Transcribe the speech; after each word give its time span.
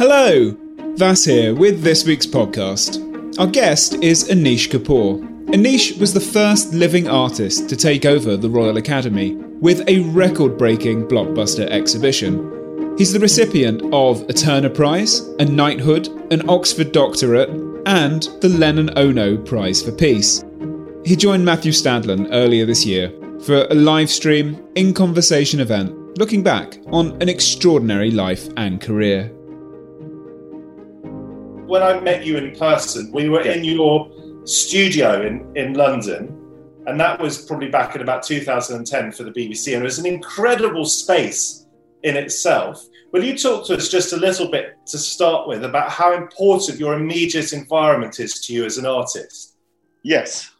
Hello, 0.00 0.56
Vas 0.96 1.26
here 1.26 1.54
with 1.54 1.82
this 1.82 2.06
week's 2.06 2.24
podcast. 2.24 3.38
Our 3.38 3.46
guest 3.46 4.02
is 4.02 4.30
Anish 4.30 4.70
Kapoor. 4.70 5.20
Anish 5.48 6.00
was 6.00 6.14
the 6.14 6.20
first 6.20 6.72
living 6.72 7.06
artist 7.06 7.68
to 7.68 7.76
take 7.76 8.06
over 8.06 8.34
the 8.34 8.48
Royal 8.48 8.78
Academy 8.78 9.34
with 9.34 9.86
a 9.88 10.00
record 10.04 10.56
breaking 10.56 11.06
blockbuster 11.06 11.68
exhibition. 11.68 12.96
He's 12.96 13.12
the 13.12 13.20
recipient 13.20 13.82
of 13.92 14.22
a 14.22 14.32
Turner 14.32 14.70
Prize, 14.70 15.20
a 15.38 15.44
knighthood, 15.44 16.08
an 16.32 16.48
Oxford 16.48 16.92
doctorate, 16.92 17.50
and 17.84 18.22
the 18.40 18.48
Lennon 18.48 18.96
Ono 18.96 19.36
Prize 19.36 19.82
for 19.82 19.92
Peace. 19.92 20.42
He 21.04 21.14
joined 21.14 21.44
Matthew 21.44 21.72
Stadlen 21.72 22.28
earlier 22.32 22.64
this 22.64 22.86
year 22.86 23.12
for 23.42 23.66
a 23.66 23.74
live 23.74 24.08
stream, 24.08 24.66
in 24.76 24.94
conversation 24.94 25.60
event 25.60 25.94
looking 26.18 26.42
back 26.42 26.78
on 26.86 27.20
an 27.20 27.28
extraordinary 27.28 28.10
life 28.10 28.48
and 28.56 28.80
career 28.80 29.30
when 31.70 31.84
I 31.84 32.00
met 32.00 32.26
you 32.26 32.36
in 32.36 32.56
person, 32.56 33.12
we 33.12 33.28
were 33.28 33.42
in 33.42 33.62
your 33.62 34.10
studio 34.44 35.24
in, 35.24 35.56
in 35.56 35.74
London, 35.74 36.36
and 36.88 36.98
that 36.98 37.20
was 37.20 37.46
probably 37.46 37.68
back 37.68 37.94
in 37.94 38.02
about 38.02 38.24
2010 38.24 39.12
for 39.12 39.22
the 39.22 39.30
BBC, 39.30 39.74
and 39.74 39.82
it 39.82 39.84
was 39.84 40.00
an 40.00 40.06
incredible 40.06 40.84
space 40.84 41.66
in 42.02 42.16
itself. 42.16 42.84
Will 43.12 43.22
you 43.22 43.38
talk 43.38 43.68
to 43.68 43.76
us 43.76 43.88
just 43.88 44.12
a 44.12 44.16
little 44.16 44.50
bit 44.50 44.78
to 44.86 44.98
start 44.98 45.46
with 45.46 45.64
about 45.64 45.90
how 45.90 46.12
important 46.12 46.80
your 46.80 46.94
immediate 46.94 47.52
environment 47.52 48.18
is 48.18 48.40
to 48.46 48.52
you 48.52 48.64
as 48.64 48.76
an 48.76 48.86
artist? 48.86 49.56
Yes. 50.02 50.50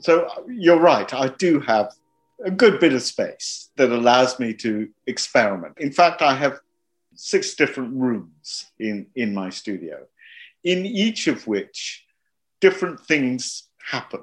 So 0.00 0.30
you're 0.48 0.80
right. 0.80 1.12
I 1.12 1.28
do 1.28 1.60
have 1.60 1.92
a 2.42 2.50
good 2.50 2.80
bit 2.80 2.94
of 2.94 3.02
space 3.02 3.68
that 3.76 3.90
allows 3.90 4.40
me 4.40 4.54
to 4.54 4.88
experiment. 5.06 5.74
In 5.76 5.92
fact, 5.92 6.22
I 6.22 6.34
have 6.34 6.60
six 7.16 7.54
different 7.54 7.94
rooms 7.94 8.70
in, 8.78 9.06
in 9.14 9.34
my 9.34 9.50
studio 9.50 10.06
in 10.64 10.86
each 10.86 11.26
of 11.26 11.46
which 11.46 12.04
different 12.60 13.00
things 13.00 13.64
happen. 13.90 14.22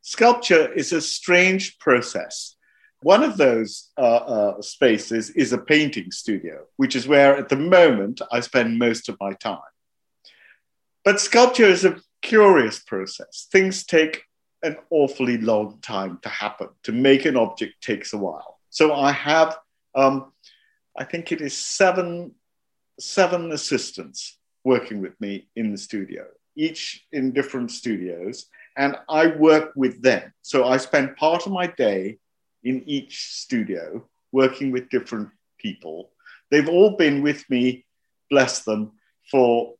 Sculpture 0.00 0.72
is 0.72 0.92
a 0.92 1.00
strange 1.00 1.78
process. 1.78 2.56
One 3.02 3.22
of 3.22 3.36
those 3.36 3.90
uh, 3.98 4.00
uh, 4.00 4.62
spaces 4.62 5.30
is 5.30 5.52
a 5.52 5.58
painting 5.58 6.10
studio, 6.10 6.64
which 6.76 6.96
is 6.96 7.06
where 7.06 7.36
at 7.36 7.50
the 7.50 7.56
moment 7.56 8.22
I 8.32 8.40
spend 8.40 8.78
most 8.78 9.08
of 9.08 9.18
my 9.20 9.34
time. 9.34 9.58
But 11.04 11.20
sculpture 11.20 11.66
is 11.66 11.84
a 11.84 12.00
curious 12.22 12.78
process. 12.78 13.46
Things 13.52 13.84
take 13.84 14.22
an 14.62 14.76
awfully 14.90 15.38
long 15.38 15.78
time 15.82 16.18
to 16.22 16.28
happen. 16.28 16.68
To 16.84 16.92
make 16.92 17.26
an 17.26 17.36
object 17.36 17.74
takes 17.82 18.12
a 18.12 18.18
while. 18.18 18.58
So 18.70 18.94
I 18.94 19.12
have, 19.12 19.56
um, 19.94 20.32
I 20.96 21.04
think 21.04 21.30
it 21.30 21.40
is 21.40 21.56
seven, 21.56 22.34
seven 22.98 23.52
assistants 23.52 24.38
working 24.66 25.00
with 25.00 25.18
me 25.20 25.46
in 25.54 25.70
the 25.70 25.78
studio, 25.78 26.26
each 26.56 27.06
in 27.12 27.30
different 27.30 27.70
studios, 27.70 28.46
and 28.76 28.96
I 29.08 29.28
work 29.28 29.70
with 29.76 30.02
them. 30.02 30.34
So 30.42 30.66
I 30.66 30.76
spend 30.78 31.16
part 31.16 31.46
of 31.46 31.52
my 31.52 31.68
day 31.68 32.18
in 32.64 32.82
each 32.84 33.14
studio 33.44 34.08
working 34.32 34.72
with 34.72 34.90
different 34.90 35.28
people. 35.56 36.10
They've 36.50 36.68
all 36.68 36.96
been 36.96 37.22
with 37.22 37.48
me, 37.48 37.86
bless 38.28 38.64
them, 38.64 38.92
for 39.30 39.74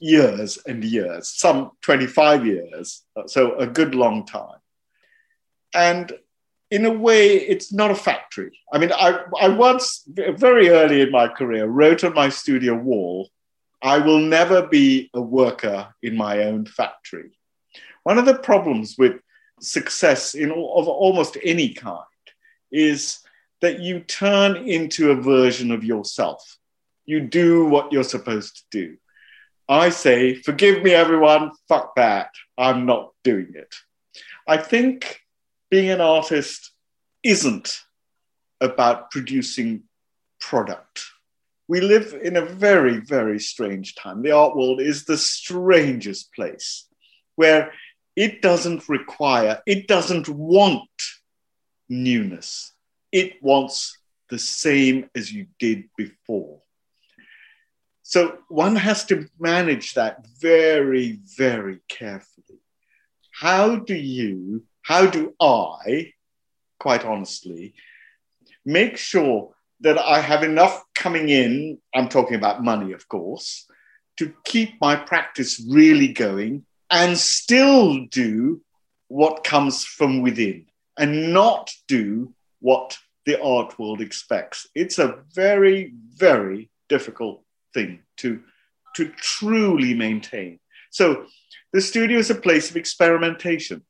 years 0.00 0.58
and 0.66 0.84
years, 0.84 1.30
some 1.30 1.70
25 1.80 2.46
years, 2.46 3.02
so 3.26 3.56
a 3.56 3.66
good 3.66 3.94
long 3.94 4.26
time. 4.26 4.60
And 5.74 6.12
in 6.70 6.84
a 6.84 6.92
way, 6.92 7.36
it's 7.36 7.72
not 7.72 7.90
a 7.90 7.94
factory. 7.94 8.52
I 8.72 8.78
mean, 8.78 8.92
I, 8.92 9.20
I 9.40 9.48
once, 9.48 10.04
very 10.06 10.68
early 10.68 11.00
in 11.00 11.10
my 11.10 11.26
career, 11.26 11.66
wrote 11.66 12.04
on 12.04 12.12
my 12.14 12.28
studio 12.28 12.74
wall, 12.74 13.30
I 13.82 13.98
will 13.98 14.18
never 14.18 14.66
be 14.66 15.10
a 15.14 15.20
worker 15.20 15.94
in 16.02 16.16
my 16.16 16.44
own 16.44 16.66
factory. 16.66 17.30
One 18.02 18.18
of 18.18 18.26
the 18.26 18.38
problems 18.38 18.96
with 18.98 19.20
success 19.60 20.34
in 20.34 20.50
of 20.50 20.88
almost 20.88 21.36
any 21.42 21.72
kind 21.74 22.04
is 22.70 23.20
that 23.60 23.80
you 23.80 24.00
turn 24.00 24.56
into 24.68 25.10
a 25.10 25.20
version 25.20 25.70
of 25.70 25.84
yourself. 25.84 26.58
You 27.04 27.20
do 27.20 27.66
what 27.66 27.92
you're 27.92 28.04
supposed 28.04 28.56
to 28.56 28.62
do. 28.70 28.96
I 29.68 29.90
say, 29.90 30.34
forgive 30.34 30.82
me, 30.82 30.92
everyone, 30.92 31.52
fuck 31.68 31.94
that. 31.96 32.30
I'm 32.58 32.86
not 32.86 33.12
doing 33.22 33.52
it. 33.54 33.74
I 34.46 34.56
think 34.56 35.20
being 35.70 35.90
an 35.90 36.00
artist 36.00 36.72
isn't 37.22 37.80
about 38.60 39.10
producing 39.10 39.84
product 40.40 41.09
we 41.70 41.80
live 41.80 42.18
in 42.20 42.36
a 42.36 42.44
very, 42.44 42.98
very 42.98 43.38
strange 43.38 43.94
time. 43.94 44.22
The 44.22 44.32
art 44.32 44.56
world 44.56 44.80
is 44.80 45.04
the 45.04 45.16
strangest 45.16 46.34
place 46.34 46.88
where 47.36 47.70
it 48.16 48.42
doesn't 48.42 48.88
require, 48.88 49.62
it 49.66 49.86
doesn't 49.86 50.28
want 50.28 50.90
newness. 51.88 52.72
It 53.12 53.40
wants 53.40 53.96
the 54.30 54.38
same 54.38 55.10
as 55.14 55.32
you 55.32 55.46
did 55.60 55.84
before. 55.96 56.60
So 58.02 58.38
one 58.48 58.74
has 58.74 59.04
to 59.04 59.28
manage 59.38 59.94
that 59.94 60.26
very, 60.40 61.20
very 61.38 61.78
carefully. 61.88 62.58
How 63.30 63.76
do 63.76 63.94
you, 63.94 64.64
how 64.82 65.06
do 65.06 65.36
I, 65.40 66.14
quite 66.80 67.04
honestly, 67.04 67.74
make 68.64 68.96
sure 68.96 69.54
that 69.80 69.98
I 69.98 70.20
have 70.20 70.42
enough 70.42 70.84
coming 70.94 71.28
in, 71.28 71.78
I'm 71.94 72.08
talking 72.08 72.36
about 72.36 72.62
money, 72.62 72.92
of 72.92 73.08
course, 73.08 73.66
to 74.18 74.32
keep 74.44 74.80
my 74.80 74.96
practice 74.96 75.64
really 75.68 76.08
going 76.08 76.66
and 76.90 77.16
still 77.16 78.04
do 78.06 78.60
what 79.08 79.44
comes 79.44 79.84
from 79.84 80.20
within 80.22 80.66
and 80.98 81.32
not 81.32 81.70
do 81.88 82.34
what 82.60 82.98
the 83.24 83.40
art 83.40 83.78
world 83.78 84.00
expects. 84.00 84.66
It's 84.74 84.98
a 84.98 85.18
very, 85.34 85.94
very 86.14 86.70
difficult 86.88 87.42
thing 87.72 88.00
to, 88.18 88.42
to 88.96 89.08
truly 89.16 89.94
maintain. 89.94 90.58
So 90.90 91.26
the 91.72 91.80
studio 91.80 92.18
is 92.18 92.30
a 92.30 92.34
place 92.34 92.70
of 92.70 92.76
experimentation. 92.76 93.84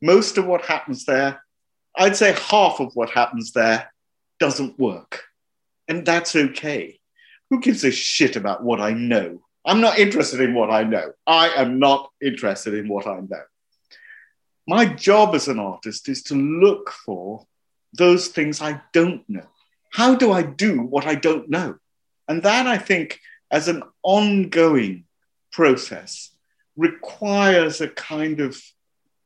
Most 0.00 0.38
of 0.38 0.46
what 0.46 0.66
happens 0.66 1.04
there, 1.04 1.42
I'd 1.96 2.16
say 2.16 2.32
half 2.32 2.80
of 2.80 2.92
what 2.94 3.10
happens 3.10 3.52
there 3.52 3.90
doesn't 4.38 4.78
work. 4.78 5.24
And 5.88 6.06
that's 6.06 6.34
okay. 6.34 6.98
Who 7.50 7.60
gives 7.60 7.84
a 7.84 7.90
shit 7.90 8.36
about 8.36 8.62
what 8.62 8.80
I 8.80 8.92
know? 8.92 9.42
I'm 9.64 9.80
not 9.80 9.98
interested 9.98 10.40
in 10.40 10.54
what 10.54 10.70
I 10.70 10.84
know. 10.84 11.12
I 11.26 11.48
am 11.50 11.78
not 11.78 12.10
interested 12.22 12.74
in 12.74 12.88
what 12.88 13.06
I 13.06 13.20
know. 13.20 13.42
My 14.66 14.86
job 14.86 15.34
as 15.34 15.48
an 15.48 15.58
artist 15.58 16.08
is 16.08 16.22
to 16.24 16.34
look 16.34 16.90
for 16.90 17.46
those 17.92 18.28
things 18.28 18.60
I 18.60 18.80
don't 18.92 19.28
know. 19.28 19.46
How 19.92 20.14
do 20.14 20.32
I 20.32 20.42
do 20.42 20.80
what 20.80 21.06
I 21.06 21.14
don't 21.14 21.48
know? 21.48 21.76
And 22.26 22.42
that, 22.42 22.66
I 22.66 22.78
think, 22.78 23.20
as 23.50 23.68
an 23.68 23.82
ongoing 24.02 25.04
process, 25.52 26.30
requires 26.76 27.80
a 27.80 27.88
kind 27.88 28.40
of 28.40 28.60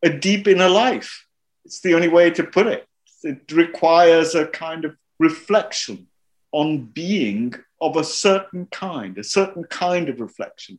a 0.03 0.11
deep 0.11 0.47
inner 0.47 0.69
life. 0.69 1.27
It's 1.65 1.81
the 1.81 1.95
only 1.95 2.09
way 2.09 2.31
to 2.31 2.45
put 2.45 2.67
it. 2.67 2.87
It 3.23 3.51
requires 3.53 4.35
a 4.35 4.47
kind 4.47 4.85
of 4.85 4.97
reflection 5.19 6.08
on 6.53 6.85
being 6.87 7.55
of 7.81 7.97
a 7.97 8.05
certain 8.05 8.67
kind, 8.67 9.19
a 9.19 9.25
certain 9.25 9.65
kind 9.65 10.09
of 10.09 10.21
reflection. 10.21 10.79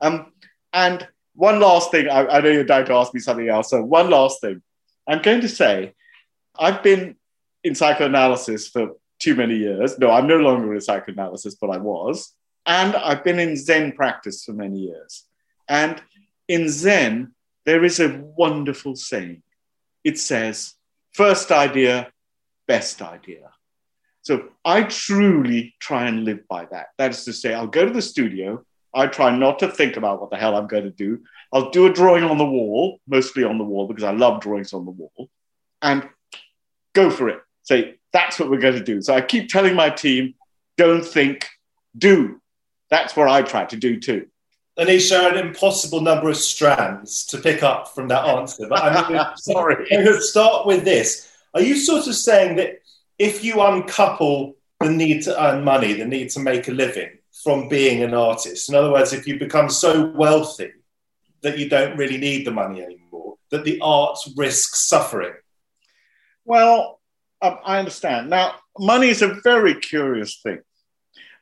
Um, 0.00 0.32
and 0.72 1.06
one 1.34 1.60
last 1.60 1.90
thing, 1.90 2.08
I, 2.08 2.26
I 2.26 2.40
know 2.40 2.50
you're 2.50 2.64
dying 2.64 2.86
to 2.86 2.94
ask 2.94 3.14
me 3.14 3.20
something 3.20 3.48
else. 3.48 3.70
So, 3.70 3.82
one 3.82 4.10
last 4.10 4.40
thing. 4.40 4.62
I'm 5.06 5.22
going 5.22 5.40
to 5.40 5.48
say, 5.48 5.94
I've 6.58 6.82
been 6.82 7.16
in 7.64 7.74
psychoanalysis 7.74 8.68
for 8.68 8.96
too 9.18 9.34
many 9.34 9.56
years. 9.56 9.98
No, 9.98 10.10
I'm 10.10 10.26
no 10.26 10.36
longer 10.36 10.74
in 10.74 10.80
psychoanalysis, 10.80 11.54
but 11.54 11.70
I 11.70 11.78
was. 11.78 12.34
And 12.66 12.94
I've 12.94 13.24
been 13.24 13.38
in 13.38 13.56
Zen 13.56 13.92
practice 13.92 14.44
for 14.44 14.52
many 14.52 14.80
years. 14.80 15.24
And 15.68 16.02
in 16.46 16.68
Zen, 16.68 17.32
there 17.64 17.84
is 17.84 18.00
a 18.00 18.20
wonderful 18.36 18.96
saying. 18.96 19.42
It 20.04 20.18
says, 20.18 20.74
first 21.12 21.50
idea, 21.50 22.10
best 22.66 23.00
idea. 23.02 23.50
So 24.22 24.48
I 24.64 24.82
truly 24.82 25.74
try 25.80 26.06
and 26.06 26.24
live 26.24 26.46
by 26.48 26.66
that. 26.66 26.88
That 26.98 27.12
is 27.12 27.24
to 27.24 27.32
say, 27.32 27.54
I'll 27.54 27.66
go 27.66 27.86
to 27.86 27.92
the 27.92 28.02
studio. 28.02 28.64
I 28.94 29.06
try 29.06 29.34
not 29.36 29.58
to 29.60 29.68
think 29.68 29.96
about 29.96 30.20
what 30.20 30.30
the 30.30 30.36
hell 30.36 30.56
I'm 30.56 30.66
going 30.66 30.84
to 30.84 30.90
do. 30.90 31.20
I'll 31.52 31.70
do 31.70 31.86
a 31.86 31.92
drawing 31.92 32.24
on 32.24 32.38
the 32.38 32.44
wall, 32.44 33.00
mostly 33.06 33.44
on 33.44 33.58
the 33.58 33.64
wall, 33.64 33.86
because 33.86 34.04
I 34.04 34.12
love 34.12 34.40
drawings 34.40 34.72
on 34.72 34.84
the 34.84 34.90
wall, 34.90 35.30
and 35.82 36.08
go 36.94 37.10
for 37.10 37.28
it. 37.28 37.40
Say, 37.62 37.96
that's 38.12 38.38
what 38.38 38.50
we're 38.50 38.60
going 38.60 38.74
to 38.74 38.84
do. 38.84 39.00
So 39.02 39.14
I 39.14 39.20
keep 39.20 39.48
telling 39.48 39.74
my 39.74 39.90
team, 39.90 40.34
don't 40.76 41.04
think, 41.04 41.48
do. 41.96 42.40
That's 42.90 43.16
what 43.16 43.28
I 43.28 43.42
try 43.42 43.66
to 43.66 43.76
do 43.76 44.00
too. 44.00 44.26
Anisha, 44.78 45.32
an 45.32 45.38
impossible 45.38 46.00
number 46.00 46.28
of 46.28 46.36
strands 46.36 47.24
to 47.26 47.38
pick 47.38 47.62
up 47.62 47.88
from 47.94 48.08
that 48.08 48.24
answer. 48.24 48.66
But 48.68 48.82
I'm 48.82 49.36
sorry. 49.36 49.86
I'm 49.92 50.04
going 50.04 50.16
to 50.16 50.22
start 50.22 50.66
with 50.66 50.84
this. 50.84 51.28
Are 51.54 51.60
you 51.60 51.76
sort 51.76 52.06
of 52.06 52.14
saying 52.14 52.56
that 52.56 52.78
if 53.18 53.44
you 53.44 53.60
uncouple 53.60 54.54
the 54.80 54.90
need 54.90 55.22
to 55.22 55.44
earn 55.44 55.64
money, 55.64 55.92
the 55.92 56.04
need 56.04 56.30
to 56.30 56.40
make 56.40 56.68
a 56.68 56.72
living 56.72 57.18
from 57.42 57.68
being 57.68 58.02
an 58.02 58.14
artist, 58.14 58.68
in 58.68 58.74
other 58.74 58.92
words, 58.92 59.12
if 59.12 59.26
you 59.26 59.38
become 59.38 59.68
so 59.68 60.06
wealthy 60.06 60.72
that 61.42 61.58
you 61.58 61.68
don't 61.68 61.96
really 61.96 62.18
need 62.18 62.46
the 62.46 62.50
money 62.50 62.82
anymore, 62.82 63.36
that 63.50 63.64
the 63.64 63.78
arts 63.80 64.32
risks 64.36 64.88
suffering? 64.88 65.34
Well, 66.44 67.00
um, 67.40 67.58
I 67.64 67.78
understand. 67.78 68.30
Now, 68.30 68.56
money 68.78 69.08
is 69.08 69.22
a 69.22 69.38
very 69.42 69.74
curious 69.74 70.40
thing. 70.42 70.60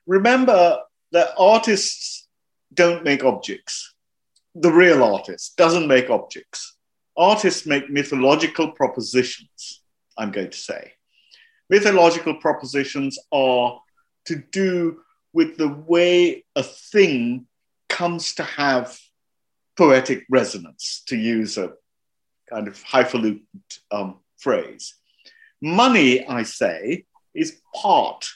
Remember 0.07 0.79
that 1.13 1.31
artists 1.39 2.29
don't 2.75 3.05
make 3.05 3.25
objects. 3.25 3.95
The 4.55 4.73
real 4.73 5.03
artist 5.03 5.57
doesn't 5.57 5.89
make 5.89 6.11
objects. 6.11 6.77
Artists 7.17 7.67
make 7.67 7.91
mythological 7.91 8.73
propositions, 8.73 9.83
I'm 10.19 10.31
going 10.31 10.51
to 10.51 10.59
say. 10.59 10.93
Mythological 11.69 12.35
propositions 12.35 13.19
are 13.33 13.81
to 14.27 14.37
do 14.53 15.01
with 15.33 15.57
the 15.57 15.69
way 15.69 16.45
a 16.55 16.63
thing 16.63 17.47
comes 17.89 18.35
to 18.35 18.43
have 18.43 18.99
poetic 19.77 20.25
resonance, 20.31 21.03
to 21.07 21.17
use 21.17 21.59
a 21.59 21.73
kind 22.49 22.69
of 22.69 22.83
highfalutin 22.83 23.43
um, 23.91 24.17
phrase. 24.39 24.95
Money, 25.61 26.27
I 26.27 26.43
say, 26.45 27.05
is 27.35 27.61
part 27.75 28.27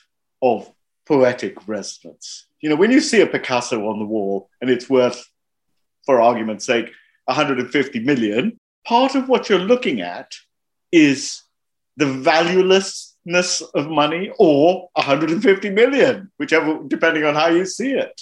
of 0.42 0.70
poetic 1.06 1.56
resonance. 1.66 2.46
You 2.60 2.70
know, 2.70 2.76
when 2.76 2.90
you 2.90 3.00
see 3.00 3.20
a 3.20 3.26
Picasso 3.26 3.88
on 3.88 3.98
the 3.98 4.04
wall 4.04 4.48
and 4.60 4.70
it's 4.70 4.88
worth, 4.88 5.24
for 6.04 6.20
argument's 6.20 6.66
sake, 6.66 6.90
150 7.24 8.00
million, 8.00 8.58
part 8.86 9.14
of 9.14 9.28
what 9.28 9.48
you're 9.48 9.58
looking 9.58 10.00
at 10.00 10.32
is 10.92 11.42
the 11.96 12.06
valuelessness 13.26 13.62
of 13.74 13.88
money 13.88 14.30
or 14.38 14.88
150 14.94 15.70
million, 15.70 16.30
whichever, 16.38 16.80
depending 16.86 17.24
on 17.24 17.34
how 17.34 17.48
you 17.48 17.64
see 17.64 17.92
it. 17.92 18.20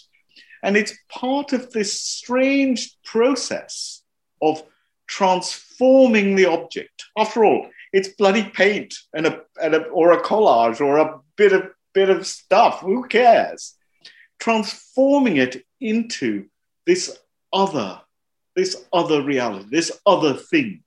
And 0.62 0.76
it's 0.76 0.96
part 1.08 1.52
of 1.52 1.72
this 1.72 2.00
strange 2.00 2.96
process 3.04 4.02
of 4.42 4.62
transforming 5.06 6.34
the 6.34 6.46
object. 6.46 7.04
After 7.16 7.44
all, 7.44 7.68
it's 7.92 8.08
bloody 8.08 8.44
paint 8.44 8.94
and 9.14 9.26
a, 9.26 9.42
and 9.62 9.74
a, 9.74 9.84
or 9.88 10.12
a 10.12 10.22
collage 10.22 10.80
or 10.80 10.98
a 10.98 11.20
bit 11.36 11.52
of 11.52 11.70
bit 11.94 12.10
of 12.10 12.26
stuff. 12.26 12.80
Who 12.80 13.06
cares? 13.08 13.74
Transforming 14.38 15.38
it 15.38 15.64
into 15.80 16.46
this 16.86 17.18
other, 17.52 18.00
this 18.54 18.84
other 18.92 19.22
reality, 19.22 19.66
this 19.70 19.98
other 20.06 20.34
thing. 20.34 20.82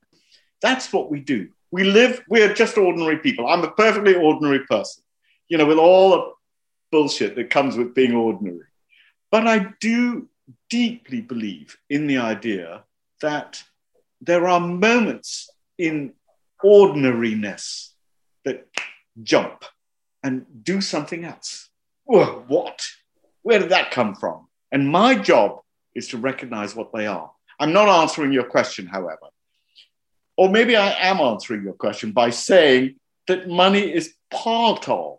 That's 0.60 0.92
what 0.92 1.10
we 1.10 1.20
do. 1.20 1.48
We 1.72 1.84
live, 1.84 2.22
we 2.28 2.42
are 2.42 2.52
just 2.52 2.76
ordinary 2.76 3.18
people. 3.18 3.48
I'm 3.48 3.64
a 3.64 3.70
perfectly 3.70 4.14
ordinary 4.14 4.60
person, 4.66 5.02
you 5.48 5.56
know, 5.56 5.66
with 5.66 5.78
all 5.78 6.10
the 6.10 6.32
bullshit 6.92 7.34
that 7.36 7.50
comes 7.50 7.76
with 7.76 7.94
being 7.94 8.14
ordinary. 8.14 8.66
But 9.30 9.46
I 9.48 9.72
do 9.80 10.28
deeply 10.68 11.22
believe 11.22 11.76
in 11.88 12.06
the 12.06 12.18
idea 12.18 12.84
that 13.22 13.64
there 14.20 14.46
are 14.46 14.60
moments 14.60 15.50
in 15.78 16.12
ordinariness 16.62 17.94
that 18.44 18.68
jump 19.22 19.64
and 20.22 20.44
do 20.62 20.82
something 20.82 21.24
else. 21.24 21.70
Well, 22.04 22.44
what? 22.46 22.86
Where 23.42 23.58
did 23.58 23.70
that 23.70 23.90
come 23.90 24.14
from? 24.14 24.48
And 24.70 24.88
my 24.88 25.14
job 25.14 25.60
is 25.94 26.08
to 26.08 26.18
recognize 26.18 26.76
what 26.76 26.92
they 26.92 27.06
are. 27.06 27.30
I'm 27.58 27.72
not 27.72 27.88
answering 27.88 28.32
your 28.32 28.44
question, 28.44 28.86
however. 28.86 29.28
Or 30.36 30.48
maybe 30.48 30.76
I 30.76 30.90
am 30.92 31.20
answering 31.20 31.62
your 31.62 31.74
question 31.74 32.12
by 32.12 32.30
saying 32.30 32.96
that 33.26 33.48
money 33.48 33.92
is 33.92 34.14
part 34.30 34.88
of 34.88 35.18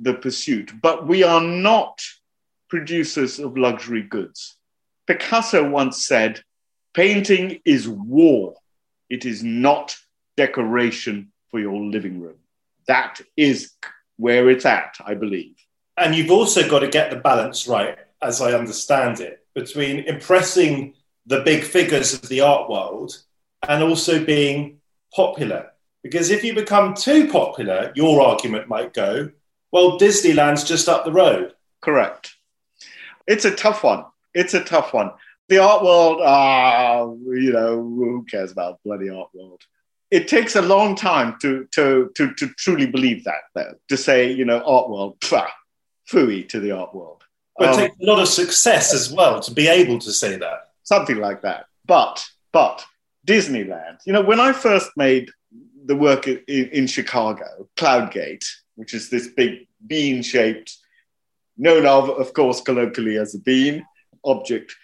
the 0.00 0.14
pursuit, 0.14 0.72
but 0.80 1.06
we 1.06 1.22
are 1.22 1.40
not 1.40 2.00
producers 2.68 3.38
of 3.38 3.56
luxury 3.56 4.02
goods. 4.02 4.56
Picasso 5.06 5.68
once 5.68 6.04
said, 6.06 6.42
Painting 6.94 7.60
is 7.64 7.88
war, 7.88 8.54
it 9.08 9.24
is 9.24 9.42
not 9.42 9.96
decoration 10.36 11.32
for 11.50 11.60
your 11.60 11.80
living 11.80 12.20
room. 12.20 12.36
That 12.86 13.20
is 13.36 13.72
where 14.16 14.50
it's 14.50 14.66
at, 14.66 14.96
I 15.04 15.14
believe. 15.14 15.56
And 15.96 16.14
you've 16.14 16.30
also 16.30 16.68
got 16.68 16.80
to 16.80 16.88
get 16.88 17.10
the 17.10 17.16
balance 17.16 17.66
right, 17.68 17.98
as 18.22 18.40
I 18.40 18.52
understand 18.52 19.20
it, 19.20 19.44
between 19.54 20.00
impressing 20.00 20.94
the 21.26 21.40
big 21.40 21.62
figures 21.62 22.14
of 22.14 22.28
the 22.28 22.40
art 22.40 22.70
world 22.70 23.22
and 23.66 23.82
also 23.82 24.24
being 24.24 24.80
popular. 25.14 25.70
Because 26.02 26.30
if 26.30 26.44
you 26.44 26.54
become 26.54 26.94
too 26.94 27.28
popular, 27.28 27.92
your 27.94 28.20
argument 28.20 28.68
might 28.68 28.94
go, 28.94 29.30
well, 29.72 29.98
Disneyland's 29.98 30.64
just 30.64 30.88
up 30.88 31.04
the 31.04 31.12
road. 31.12 31.54
Correct. 31.80 32.34
It's 33.26 33.44
a 33.44 33.54
tough 33.54 33.84
one. 33.84 34.04
It's 34.34 34.54
a 34.54 34.64
tough 34.64 34.94
one. 34.94 35.10
The 35.48 35.58
art 35.58 35.82
world, 35.82 36.20
ah, 36.22 37.04
you 37.04 37.52
know, 37.52 37.76
who 37.76 38.24
cares 38.30 38.52
about 38.52 38.80
bloody 38.84 39.08
art 39.08 39.30
world? 39.34 39.62
it 40.10 40.28
takes 40.28 40.56
a 40.56 40.62
long 40.62 40.94
time 40.94 41.36
to 41.40 41.66
to 41.72 42.10
to, 42.14 42.32
to 42.34 42.48
truly 42.54 42.86
believe 42.86 43.24
that 43.24 43.42
though 43.54 43.74
to 43.88 43.96
say 43.96 44.30
you 44.30 44.44
know 44.44 44.62
art 44.64 44.88
world 44.88 45.18
pfah, 45.20 45.48
fooey 46.10 46.48
to 46.48 46.60
the 46.60 46.70
art 46.70 46.94
world 46.94 47.22
but 47.56 47.68
um, 47.68 47.74
it 47.74 47.76
takes 47.76 47.96
a 48.00 48.06
lot 48.06 48.20
of 48.20 48.28
success 48.28 48.94
as 48.94 49.12
well 49.12 49.40
to 49.40 49.52
be 49.52 49.68
able 49.68 49.98
to 49.98 50.12
say 50.12 50.36
that 50.36 50.70
something 50.82 51.18
like 51.18 51.42
that 51.42 51.66
but 51.86 52.24
but 52.52 52.84
disneyland 53.28 53.98
you 54.06 54.12
know 54.12 54.22
when 54.22 54.40
i 54.40 54.52
first 54.52 54.90
made 54.96 55.30
the 55.86 55.96
work 55.96 56.26
in, 56.26 56.40
in 56.48 56.86
chicago 56.86 57.68
Cloud 57.76 58.10
Gate 58.10 58.46
which 58.76 58.94
is 58.94 59.10
this 59.10 59.28
big 59.28 59.66
bean 59.86 60.22
shaped 60.22 60.76
known 61.56 61.86
of 61.86 62.08
of 62.10 62.32
course 62.32 62.60
colloquially 62.60 63.16
as 63.16 63.34
a 63.34 63.40
bean 63.40 63.84
object 64.24 64.74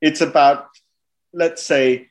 it's 0.00 0.20
about 0.20 0.68
let's 1.32 1.62
say 1.62 2.08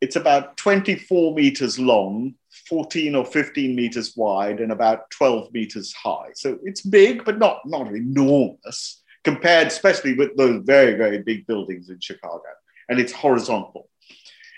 it's 0.00 0.16
about 0.16 0.56
24 0.56 1.34
meters 1.34 1.78
long, 1.78 2.34
14 2.68 3.14
or 3.14 3.24
15 3.24 3.74
meters 3.74 4.14
wide, 4.16 4.60
and 4.60 4.70
about 4.70 5.10
12 5.10 5.52
meters 5.52 5.92
high. 5.94 6.28
So 6.34 6.58
it's 6.62 6.82
big, 6.82 7.24
but 7.24 7.38
not, 7.38 7.60
not 7.64 7.88
enormous 7.88 9.02
compared, 9.24 9.68
especially 9.68 10.14
with 10.14 10.36
those 10.36 10.62
very, 10.64 10.94
very 10.94 11.22
big 11.22 11.46
buildings 11.46 11.88
in 11.88 11.98
Chicago. 12.00 12.42
And 12.88 13.00
it's 13.00 13.12
horizontal. 13.12 13.88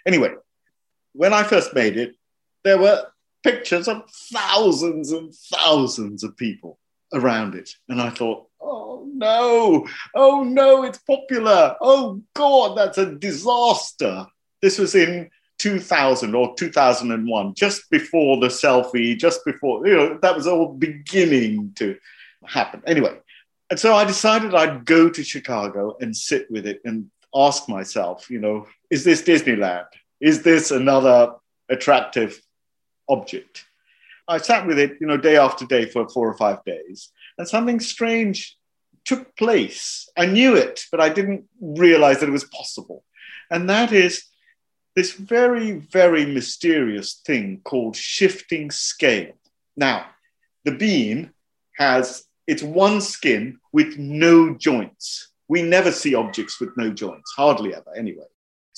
Anyway, 0.07 0.35
when 1.19 1.35
I 1.35 1.43
first 1.43 1.75
made 1.75 1.97
it, 1.97 2.15
there 2.63 2.79
were 2.79 3.05
pictures 3.43 3.89
of 3.89 4.09
thousands 4.33 5.11
and 5.11 5.35
thousands 5.35 6.23
of 6.23 6.37
people 6.37 6.79
around 7.13 7.57
it. 7.57 7.71
And 7.89 8.01
I 8.01 8.11
thought, 8.11 8.47
oh 8.61 9.05
no, 9.13 9.89
oh 10.15 10.45
no, 10.45 10.85
it's 10.85 10.99
popular. 10.99 11.75
Oh 11.81 12.23
God, 12.35 12.79
that's 12.79 12.99
a 12.99 13.17
disaster. 13.17 14.29
This 14.63 14.79
was 14.79 14.95
in 14.95 15.29
2000 15.59 16.37
or 16.37 16.55
2001, 16.55 17.55
just 17.55 17.91
before 17.91 18.39
the 18.39 18.47
selfie, 18.47 19.19
just 19.19 19.45
before, 19.45 19.85
you 19.89 19.97
know, 19.97 20.19
that 20.23 20.37
was 20.37 20.47
all 20.47 20.73
beginning 20.73 21.73
to 21.79 21.97
happen. 22.45 22.81
Anyway, 22.87 23.19
and 23.71 23.81
so 23.81 23.93
I 23.93 24.05
decided 24.05 24.55
I'd 24.55 24.85
go 24.85 25.11
to 25.11 25.25
Chicago 25.25 25.97
and 26.01 26.17
sit 26.17 26.49
with 26.49 26.65
it 26.65 26.81
and 26.85 27.11
ask 27.35 27.69
myself, 27.69 28.31
you 28.31 28.39
know, 28.39 28.69
is 28.89 29.03
this 29.03 29.21
Disneyland? 29.21 29.87
Is 30.21 30.43
this 30.43 30.71
another 30.71 31.35
attractive 31.69 32.41
object? 33.09 33.65
I 34.27 34.39
sat 34.39 34.67
with 34.67 34.79
it, 34.79 34.99
you 35.01 35.07
know, 35.07 35.17
day 35.17 35.37
after 35.37 35.65
day 35.65 35.87
for 35.87 36.09
four 36.09 36.29
or 36.29 36.37
five 36.37 36.65
days, 36.65 37.11
and 37.39 37.49
something 37.49 37.81
strange 37.81 38.57
took 39.05 39.35
place. 39.37 40.09
I 40.17 40.27
knew 40.27 40.55
it, 40.55 40.85
but 40.91 41.01
I 41.01 41.09
didn't 41.09 41.45
realize 41.61 42.21
that 42.21 42.29
it 42.29 42.33
was 42.33 42.45
possible. 42.45 43.05
And 43.51 43.71
that 43.71 43.93
is 43.93 44.25
this 44.95 45.13
very, 45.13 45.73
very 45.73 46.27
mysterious 46.27 47.23
thing 47.25 47.61
called 47.65 47.97
shifting 47.97 48.71
scale. 48.71 49.33
Now, 49.77 50.07
the 50.65 50.73
bean 50.73 51.31
has 51.77 52.25
its 52.47 52.63
one 52.63 53.01
skin 53.01 53.61
with 53.73 53.97
no 53.97 54.55
joints. 54.55 55.29
We 55.49 55.63
never 55.63 55.93
see 55.93 56.15
objects 56.15 56.61
with 56.61 56.77
no 56.77 56.91
joints, 56.91 57.33
hardly 57.37 57.75
ever, 57.75 57.95
anyway. 57.97 58.27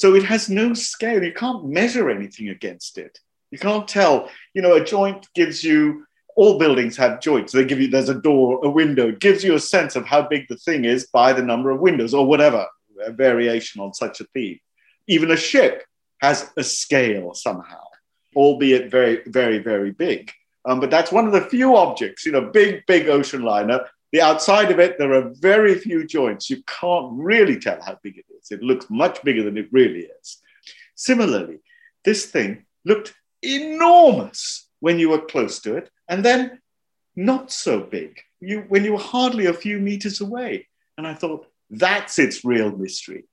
So 0.00 0.14
it 0.14 0.24
has 0.24 0.48
no 0.48 0.72
scale. 0.72 1.22
You 1.22 1.34
can't 1.34 1.66
measure 1.66 2.08
anything 2.08 2.48
against 2.48 2.96
it. 2.96 3.18
You 3.50 3.58
can't 3.58 3.86
tell. 3.86 4.30
You 4.54 4.62
know, 4.62 4.72
a 4.72 4.82
joint 4.82 5.28
gives 5.34 5.62
you. 5.62 6.06
All 6.36 6.58
buildings 6.58 6.96
have 6.96 7.20
joints. 7.20 7.52
They 7.52 7.66
give 7.66 7.82
you. 7.82 7.88
There's 7.88 8.08
a 8.08 8.14
door, 8.14 8.60
a 8.64 8.70
window. 8.70 9.08
It 9.08 9.20
gives 9.20 9.44
you 9.44 9.56
a 9.56 9.60
sense 9.60 9.96
of 9.96 10.06
how 10.06 10.22
big 10.26 10.48
the 10.48 10.56
thing 10.56 10.86
is 10.86 11.08
by 11.08 11.34
the 11.34 11.42
number 11.42 11.70
of 11.70 11.80
windows 11.80 12.14
or 12.14 12.24
whatever 12.24 12.66
a 13.04 13.12
variation 13.12 13.82
on 13.82 13.92
such 13.92 14.22
a 14.22 14.24
theme. 14.32 14.58
Even 15.06 15.32
a 15.32 15.36
ship 15.36 15.84
has 16.22 16.50
a 16.56 16.64
scale 16.64 17.34
somehow, 17.34 17.84
albeit 18.34 18.90
very, 18.90 19.20
very, 19.26 19.58
very 19.58 19.90
big. 19.90 20.32
Um, 20.64 20.80
but 20.80 20.90
that's 20.90 21.12
one 21.12 21.26
of 21.26 21.32
the 21.32 21.42
few 21.42 21.76
objects, 21.76 22.24
you 22.24 22.32
know, 22.32 22.50
big, 22.50 22.86
big 22.86 23.10
ocean 23.10 23.42
liner. 23.42 23.84
The 24.12 24.20
outside 24.20 24.70
of 24.70 24.80
it, 24.80 24.98
there 24.98 25.12
are 25.12 25.30
very 25.34 25.74
few 25.76 26.06
joints. 26.06 26.50
You 26.50 26.62
can't 26.66 27.12
really 27.12 27.58
tell 27.58 27.80
how 27.80 27.98
big 28.02 28.18
it 28.18 28.26
is. 28.38 28.50
It 28.50 28.62
looks 28.62 28.86
much 28.90 29.22
bigger 29.22 29.44
than 29.44 29.56
it 29.56 29.68
really 29.70 30.08
is. 30.20 30.38
Similarly, 30.96 31.60
this 32.04 32.26
thing 32.26 32.64
looked 32.84 33.14
enormous 33.42 34.68
when 34.80 34.98
you 34.98 35.10
were 35.10 35.20
close 35.20 35.60
to 35.60 35.76
it, 35.76 35.90
and 36.08 36.24
then 36.24 36.60
not 37.14 37.52
so 37.52 37.80
big 37.80 38.20
you, 38.40 38.64
when 38.68 38.84
you 38.84 38.92
were 38.92 38.98
hardly 38.98 39.46
a 39.46 39.52
few 39.52 39.78
meters 39.78 40.20
away. 40.20 40.66
And 40.96 41.06
I 41.06 41.14
thought, 41.14 41.46
that's 41.70 42.18
its 42.18 42.44
real 42.44 42.72
mystery 42.72 43.24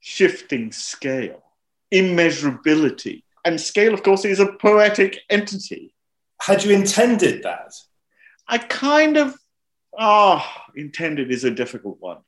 shifting 0.00 0.72
scale 0.72 1.42
immeasurability. 1.92 3.22
And 3.44 3.60
scale, 3.60 3.94
of 3.94 4.02
course, 4.02 4.24
is 4.24 4.40
a 4.40 4.52
poetic 4.52 5.18
entity. 5.28 5.94
Had 6.40 6.64
you 6.64 6.72
intended 6.72 7.42
that? 7.42 7.74
I 8.46 8.58
kind 8.58 9.16
of, 9.16 9.36
ah, 9.98 10.66
oh, 10.68 10.72
intended 10.76 11.30
is 11.30 11.44
a 11.44 11.50
difficult 11.50 11.98
one. 12.00 12.18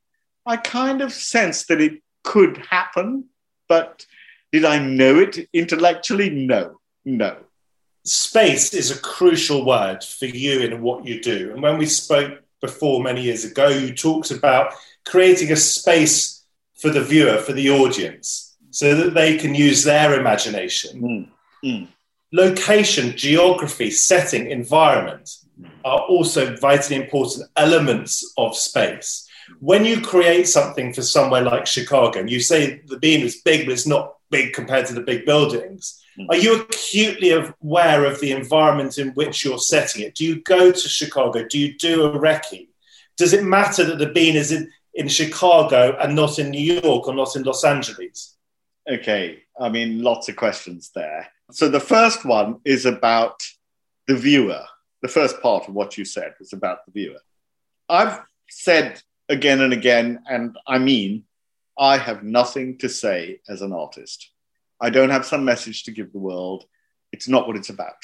I 0.47 0.57
kind 0.57 1.00
of 1.00 1.12
sensed 1.12 1.69
that 1.69 1.81
it 1.81 2.02
could 2.25 2.59
happen, 2.59 3.26
but 3.69 4.07
did 4.50 4.64
I 4.64 4.78
know 4.78 5.19
it 5.19 5.49
intellectually? 5.52 6.31
No, 6.31 6.81
no. 7.04 7.37
Space 8.04 8.75
is 8.75 8.90
a 8.90 9.00
crucial 9.00 9.64
word 9.64 10.02
for 10.02 10.26
you 10.26 10.61
in 10.61 10.83
what 10.83 11.07
you 11.07 11.21
do. 11.21 11.52
And 11.52 11.62
when 11.62 11.78
we 11.78 11.87
spoke 11.87 12.40
before 12.61 13.02
many 13.02 13.23
years 13.23 13.45
ago, 13.45 13.69
you 13.69 13.95
talked 13.95 14.31
about 14.31 14.75
creating 15.07 15.52
a 15.52 15.57
space 15.57 16.45
for 16.75 16.90
the 16.90 17.02
viewer, 17.02 17.38
for 17.38 17.52
the 17.52 17.71
audience 17.71 18.57
so 18.71 18.95
that 18.95 19.14
they 19.14 19.37
can 19.37 19.54
use 19.54 19.85
their 19.85 20.19
imagination. 20.19 21.00
Mm. 21.00 21.28
Mm. 21.64 21.88
Location, 22.33 23.16
geography, 23.16 23.90
setting, 23.90 24.50
environment 24.50 25.37
are 25.85 26.01
also 26.01 26.57
vitally 26.57 26.97
important 26.97 27.49
elements 27.57 28.33
of 28.37 28.57
space. 28.57 29.29
When 29.61 29.85
you 29.85 30.01
create 30.01 30.49
something 30.49 30.93
for 30.93 31.03
somewhere 31.03 31.43
like 31.43 31.67
Chicago, 31.67 32.21
and 32.21 32.31
you 32.31 32.41
say 32.41 32.81
the 32.87 32.99
bean 32.99 33.21
is 33.21 33.43
big, 33.43 33.67
but 33.67 33.73
it's 33.73 33.87
not 33.87 34.17
big 34.31 34.53
compared 34.53 34.87
to 34.87 34.95
the 34.95 35.01
big 35.01 35.27
buildings, 35.27 36.03
mm. 36.19 36.27
are 36.31 36.37
you 36.37 36.62
acutely 36.62 37.31
aware 37.31 38.05
of 38.05 38.21
the 38.21 38.33
environment 38.33 38.99
in 38.99 39.11
which 39.11 39.45
you're 39.45 39.59
setting 39.59 40.03
it? 40.03 40.15
Do 40.15 40.25
you 40.25 40.41
go 40.43 40.73
to 40.73 40.89
Chicago? 40.89 41.47
Do 41.47 41.59
you 41.59 41.77
do 41.77 42.05
a 42.05 42.19
recce? 42.19 42.69
Does 43.17 43.33
it 43.33 43.45
matter 43.45 43.85
that 43.85 43.99
the 43.99 44.07
bean 44.07 44.37
is 44.37 44.53
in, 44.53 44.71
in 44.95 45.09
Chicago 45.09 45.97
and 46.01 46.17
not 46.17 46.39
in 46.39 46.51
New 46.51 46.81
York 46.81 47.07
or 47.07 47.15
not 47.15 47.37
in 47.37 47.43
Los 47.43 47.65
Angeles? 47.65 48.37
Okay, 48.91 49.43
I 49.61 49.69
mean, 49.69 50.03
lots 50.03 50.29
of 50.29 50.37
questions 50.37 50.91
there. 50.95 51.29
So 51.51 51.69
the 51.69 51.81
first 51.81 52.25
one 52.25 52.61
is 52.65 52.87
about 52.87 53.43
the 54.07 54.17
viewer. 54.17 54.65
The 55.02 55.09
first 55.09 55.40
part 55.42 55.68
of 55.68 55.75
what 55.75 55.99
you 55.99 56.04
said 56.04 56.35
was 56.38 56.52
about 56.52 56.87
the 56.87 56.92
viewer. 56.92 57.18
I've 57.88 58.21
said 58.49 59.02
again 59.28 59.61
and 59.61 59.73
again, 59.73 60.23
and 60.28 60.56
I 60.66 60.78
mean, 60.78 61.25
I 61.78 61.99
have 61.99 62.23
nothing 62.23 62.78
to 62.78 62.88
say 62.88 63.40
as 63.49 63.62
an 63.62 63.73
artist. 63.73 64.30
I 64.80 64.90
don't 64.90 65.11
have 65.11 65.26
some 65.26 65.44
message 65.44 65.85
to 65.85 65.90
give 65.90 66.12
the 66.12 66.18
world. 66.18 66.64
It's 67.12 67.28
not 67.28 67.47
what 67.47 67.56
it's 67.56 67.71
about. 67.71 67.94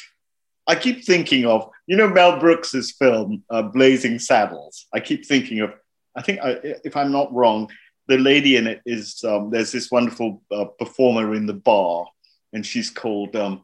I 0.66 0.74
keep 0.74 1.04
thinking 1.04 1.46
of, 1.46 1.70
you 1.86 1.96
know, 1.96 2.08
Mel 2.08 2.38
Brooks's 2.38 2.92
film 2.92 3.42
uh, 3.48 3.62
Blazing 3.62 4.18
Saddles. 4.18 4.86
I 4.92 5.00
keep 5.00 5.24
thinking 5.24 5.60
of, 5.60 5.72
I 6.14 6.22
think, 6.22 6.40
I, 6.42 6.58
if 6.84 6.94
I'm 6.96 7.10
not 7.10 7.32
wrong, 7.32 7.70
the 8.08 8.18
lady 8.18 8.56
in 8.56 8.66
it 8.66 8.80
is 8.84 9.22
um, 9.24 9.50
there's 9.50 9.70
this 9.70 9.90
wonderful 9.90 10.42
uh, 10.50 10.64
performer 10.78 11.34
in 11.34 11.46
the 11.46 11.54
bar, 11.54 12.06
and 12.52 12.64
she's 12.64 12.90
called 12.90 13.36
um, 13.36 13.62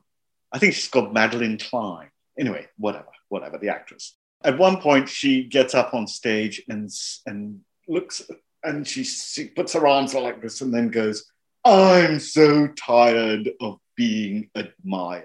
I 0.53 0.59
think 0.59 0.75
she's 0.75 0.89
called 0.89 1.13
Madeline 1.13 1.59
Klein. 1.59 2.11
Anyway, 2.39 2.69
whatever, 2.77 3.07
whatever. 3.29 3.59
The 3.59 3.69
actress. 3.69 4.17
At 4.43 4.59
one 4.59 4.81
point, 4.81 5.09
she 5.09 5.45
gets 5.45 5.75
up 5.75 5.95
on 5.95 6.07
stage 6.07 6.63
and 6.69 6.91
and 7.27 7.61
looks 7.89 8.23
and 8.63 8.87
she, 8.87 9.05
she 9.05 9.47
puts 9.47 9.75
her 9.75 9.87
arms 9.87 10.15
like 10.15 10.41
this 10.41 10.61
and 10.61 10.73
then 10.73 10.89
goes, 10.89 11.31
"I'm 11.65 12.19
so 12.19 12.69
tired 12.69 13.51
of 13.61 13.79
being 13.97 14.51
admired." 14.55 15.25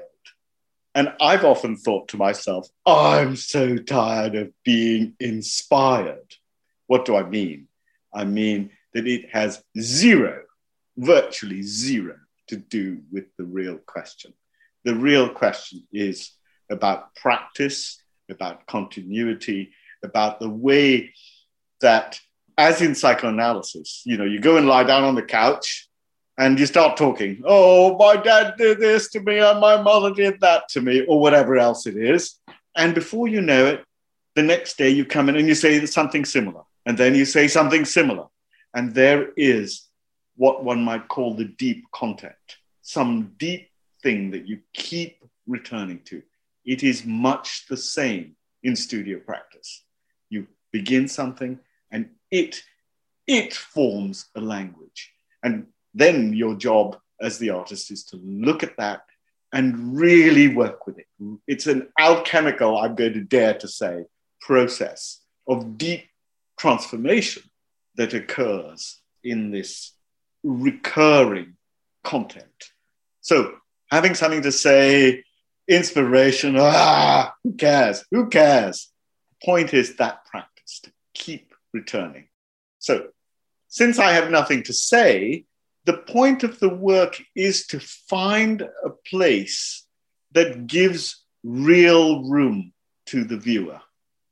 And 0.96 1.14
I've 1.22 1.46
often 1.46 1.78
thought 1.78 2.10
to 2.10 2.18
myself, 2.18 2.68
I'm 2.86 3.36
so 3.36 3.78
tired 3.78 4.36
of 4.36 4.52
being 4.64 5.14
inspired. 5.20 6.36
What 6.88 7.06
do 7.06 7.16
I 7.16 7.24
mean? 7.24 7.68
I 8.14 8.26
mean, 8.26 8.72
that 8.94 9.08
it 9.08 9.30
has 9.30 9.64
zero, 9.80 10.44
virtually 10.98 11.62
zero, 11.62 12.18
to 12.48 12.58
do 12.58 13.02
with 13.12 13.26
the 13.38 13.44
real 13.44 13.78
question. 13.78 14.34
The 14.84 14.96
real 14.96 15.30
question 15.30 15.88
is 15.94 16.32
about 16.70 17.16
practice, 17.16 18.02
about 18.30 18.66
continuity, 18.68 19.72
about 20.04 20.40
the 20.40 20.50
way 20.50 21.14
that, 21.82 22.20
as 22.58 22.82
in 22.82 22.96
psychoanalysis, 22.96 24.02
you 24.06 24.18
know, 24.18 24.26
you 24.26 24.40
go 24.40 24.58
and 24.58 24.68
lie 24.68 24.84
down 24.84 25.04
on 25.04 25.16
the 25.16 25.24
couch 25.24 25.90
and 26.38 26.60
you 26.60 26.66
start 26.66 26.96
talking, 26.96 27.42
oh, 27.46 27.98
my 27.98 28.16
dad 28.16 28.56
did 28.58 28.80
this 28.80 29.10
to 29.10 29.20
me, 29.20 29.40
and 29.40 29.60
my 29.60 29.82
mother 29.82 30.14
did 30.14 30.40
that 30.40 30.70
to 30.70 30.80
me, 30.80 31.06
or 31.06 31.20
whatever 31.20 31.58
else 31.58 31.86
it 31.86 31.98
is. 31.98 32.36
And 32.76 32.96
before 32.96 33.28
you 33.28 33.42
know 33.42 33.66
it, 33.66 33.84
the 34.36 34.44
next 34.44 34.78
day 34.78 34.90
you 34.90 35.04
come 35.04 35.28
in 35.28 35.36
and 35.36 35.48
you 35.48 35.56
say 35.56 35.86
something 35.86 36.24
similar. 36.24 36.62
And 36.86 36.98
then 36.98 37.14
you 37.14 37.26
say 37.26 37.50
something 37.50 37.84
similar. 37.84 38.28
And 38.74 38.96
there 38.96 39.32
is 39.36 39.90
what 40.38 40.64
one 40.64 40.84
might 40.84 41.10
call 41.10 41.36
the 41.36 41.44
deep 41.44 41.84
content, 41.92 42.34
some 42.82 43.34
deep 43.38 43.70
thing 44.02 44.32
that 44.32 44.48
you 44.48 44.60
keep 44.74 45.18
returning 45.46 46.00
to. 46.06 46.24
It 46.66 46.84
is 46.84 47.06
much 47.06 47.66
the 47.70 47.78
same 47.78 48.36
in 48.64 48.76
studio 48.76 49.20
practice. 49.20 49.84
You 50.30 50.48
begin 50.72 51.08
something 51.08 51.60
and 51.92 52.10
it 52.32 52.62
it 53.28 53.54
forms 53.54 54.26
a 54.36 54.42
language. 54.42 55.12
And 55.44 55.68
then 55.94 56.34
your 56.34 56.56
job 56.56 56.98
as 57.22 57.38
the 57.38 57.52
artist 57.52 57.92
is 57.92 58.04
to 58.06 58.18
look 58.18 58.64
at 58.64 58.78
that 58.78 59.02
and 59.54 59.96
really 59.96 60.48
work 60.48 60.88
with 60.88 60.98
it. 60.98 61.06
It's 61.48 61.68
an 61.68 61.90
alchemical, 62.00 62.78
I'm 62.78 62.96
going 62.96 63.14
to 63.14 63.24
dare 63.24 63.56
to 63.56 63.68
say, 63.68 64.06
process 64.42 65.22
of 65.48 65.78
deep 65.78 66.06
transformation 66.58 67.44
that 67.96 68.14
occurs 68.14 69.00
in 69.24 69.52
this 69.52 69.94
recurring 70.44 71.56
content. 72.04 72.72
So, 73.22 73.56
having 73.92 74.16
something 74.16 74.44
to 74.44 74.52
say, 74.52 75.24
inspiration, 75.70 76.56
ah, 76.58 77.34
who 77.44 77.54
cares? 77.54 78.04
Who 78.12 78.30
cares? 78.30 78.92
The 79.30 79.46
point 79.46 79.74
is 79.74 79.96
that 79.98 80.26
practice 80.26 80.82
to 80.84 80.92
keep 81.14 81.54
returning. 81.74 82.28
So, 82.80 83.10
since 83.68 84.00
I 84.00 84.12
have 84.12 84.32
nothing 84.32 84.64
to 84.64 84.74
say, 84.74 85.46
the 85.86 85.98
point 85.98 86.44
of 86.44 86.60
the 86.60 86.70
work 86.70 87.22
is 87.36 87.68
to 87.68 87.80
find 87.80 88.62
a 88.62 88.90
place 88.90 89.86
that 90.32 90.68
gives 90.68 91.24
real 91.44 92.24
room 92.24 92.74
to 93.08 93.24
the 93.24 93.38
viewer. 93.38 93.80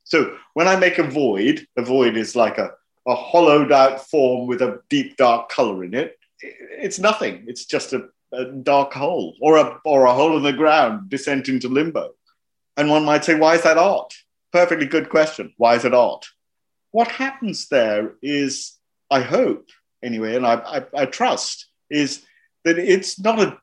So 0.04 0.38
when 0.54 0.68
I 0.68 0.76
make 0.76 0.98
a 0.98 1.04
void, 1.04 1.68
a 1.78 1.82
void 1.82 2.18
is 2.18 2.36
like 2.36 2.58
a 2.58 2.72
a 3.08 3.16
hollowed 3.16 3.72
out 3.72 4.06
form 4.10 4.48
with 4.48 4.62
a 4.62 4.82
deep 4.90 5.16
dark 5.16 5.50
color 5.50 5.84
in 5.84 5.94
it, 5.94 6.20
it's 6.42 7.00
nothing. 7.00 7.46
It's 7.48 7.66
just 7.66 7.94
a, 7.94 8.10
a 8.34 8.46
dark 8.46 8.94
hole 8.94 9.36
or 9.42 9.58
a, 9.58 9.80
or 9.86 10.06
a 10.06 10.14
hole 10.14 10.38
in 10.38 10.44
the 10.44 10.54
ground, 10.54 11.10
descent 11.10 11.48
into 11.50 11.70
limbo. 11.70 12.12
And 12.76 12.90
one 12.90 13.06
might 13.06 13.26
say, 13.26 13.36
why 13.36 13.56
is 13.56 13.64
that 13.64 13.78
art? 13.78 14.14
Perfectly 14.52 14.86
good 14.86 15.10
question. 15.10 15.54
Why 15.58 15.76
is 15.76 15.86
it 15.86 15.94
art? 15.94 16.26
What 16.92 17.08
happens 17.08 17.68
there 17.68 18.14
is, 18.22 18.78
I 19.10 19.22
hope, 19.22 19.70
anyway, 20.04 20.36
and 20.36 20.46
I, 20.46 20.56
I, 20.56 21.02
I 21.02 21.06
trust, 21.06 21.68
is 21.90 22.24
that 22.64 22.78
it's 22.78 23.20
not 23.20 23.40
a 23.40 23.58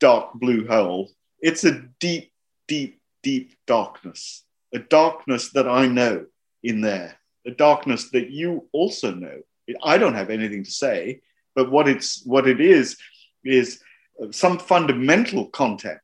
dark 0.00 0.34
blue 0.34 0.66
hole. 0.66 1.10
It's 1.40 1.64
a 1.64 1.82
deep, 2.00 2.32
deep, 2.68 3.00
deep 3.22 3.54
darkness, 3.66 4.44
a 4.74 4.78
darkness 4.78 5.50
that 5.52 5.68
I 5.68 5.86
know 5.86 6.26
in 6.62 6.80
there, 6.80 7.18
a 7.46 7.50
darkness 7.50 8.10
that 8.10 8.30
you 8.30 8.68
also 8.72 9.14
know. 9.14 9.40
I 9.82 9.98
don't 9.98 10.14
have 10.14 10.30
anything 10.30 10.64
to 10.64 10.70
say, 10.70 11.20
but 11.54 11.70
what 11.70 11.88
it's 11.88 12.22
what 12.24 12.46
it 12.46 12.60
is 12.60 12.96
is 13.44 13.80
some 14.30 14.58
fundamental 14.58 15.46
content 15.46 16.00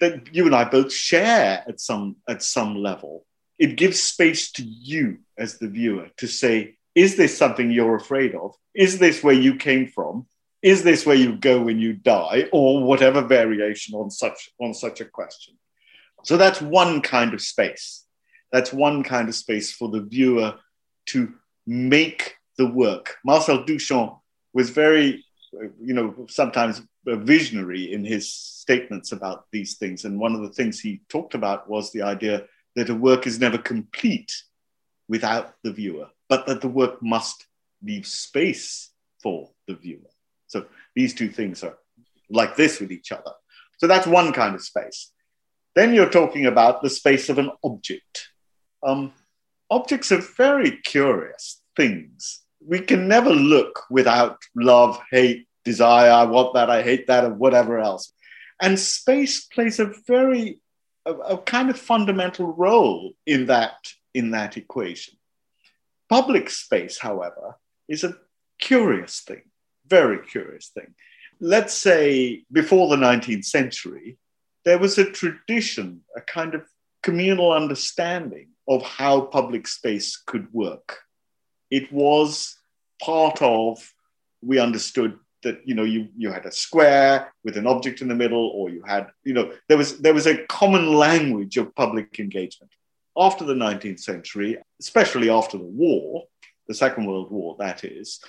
that 0.00 0.34
you 0.34 0.46
and 0.46 0.54
I 0.54 0.64
both 0.64 0.92
share 0.92 1.64
at 1.66 1.80
some 1.80 2.16
at 2.28 2.42
some 2.42 2.76
level. 2.76 3.24
It 3.58 3.76
gives 3.76 4.02
space 4.02 4.50
to 4.52 4.62
you 4.64 5.18
as 5.38 5.58
the 5.58 5.68
viewer 5.68 6.08
to 6.16 6.26
say, 6.26 6.76
is 6.94 7.16
this 7.16 7.36
something 7.36 7.70
you're 7.70 7.96
afraid 7.96 8.34
of? 8.34 8.54
Is 8.74 8.98
this 8.98 9.22
where 9.22 9.34
you 9.34 9.56
came 9.56 9.86
from? 9.86 10.26
Is 10.62 10.82
this 10.82 11.06
where 11.06 11.16
you 11.16 11.36
go 11.36 11.62
when 11.62 11.78
you 11.78 11.92
die? 11.92 12.48
Or 12.52 12.82
whatever 12.82 13.22
variation 13.22 13.94
on 13.94 14.10
such 14.10 14.50
on 14.60 14.74
such 14.74 15.00
a 15.00 15.04
question. 15.04 15.54
So 16.24 16.36
that's 16.36 16.60
one 16.60 17.02
kind 17.02 17.34
of 17.34 17.40
space. 17.40 18.04
That's 18.50 18.72
one 18.72 19.02
kind 19.02 19.28
of 19.28 19.34
space 19.34 19.72
for 19.72 19.88
the 19.88 20.02
viewer 20.02 20.54
to 21.06 21.34
make 21.66 22.36
the 22.58 22.66
work. 22.66 23.16
Marcel 23.24 23.64
Duchamp 23.64 24.18
was 24.52 24.70
very, 24.70 25.24
you 25.80 25.94
know, 25.94 26.26
sometimes 26.28 26.82
visionary 27.06 27.92
in 27.92 28.04
his 28.04 28.32
statements 28.32 29.12
about 29.12 29.46
these 29.50 29.76
things. 29.76 30.04
And 30.04 30.18
one 30.18 30.34
of 30.34 30.42
the 30.42 30.50
things 30.50 30.80
he 30.80 31.02
talked 31.08 31.34
about 31.34 31.68
was 31.68 31.90
the 31.90 32.02
idea 32.02 32.44
that 32.76 32.90
a 32.90 32.94
work 32.94 33.26
is 33.26 33.40
never 33.40 33.58
complete 33.58 34.32
without 35.08 35.54
the 35.62 35.72
viewer, 35.72 36.08
but 36.28 36.46
that 36.46 36.60
the 36.60 36.68
work 36.68 37.02
must 37.02 37.46
leave 37.82 38.06
space 38.06 38.90
for 39.22 39.50
the 39.66 39.74
viewer. 39.74 40.10
So 40.46 40.66
these 40.94 41.14
two 41.14 41.28
things 41.28 41.62
are 41.64 41.78
like 42.30 42.56
this 42.56 42.80
with 42.80 42.92
each 42.92 43.12
other. 43.12 43.32
So 43.78 43.86
that's 43.86 44.06
one 44.06 44.32
kind 44.32 44.54
of 44.54 44.62
space. 44.62 45.12
Then 45.74 45.94
you're 45.94 46.10
talking 46.10 46.46
about 46.46 46.82
the 46.82 46.90
space 46.90 47.28
of 47.28 47.38
an 47.38 47.50
object. 47.64 48.28
Um, 48.82 49.12
objects 49.70 50.12
are 50.12 50.18
very 50.18 50.78
curious 50.82 51.62
things. 51.76 52.42
We 52.64 52.80
can 52.80 53.08
never 53.08 53.30
look 53.30 53.84
without 53.90 54.38
love, 54.54 55.00
hate, 55.10 55.46
desire, 55.64 56.10
I 56.10 56.24
want 56.24 56.54
that, 56.54 56.70
I 56.70 56.82
hate 56.82 57.06
that, 57.06 57.24
or 57.24 57.34
whatever 57.34 57.78
else. 57.78 58.12
And 58.60 58.78
space 58.78 59.44
plays 59.44 59.80
a 59.80 59.92
very, 60.06 60.60
a, 61.04 61.12
a 61.12 61.38
kind 61.38 61.70
of 61.70 61.78
fundamental 61.78 62.46
role 62.46 63.12
in 63.26 63.46
that, 63.46 63.76
in 64.14 64.30
that 64.32 64.56
equation. 64.56 65.14
Public 66.08 66.50
space, 66.50 66.98
however, 66.98 67.56
is 67.88 68.04
a 68.04 68.16
curious 68.60 69.20
thing, 69.20 69.42
very 69.86 70.24
curious 70.26 70.68
thing. 70.68 70.94
Let's 71.40 71.74
say 71.74 72.44
before 72.52 72.88
the 72.88 72.96
19th 72.96 73.44
century, 73.44 74.18
there 74.64 74.78
was 74.78 74.98
a 74.98 75.10
tradition, 75.10 76.02
a 76.16 76.20
kind 76.20 76.54
of 76.54 76.62
communal 77.02 77.52
understanding 77.52 78.48
of 78.68 78.82
how 78.82 79.22
public 79.22 79.66
space 79.66 80.16
could 80.24 80.52
work. 80.52 81.00
It 81.70 81.92
was 81.92 82.56
part 83.02 83.42
of, 83.42 83.92
we 84.40 84.58
understood 84.60 85.18
that 85.42 85.60
you 85.64 85.74
know 85.74 85.84
you 85.84 86.08
you 86.16 86.30
had 86.30 86.46
a 86.46 86.52
square 86.52 87.32
with 87.44 87.56
an 87.56 87.66
object 87.66 88.00
in 88.00 88.08
the 88.08 88.14
middle 88.14 88.48
or 88.54 88.70
you 88.70 88.82
had 88.86 89.08
you 89.24 89.34
know 89.34 89.52
there 89.68 89.76
was 89.76 89.98
there 89.98 90.14
was 90.14 90.26
a 90.26 90.44
common 90.46 90.94
language 90.94 91.56
of 91.56 91.74
public 91.74 92.18
engagement. 92.18 92.72
After 93.16 93.44
the 93.44 93.54
19th 93.54 94.00
century 94.00 94.58
especially 94.80 95.28
after 95.28 95.58
the 95.58 95.64
war 95.64 96.24
the 96.68 96.74
second 96.74 97.06
world 97.06 97.30
war 97.30 97.56
that 97.58 97.84
is 97.84 98.20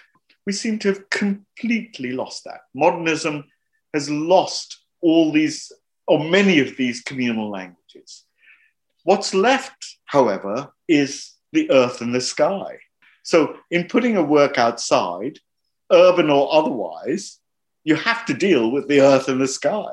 we 0.46 0.54
seem 0.54 0.78
to 0.80 0.90
have 0.90 1.10
completely 1.10 2.12
lost 2.12 2.44
that. 2.44 2.62
Modernism 2.74 3.46
has 3.94 4.10
lost 4.10 4.84
all 5.02 5.32
these 5.32 5.72
or 6.08 6.20
many 6.20 6.60
of 6.60 6.76
these 6.76 7.02
communal 7.02 7.50
languages. 7.50 8.26
What's 9.04 9.34
left 9.34 9.98
however 10.06 10.74
is 10.88 11.34
the 11.54 11.72
earth 11.72 12.02
and 12.02 12.14
the 12.14 12.22
sky. 12.22 12.80
So 13.24 13.56
in 13.72 13.88
putting 13.88 14.18
a 14.18 14.24
work 14.24 14.58
outside 14.58 15.40
urban 15.94 16.30
or 16.30 16.54
otherwise, 16.54 17.40
you 17.84 17.96
have 17.96 18.26
to 18.26 18.34
deal 18.34 18.72
with 18.72 18.88
the 18.88 19.02
earth 19.02 19.28
and 19.28 19.42
the 19.42 19.48
sky. 19.48 19.92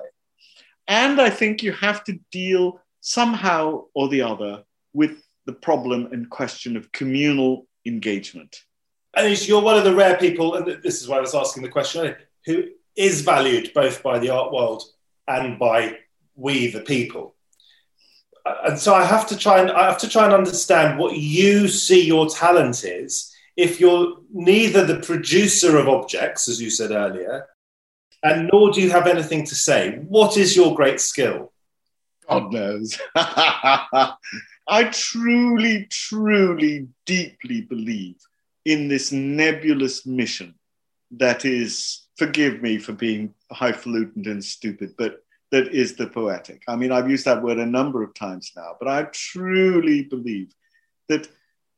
And 0.88 1.20
I 1.20 1.31
think 1.31 1.62
you 1.62 1.72
have 1.72 2.05
to 2.05 2.18
deal 2.33 2.81
somehow 3.01 3.85
or 3.94 4.09
the 4.09 4.22
other 4.22 4.64
with 4.92 5.22
the 5.46 5.53
problem 5.53 6.09
and 6.12 6.29
question 6.29 6.77
of 6.77 6.92
communal 6.92 7.66
engagement. 7.87 8.64
And 9.16 9.48
you're 9.48 9.62
one 9.62 9.77
of 9.77 9.85
the 9.85 9.94
rare 9.94 10.16
people, 10.16 10.55
and 10.55 10.83
this 10.83 11.03
is 11.03 11.09
why 11.09 11.16
I 11.16 11.20
was 11.20 11.35
asking 11.35 11.62
the 11.62 11.68
question, 11.68 12.14
who 12.46 12.64
is 12.96 13.22
valued 13.22 13.72
both 13.74 14.03
by 14.03 14.18
the 14.18 14.31
art 14.31 14.53
world 14.53 14.85
and 15.27 15.59
by 15.59 15.98
we, 16.37 16.70
the 16.70 16.81
people. 16.81 17.35
Uh, 18.44 18.55
and 18.68 18.79
so 18.79 18.94
I 18.94 19.05
have 19.05 19.27
to 19.29 19.37
try 19.37 19.61
and 19.61 19.70
I 19.70 19.87
have 19.87 19.98
to 19.98 20.09
try 20.09 20.24
and 20.24 20.33
understand 20.33 20.98
what 20.98 21.16
you 21.16 21.68
see 21.68 22.05
your 22.05 22.29
talent 22.29 22.85
is 22.85 23.35
if 23.56 23.80
you're 23.80 24.18
neither 24.32 24.84
the 24.84 25.00
producer 25.00 25.76
of 25.76 25.88
objects, 25.88 26.48
as 26.48 26.60
you 26.60 26.70
said 26.70 26.90
earlier, 26.90 27.46
and 28.22 28.50
nor 28.52 28.70
do 28.70 28.80
you 28.80 28.90
have 28.90 29.06
anything 29.06 29.46
to 29.46 29.54
say, 29.54 29.98
what 30.08 30.36
is 30.36 30.54
your 30.54 30.74
great 30.74 31.00
skill? 31.00 31.52
God 32.28 32.52
knows. 32.52 32.98
I 33.16 34.84
truly, 34.92 35.86
truly, 35.90 36.88
deeply 37.06 37.62
believe 37.62 38.16
in 38.64 38.88
this 38.88 39.10
nebulous 39.10 40.06
mission 40.06 40.54
that 41.12 41.44
is, 41.44 42.06
forgive 42.16 42.62
me 42.62 42.78
for 42.78 42.92
being 42.92 43.34
highfalutin 43.50 44.26
and 44.26 44.44
stupid, 44.44 44.94
but 44.96 45.24
that 45.50 45.68
is 45.74 45.96
the 45.96 46.06
poetic. 46.06 46.62
I 46.68 46.76
mean, 46.76 46.92
I've 46.92 47.10
used 47.10 47.24
that 47.24 47.42
word 47.42 47.58
a 47.58 47.66
number 47.66 48.02
of 48.02 48.14
times 48.14 48.52
now, 48.56 48.76
but 48.78 48.88
I 48.88 49.04
truly 49.12 50.04
believe 50.04 50.54
that 51.08 51.28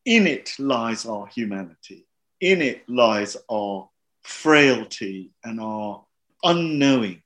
in 0.04 0.26
it 0.26 0.52
lies 0.58 1.06
our 1.06 1.26
humanity. 1.26 2.06
In 2.40 2.60
it 2.60 2.88
lies 2.88 3.36
our 3.50 3.88
frailty 4.22 5.30
and 5.44 5.60
our 5.60 6.04
unknowing. 6.42 7.22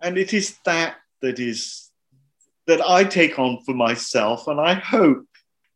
And 0.00 0.18
it 0.18 0.34
is 0.34 0.56
that 0.64 0.96
that 1.22 1.38
is 1.38 1.90
that 2.66 2.80
I 2.80 3.04
take 3.04 3.38
on 3.38 3.60
for 3.64 3.74
myself, 3.74 4.48
and 4.48 4.60
I 4.60 4.74
hope 4.74 5.26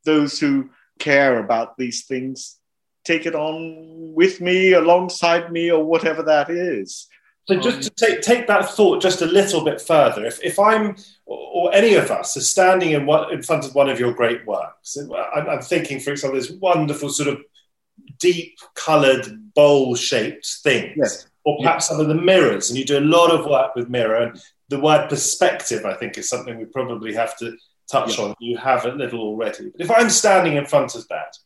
those 0.04 0.38
who 0.38 0.70
care 0.98 1.38
about 1.38 1.76
these 1.76 2.06
things 2.06 2.58
take 3.04 3.24
it 3.24 3.34
on 3.34 4.12
with 4.14 4.40
me, 4.40 4.72
alongside 4.72 5.50
me, 5.50 5.70
or 5.70 5.84
whatever 5.84 6.22
that 6.22 6.50
is. 6.50 7.08
So 7.48 7.58
just 7.58 7.82
to 7.82 7.90
take, 7.90 8.20
take 8.20 8.46
that 8.48 8.68
thought 8.68 9.00
just 9.00 9.22
a 9.22 9.26
little 9.26 9.64
bit 9.64 9.80
further, 9.80 10.26
if, 10.26 10.38
if 10.44 10.58
I'm 10.58 10.96
or 11.24 11.74
any 11.74 11.94
of 11.94 12.10
us 12.10 12.36
are 12.36 12.42
standing 12.42 12.90
in, 12.90 13.06
what, 13.06 13.32
in 13.32 13.42
front 13.42 13.64
of 13.64 13.74
one 13.74 13.88
of 13.88 13.98
your 13.98 14.12
great 14.12 14.46
works, 14.46 14.98
I'm, 14.98 15.48
I'm 15.48 15.62
thinking, 15.62 15.98
for 15.98 16.10
example, 16.10 16.38
this 16.38 16.50
wonderful 16.50 17.08
sort 17.08 17.28
of 17.28 17.40
deep 18.18 18.58
coloured 18.74 19.54
bowl 19.54 19.94
shaped 19.94 20.46
things, 20.62 20.92
yes. 20.96 21.26
or 21.44 21.56
perhaps 21.58 21.84
yes. 21.84 21.88
some 21.88 22.00
of 22.00 22.08
the 22.08 22.22
mirrors, 22.22 22.68
and 22.68 22.78
you 22.78 22.84
do 22.84 22.98
a 22.98 23.00
lot 23.00 23.30
of 23.30 23.46
work 23.46 23.74
with 23.74 23.88
mirror. 23.88 24.22
And 24.24 24.40
the 24.68 24.80
word 24.80 25.08
perspective, 25.08 25.86
I 25.86 25.94
think, 25.94 26.18
is 26.18 26.28
something 26.28 26.58
we 26.58 26.66
probably 26.66 27.14
have 27.14 27.36
to 27.38 27.56
touch 27.90 28.18
on. 28.18 28.34
You 28.40 28.58
have 28.58 28.84
a 28.84 28.92
little 28.92 29.20
already. 29.20 29.70
But 29.70 29.80
if 29.80 29.90
I'm 29.90 30.10
standing 30.10 30.56
in 30.56 30.66
front 30.66 30.94
of 30.94 31.08
that, 31.08 31.36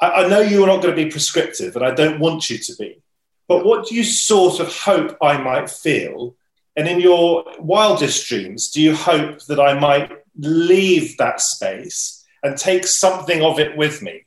I, 0.00 0.24
I 0.24 0.28
know 0.28 0.40
you're 0.40 0.68
not 0.68 0.82
going 0.82 0.94
to 0.96 1.04
be 1.04 1.10
prescriptive, 1.10 1.74
and 1.74 1.84
I 1.84 1.92
don't 1.92 2.20
want 2.20 2.48
you 2.48 2.58
to 2.58 2.76
be. 2.76 3.02
But 3.48 3.64
what 3.64 3.86
do 3.86 3.94
you 3.94 4.04
sort 4.04 4.60
of 4.60 4.74
hope 4.74 5.16
I 5.22 5.38
might 5.38 5.70
feel? 5.70 6.36
And 6.76 6.88
in 6.88 7.00
your 7.00 7.44
wildest 7.58 8.28
dreams, 8.28 8.70
do 8.70 8.82
you 8.82 8.94
hope 8.94 9.44
that 9.46 9.60
I 9.60 9.78
might 9.78 10.12
leave 10.38 11.16
that 11.16 11.40
space 11.40 12.24
and 12.42 12.56
take 12.56 12.86
something 12.86 13.42
of 13.42 13.58
it 13.58 13.76
with 13.76 14.02
me? 14.02 14.26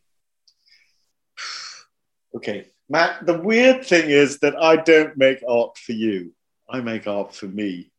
Okay, 2.35 2.67
Matt, 2.89 3.25
the 3.25 3.39
weird 3.39 3.85
thing 3.85 4.09
is 4.09 4.39
that 4.39 4.55
I 4.55 4.77
don't 4.77 5.15
make 5.17 5.43
art 5.47 5.77
for 5.77 5.91
you. 5.91 6.33
I 6.69 6.81
make 6.81 7.05
art 7.05 7.35
for 7.35 7.45
me. 7.45 7.91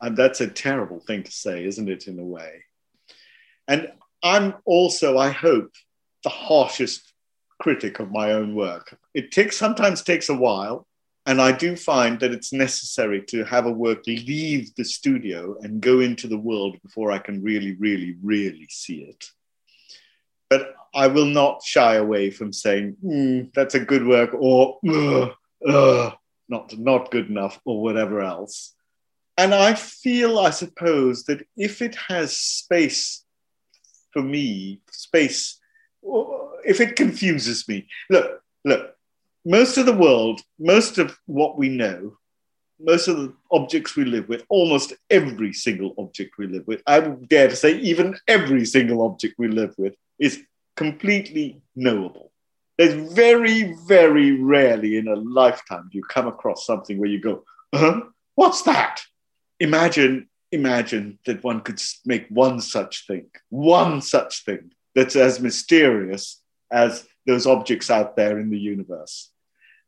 And 0.00 0.16
that's 0.16 0.40
a 0.42 0.48
terrible 0.48 1.00
thing 1.00 1.22
to 1.22 1.30
say, 1.30 1.64
isn't 1.64 1.88
it, 1.88 2.08
in 2.08 2.18
a 2.18 2.24
way? 2.24 2.64
And 3.66 3.90
I'm 4.22 4.54
also, 4.66 5.16
I 5.16 5.30
hope, 5.30 5.72
the 6.24 6.30
harshest 6.30 7.13
critic 7.64 7.98
of 7.98 8.12
my 8.12 8.32
own 8.32 8.54
work. 8.54 8.94
It 9.14 9.32
takes 9.32 9.56
sometimes 9.56 10.02
takes 10.02 10.28
a 10.28 10.36
while, 10.36 10.86
and 11.24 11.40
I 11.40 11.50
do 11.50 11.76
find 11.76 12.20
that 12.20 12.30
it's 12.30 12.52
necessary 12.52 13.22
to 13.28 13.42
have 13.44 13.64
a 13.64 13.72
work 13.72 14.06
leave 14.06 14.74
the 14.74 14.84
studio 14.84 15.56
and 15.62 15.80
go 15.80 16.00
into 16.00 16.28
the 16.28 16.44
world 16.50 16.76
before 16.82 17.10
I 17.10 17.20
can 17.26 17.42
really, 17.42 17.72
really, 17.76 18.16
really 18.22 18.66
see 18.68 18.98
it. 19.04 19.24
But 20.50 20.74
I 20.94 21.06
will 21.06 21.24
not 21.24 21.62
shy 21.64 21.94
away 21.94 22.30
from 22.30 22.52
saying 22.52 22.96
mm, 23.02 23.50
that's 23.54 23.74
a 23.74 23.80
good 23.80 24.06
work 24.06 24.34
or 24.34 24.78
not 26.50 26.78
not 26.90 27.10
good 27.10 27.30
enough 27.30 27.58
or 27.64 27.82
whatever 27.82 28.20
else. 28.20 28.74
And 29.38 29.54
I 29.54 29.72
feel, 29.72 30.38
I 30.38 30.50
suppose, 30.50 31.24
that 31.24 31.46
if 31.56 31.80
it 31.80 31.94
has 32.08 32.36
space 32.36 33.24
for 34.12 34.20
me, 34.20 34.82
space 34.90 35.58
if 36.64 36.80
it 36.80 36.96
confuses 36.96 37.68
me, 37.68 37.86
look, 38.10 38.42
look, 38.64 38.94
most 39.44 39.76
of 39.76 39.86
the 39.86 39.96
world, 39.96 40.40
most 40.58 40.98
of 40.98 41.18
what 41.26 41.58
we 41.58 41.68
know, 41.68 42.16
most 42.80 43.08
of 43.08 43.16
the 43.16 43.32
objects 43.52 43.96
we 43.96 44.04
live 44.04 44.28
with, 44.28 44.44
almost 44.48 44.94
every 45.10 45.52
single 45.52 45.94
object 45.98 46.38
we 46.38 46.46
live 46.46 46.66
with, 46.66 46.82
I 46.86 46.98
would 46.98 47.28
dare 47.28 47.48
to 47.48 47.56
say 47.56 47.78
even 47.78 48.16
every 48.26 48.64
single 48.64 49.02
object 49.02 49.34
we 49.38 49.48
live 49.48 49.74
with, 49.78 49.94
is 50.18 50.42
completely 50.76 51.62
knowable. 51.76 52.30
There's 52.78 53.12
very, 53.12 53.74
very 53.86 54.32
rarely 54.40 54.96
in 54.96 55.08
a 55.08 55.14
lifetime 55.14 55.88
you 55.92 56.02
come 56.02 56.26
across 56.26 56.66
something 56.66 56.98
where 56.98 57.08
you 57.08 57.20
go, 57.20 57.44
huh? 57.72 58.00
What's 58.34 58.62
that? 58.62 59.00
Imagine, 59.60 60.28
imagine 60.50 61.20
that 61.26 61.44
one 61.44 61.60
could 61.60 61.80
make 62.04 62.26
one 62.28 62.60
such 62.60 63.06
thing, 63.06 63.26
one 63.50 64.02
such 64.02 64.44
thing 64.44 64.72
that's 64.94 65.14
as 65.14 65.38
mysterious 65.40 66.40
as 66.74 67.06
those 67.26 67.46
objects 67.46 67.90
out 67.90 68.16
there 68.16 68.38
in 68.38 68.50
the 68.50 68.58
universe. 68.58 69.30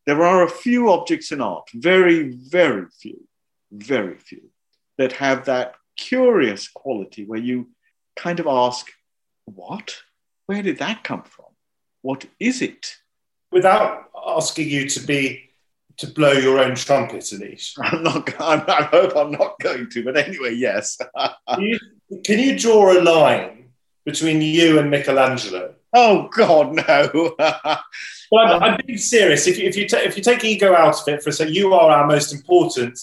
There 0.07 0.23
are 0.23 0.45
a 0.45 0.49
few 0.49 0.91
objects 0.91 1.33
in 1.33 1.41
art, 1.41 1.69
very, 1.75 2.31
very 2.31 2.87
few, 3.01 3.27
very 3.73 4.17
few, 4.17 4.51
that 4.99 5.13
have 5.13 5.47
that 5.47 5.75
curious 5.99 6.69
quality 6.69 7.25
where 7.25 7.41
you 7.41 7.69
kind 8.15 8.39
of 8.39 8.47
ask, 8.47 8.87
what? 9.47 9.97
Where 10.47 10.63
did 10.63 10.79
that 10.79 11.03
come 11.03 11.25
from? 11.25 11.47
What 12.03 12.25
is 12.39 12.63
it? 12.63 12.97
Without 13.51 14.05
asking 14.27 14.71
you 14.71 14.89
to 14.91 15.01
be 15.01 15.51
to 15.99 16.07
blow 16.07 16.33
your 16.33 16.59
own 16.61 16.75
trumpet, 16.75 17.23
Anish. 17.23 17.73
I'm 17.83 18.03
not. 18.03 18.41
I'm, 18.41 18.63
I 18.69 18.83
hope 18.83 19.17
I'm 19.17 19.33
not 19.33 19.59
going 19.61 19.89
to. 19.91 20.05
But 20.05 20.17
anyway, 20.17 20.55
yes. 20.55 20.99
can, 21.49 21.61
you, 21.61 21.79
can 22.25 22.39
you 22.39 22.59
draw 22.59 22.93
a 22.93 23.01
line 23.01 23.71
between 24.05 24.41
you 24.41 24.79
and 24.79 24.91
Michelangelo? 24.91 25.75
Oh 25.95 26.29
God, 26.33 26.75
no. 26.75 27.35
well, 28.31 28.55
I'm, 28.55 28.63
I'm, 28.63 28.81
being 28.85 28.99
serious. 28.99 29.47
If 29.47 29.59
you, 29.59 29.69
if 29.69 29.77
you, 29.77 29.89
ta- 29.89 29.99
if 29.99 30.17
you 30.17 30.23
take 30.23 30.45
ego 30.45 30.75
out 30.75 31.01
of 31.01 31.09
it 31.09 31.23
for 31.23 31.31
a 31.31 31.33
second, 31.33 31.55
you 31.55 31.73
are 31.75 31.91
our 31.91 32.07
most 32.07 32.33
important 32.33 32.99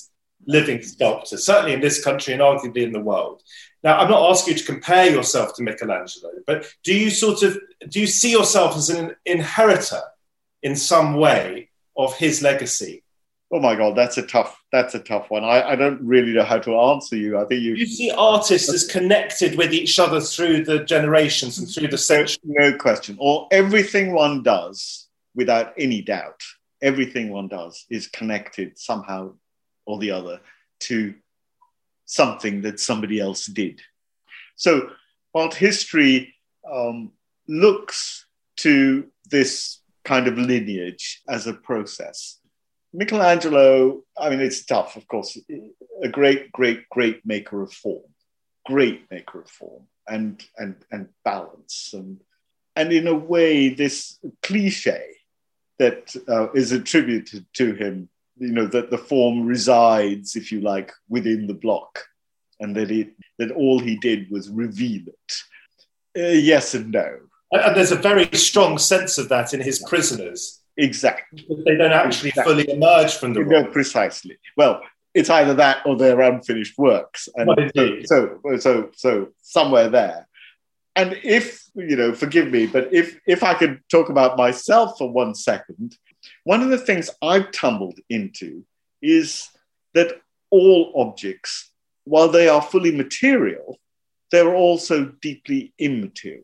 living 0.46 0.82
sculptor, 0.82 1.38
certainly 1.38 1.74
in 1.74 1.82
this 1.82 2.04
country 2.04 2.34
and 2.34 2.42
arguably 2.42 2.84
in 2.84 2.92
the 2.92 3.00
world. 3.00 3.42
Now, 3.84 4.00
I'm 4.00 4.10
not 4.10 4.30
asking 4.30 4.54
you 4.54 4.60
to 4.60 4.66
compare 4.66 5.10
yourself 5.10 5.56
to 5.56 5.64
Michelangelo, 5.64 6.32
but 6.48 6.66
do 6.84 6.94
you 6.94 7.10
sort 7.10 7.44
of 7.44 7.58
do 7.90 8.00
you 8.00 8.08
see 8.08 8.32
yourself 8.32 8.78
as 8.78 8.90
an 8.90 9.16
inheritor 9.26 10.02
in 10.62 10.76
some 10.76 11.16
way 11.18 11.70
of 11.98 12.16
his 12.16 12.42
legacy? 12.42 13.03
Oh 13.54 13.60
my 13.60 13.76
God, 13.76 13.96
that's 13.96 14.18
a 14.18 14.24
tough 14.24 14.60
that's 14.72 14.96
a 14.96 15.00
tough 15.00 15.30
one. 15.30 15.44
I, 15.44 15.62
I 15.62 15.76
don't 15.76 16.02
really 16.02 16.34
know 16.34 16.44
how 16.44 16.58
to 16.58 16.76
answer 16.76 17.16
you. 17.16 17.38
I 17.38 17.46
think 17.46 17.62
you 17.62 17.76
you 17.76 17.86
see 17.86 18.10
artists 18.10 18.74
as 18.74 18.88
connected 18.88 19.56
with 19.60 19.74
each 19.74 20.00
other 20.00 20.20
through 20.20 20.64
the 20.66 20.84
generations 20.84 21.60
and 21.60 21.70
through 21.70 21.90
the 21.90 21.98
centuries. 22.00 22.40
No 22.44 22.76
question. 22.76 23.16
Or 23.20 23.48
everything 23.52 24.12
one 24.12 24.42
does, 24.42 25.08
without 25.36 25.74
any 25.78 26.02
doubt, 26.02 26.42
everything 26.82 27.30
one 27.30 27.48
does 27.48 27.86
is 27.92 28.08
connected 28.08 28.80
somehow 28.80 29.34
or 29.86 30.00
the 30.00 30.10
other 30.10 30.40
to 30.80 31.14
something 32.06 32.62
that 32.62 32.80
somebody 32.80 33.20
else 33.20 33.46
did. 33.46 33.82
So, 34.56 34.90
art 35.36 35.54
history 35.54 36.34
um, 36.72 37.12
looks 37.48 38.26
to 38.58 39.08
this 39.30 39.80
kind 40.04 40.28
of 40.28 40.40
lineage 40.40 41.22
as 41.30 41.46
a 41.46 41.54
process. 41.54 42.40
Michelangelo, 42.94 44.02
I 44.18 44.30
mean, 44.30 44.40
it's 44.40 44.66
tough, 44.66 44.96
of 44.96 45.08
course, 45.08 45.38
a 46.02 46.08
great, 46.08 46.52
great, 46.52 46.90
great 46.90 47.26
maker 47.26 47.62
of 47.62 47.74
form, 47.74 48.04
great 48.66 49.10
maker 49.10 49.42
of 49.42 49.50
form 49.50 49.84
and, 50.08 50.44
and, 50.58 50.76
and 50.92 51.10
balance. 51.26 51.92
And, 51.94 52.22
and 52.76 52.94
in 52.94 53.08
a 53.08 53.16
way, 53.16 53.70
this 53.70 54.20
cliche 54.42 55.04
that 55.80 56.16
uh, 56.28 56.52
is 56.52 56.72
attributed 56.72 57.46
to 57.54 57.74
him 57.74 58.10
you 58.38 58.52
know 58.52 58.66
that 58.66 58.90
the 58.90 58.98
form 58.98 59.46
resides 59.46 60.36
if 60.36 60.52
you 60.52 60.62
like 60.62 60.92
within 61.10 61.48
the 61.48 61.54
block 61.54 62.06
and 62.60 62.76
that 62.76 62.92
it 62.92 63.12
that 63.38 63.52
all 63.52 63.80
he 63.80 63.96
did 63.98 64.30
was 64.32 64.50
reveal 64.50 65.04
it. 65.08 65.34
Uh, 66.18 66.40
yes 66.40 66.74
and 66.74 66.92
no. 66.92 67.18
And 67.52 67.76
there's 67.76 67.92
a 67.92 67.96
very 67.96 68.30
strong 68.34 68.78
sense 68.78 69.18
of 69.18 69.30
that 69.30 69.54
in 69.54 69.62
his 69.62 69.84
prisoners 69.88 70.62
exactly. 70.78 71.46
They 71.66 71.76
don't 71.76 71.92
actually 71.92 72.30
exactly. 72.30 72.64
fully 72.64 72.74
emerge 72.74 73.16
from 73.16 73.34
the 73.34 73.42
no, 73.42 73.66
precisely. 73.66 74.38
Well 74.58 74.82
it's 75.14 75.30
either 75.30 75.54
that 75.54 75.86
or 75.86 75.96
their 75.96 76.20
unfinished 76.22 76.76
works. 76.76 77.30
And 77.36 77.72
so, 77.76 78.02
so 78.04 78.40
so 78.58 78.90
so 78.96 79.28
somewhere 79.42 79.90
there. 79.90 80.28
And 80.96 81.20
if 81.24 81.64
you 81.76 81.96
know 81.96 82.14
forgive 82.14 82.52
me 82.52 82.68
but 82.68 82.94
if 82.94 83.20
if 83.26 83.42
i 83.42 83.56
could 83.56 83.82
talk 83.90 84.10
about 84.10 84.38
myself 84.38 84.96
for 85.00 85.12
one 85.12 85.34
second 85.34 85.98
one 86.44 86.62
of 86.62 86.70
the 86.70 86.78
things 86.78 87.10
I've 87.22 87.52
tumbled 87.52 88.00
into 88.10 88.66
is 89.02 89.50
that 89.94 90.22
all 90.50 90.94
objects, 90.96 91.72
while 92.06 92.30
they 92.30 92.48
are 92.48 92.62
fully 92.62 92.92
material, 92.96 93.80
they're 94.32 94.56
also 94.56 95.06
deeply 95.22 95.74
immaterial. 95.78 96.44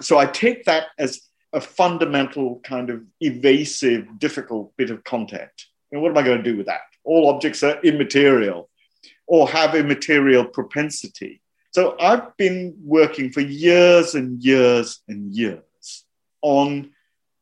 So 0.00 0.18
I 0.18 0.26
take 0.26 0.64
that 0.64 0.88
as 0.98 1.20
a 1.52 1.60
fundamental 1.60 2.60
kind 2.64 2.90
of 2.90 3.02
evasive, 3.20 4.18
difficult 4.18 4.76
bit 4.76 4.90
of 4.90 5.04
content. 5.04 5.50
And 5.92 6.02
what 6.02 6.10
am 6.10 6.18
I 6.18 6.22
going 6.22 6.42
to 6.42 6.50
do 6.50 6.56
with 6.56 6.66
that? 6.66 6.80
All 7.04 7.28
objects 7.28 7.62
are 7.62 7.80
immaterial 7.82 8.68
or 9.26 9.48
have 9.48 9.74
immaterial 9.74 10.44
propensity. 10.44 11.40
So 11.70 11.96
I've 12.00 12.36
been 12.36 12.74
working 12.82 13.30
for 13.30 13.40
years 13.40 14.14
and 14.14 14.42
years 14.42 15.00
and 15.08 15.34
years 15.34 16.04
on 16.42 16.90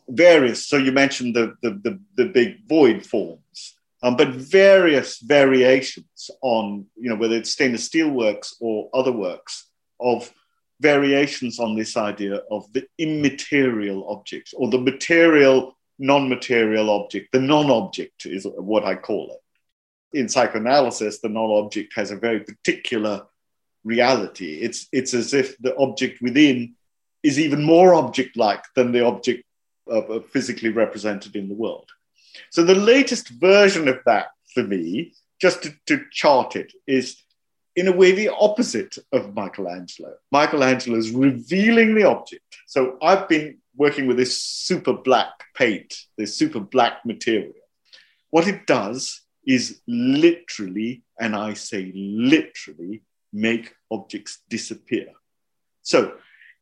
various, 0.09 0.67
so 0.67 0.77
you 0.77 0.93
mentioned 0.93 1.35
the, 1.35 1.55
the, 1.63 1.71
the, 1.71 2.01
the 2.17 2.27
big 2.27 2.67
void 2.69 3.07
forms, 3.07 3.77
um, 4.03 4.17
but 4.17 4.29
various 4.29 5.19
variations 5.19 6.31
on, 6.43 6.87
you 6.97 7.09
know, 7.09 7.17
whether 7.17 7.37
it's 7.37 7.53
stainless 7.53 7.85
steel 7.85 8.11
works 8.11 8.57
or 8.61 8.91
other 8.93 9.13
works 9.13 9.69
of 10.01 10.31
variations 10.81 11.59
on 11.59 11.75
this 11.75 11.97
idea 11.97 12.43
of 12.51 12.71
the 12.73 12.87
immaterial 12.99 14.09
object 14.11 14.55
or 14.57 14.71
the 14.71 14.79
material 14.79 15.77
non-material 15.99 16.91
object. 16.91 17.33
The 17.33 17.41
non-object 17.41 18.27
is 18.27 18.47
what 18.57 18.85
I 18.85 18.97
call 18.97 19.33
it. 19.33 20.19
In 20.19 20.29
psychoanalysis, 20.29 21.21
the 21.21 21.29
non-object 21.29 21.93
has 21.97 22.11
a 22.11 22.17
very 22.17 22.41
particular 22.41 23.27
reality. 23.85 24.61
It's, 24.61 24.89
it's 24.93 25.15
as 25.15 25.35
if 25.35 25.57
the 25.59 25.77
object 25.77 26.23
within 26.23 26.75
is 27.23 27.39
even 27.39 27.63
more 27.63 27.95
object-like 27.95 28.65
than 28.75 28.93
the 28.93 29.05
object 29.05 29.45
uh, 29.91 30.21
physically 30.31 30.71
represented 30.71 31.37
in 31.37 31.49
the 31.49 31.55
world. 31.55 31.89
So 32.51 32.63
the 32.63 32.75
latest 32.75 33.29
version 33.29 33.89
of 33.89 33.99
that 34.07 34.29
for 34.53 34.63
me, 34.63 35.15
just 35.41 35.63
to, 35.63 35.75
to 35.87 36.05
chart 36.11 36.57
it, 36.57 36.73
is 36.87 37.23
in 37.77 37.89
a 37.89 37.93
way 37.93 38.13
the 38.13 38.29
opposite 38.29 38.97
of 39.13 39.35
Michelangelo. 39.35 40.15
Michelangelo 40.31 40.97
is 40.97 41.11
revealing 41.11 41.95
the 41.95 42.05
object. 42.05 42.43
So 42.67 42.97
I've 43.03 43.29
been 43.29 43.59
working 43.77 44.07
with 44.07 44.17
this 44.17 44.41
super 44.41 44.93
black 44.93 45.33
paint, 45.55 45.95
this 46.17 46.37
super 46.37 46.61
black 46.61 47.05
material. 47.05 47.53
What 48.31 48.47
it 48.47 48.67
does 48.67 49.23
is 49.47 49.81
literally, 49.87 51.03
and 51.19 51.35
I 51.35 51.55
say 51.55 51.93
literally, 51.95 53.03
make 53.33 53.75
objects 53.91 54.39
disappear. 54.49 55.09
So 55.83 56.15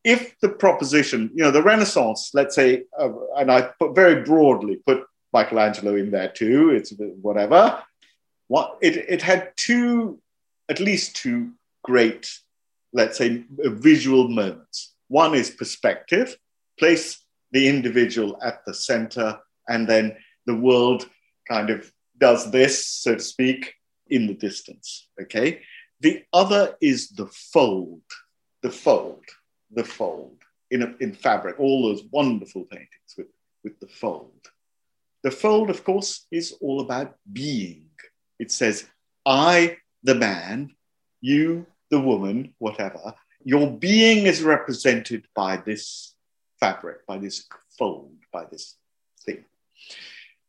if 0.05 0.39
the 0.41 0.49
proposition, 0.49 1.31
you 1.35 1.45
know, 1.45 1.51
the 1.51 1.63
Renaissance, 1.63 2.31
let's 2.35 2.55
say, 2.55 2.85
uh, 2.99 3.11
and 3.37 3.53
I 3.53 3.63
put 3.79 3.95
very 3.95 4.23
broadly 4.23 4.77
put 4.77 5.05
Michelangelo 5.33 5.95
in 5.97 6.11
there 6.11 6.29
too, 6.29 6.71
it's 6.71 6.93
whatever. 7.21 7.83
What 8.49 8.79
it, 8.83 8.97
it 8.97 9.23
had 9.23 9.53
two, 9.57 10.19
at 10.69 10.81
least 10.81 11.17
two 11.17 11.53
great, 11.83 12.31
let's 12.93 13.19
say, 13.19 13.45
uh, 13.65 13.71
visual 13.71 14.29
moments. 14.29 14.95
One 15.09 15.35
is 15.35 15.51
perspective, 15.51 16.37
place 16.79 17.25
the 17.51 17.69
individual 17.69 18.39
at 18.43 18.65
the 18.67 18.75
center, 18.75 19.39
and 19.69 19.87
then 19.87 20.17
the 20.47 20.57
world 20.57 21.09
kind 21.49 21.71
of 21.71 21.91
does 22.19 22.51
this, 22.51 22.87
so 22.87 23.15
to 23.15 23.21
speak, 23.21 23.75
in 24.09 24.27
the 24.27 24.35
distance. 24.35 25.09
Okay. 25.21 25.63
The 26.01 26.25
other 26.33 26.77
is 26.81 27.11
the 27.11 27.27
fold, 27.27 28.03
the 28.63 28.71
fold 28.71 29.25
the 29.75 29.85
fold 29.85 30.37
in, 30.71 30.83
a, 30.83 30.95
in 31.01 31.13
fabric, 31.13 31.59
all 31.59 31.89
those 31.89 32.05
wonderful 32.11 32.65
paintings 32.65 33.15
with, 33.17 33.29
with 33.65 33.79
the 33.81 33.89
fold. 33.89 34.33
The 35.23 35.31
fold, 35.31 35.71
of 35.71 35.85
course, 35.85 36.27
is 36.31 36.53
all 36.61 36.81
about 36.81 37.17
being. 37.33 37.91
It 38.39 38.51
says, 38.51 38.87
I, 39.25 39.79
the 40.03 40.15
man, 40.15 40.75
you, 41.21 41.67
the 41.91 42.01
woman, 42.01 42.55
whatever, 42.59 43.15
your 43.45 43.71
being 43.71 44.27
is 44.27 44.43
represented 44.43 45.27
by 45.35 45.57
this 45.57 46.15
fabric, 46.61 47.07
by 47.07 47.19
this 47.19 47.47
fold, 47.79 48.17
by 48.33 48.45
this 48.51 48.77
thing. 49.25 49.45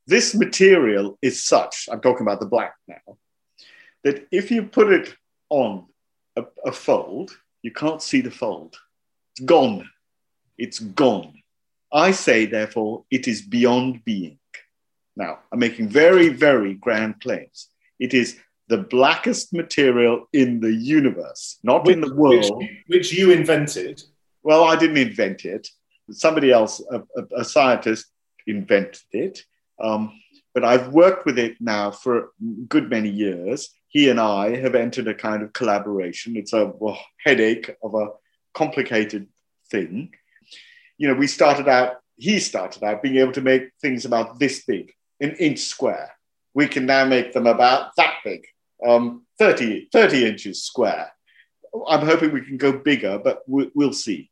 This 0.06 0.36
material 0.36 1.18
is 1.22 1.44
such, 1.44 1.88
I'm 1.92 2.02
talking 2.02 2.26
about 2.26 2.40
the 2.40 2.46
black 2.46 2.76
now, 2.88 3.18
that 4.04 4.28
if 4.32 4.52
you 4.52 4.64
put 4.64 4.92
it 4.92 5.16
on 5.50 5.86
a, 6.36 6.44
a 6.66 6.72
fold, 6.72 7.32
you 7.62 7.72
can't 7.72 8.02
see 8.02 8.22
the 8.22 8.32
fold. 8.32 8.76
It's 9.32 9.46
gone. 9.46 9.90
It's 10.58 10.80
gone. 10.80 11.42
I 11.92 12.12
say, 12.12 12.46
therefore, 12.46 13.06
it 13.10 13.28
is 13.28 13.42
beyond 13.42 14.04
being. 14.04 14.40
Now, 15.16 15.40
I'm 15.52 15.60
making 15.60 15.90
very, 15.90 16.30
very 16.30 16.74
grand 16.74 17.22
claims. 17.22 17.70
It 18.00 18.14
is 18.14 18.38
the 18.68 18.78
blackest 18.78 19.54
material 19.54 20.28
in 20.34 20.60
the 20.60 20.74
universe, 20.74 21.60
not 21.64 21.86
which, 21.86 21.96
in 21.96 22.02
the 22.02 22.14
world. 22.14 22.58
Which, 22.58 22.84
which, 22.88 23.14
you 23.14 23.32
invented. 23.32 24.02
Well, 24.42 24.64
I 24.64 24.76
didn't 24.76 24.98
invent 24.98 25.46
it. 25.46 25.68
Somebody 26.12 26.52
else, 26.52 26.82
a, 26.92 27.00
a, 27.16 27.42
a 27.42 27.46
scientist, 27.46 28.06
invented 28.48 29.04
it. 29.12 29.44
Um, 29.82 30.20
but 30.54 30.64
I've 30.64 30.90
worked 30.90 31.26
with 31.26 31.40
it 31.40 31.58
now 31.60 31.92
for 31.92 32.18
a 32.18 32.26
good 32.68 32.90
many 32.90 33.10
years. 33.10 33.70
He 33.88 34.10
and 34.10 34.20
I 34.20 34.56
have 34.56 34.76
entered 34.76 35.08
a 35.08 35.14
kind 35.14 35.44
of 35.44 35.54
collaboration. 35.54 36.36
It's 36.36 36.54
a 36.54 36.66
well, 36.66 37.00
headache 37.18 37.76
of 37.84 37.96
a 37.96 38.10
complicated 38.54 39.28
thing. 39.70 40.12
You 40.98 41.08
know, 41.08 41.16
we 41.16 41.28
started 41.28 41.68
out, 41.68 41.98
he 42.18 42.40
started 42.40 42.84
out 42.84 43.02
being 43.02 43.18
able 43.18 43.34
to 43.34 43.42
make 43.42 43.72
things 43.82 44.06
about 44.06 44.40
this 44.40 44.64
big, 44.66 44.94
an 45.20 45.36
inch 45.40 45.60
square. 45.60 46.12
We 46.54 46.68
can 46.68 46.86
now 46.86 47.06
make 47.06 47.34
them 47.34 47.48
about 47.48 47.96
that 47.98 48.16
big, 48.24 48.46
um, 48.88 49.26
30, 49.40 49.90
30 49.92 50.26
inches 50.26 50.64
square. 50.64 51.12
I'm 51.88 52.06
hoping 52.06 52.32
we 52.32 52.46
can 52.46 52.58
go 52.58 52.74
bigger, 52.74 53.20
but 53.20 53.44
we, 53.48 53.72
we'll 53.74 53.94
see. 53.94 54.30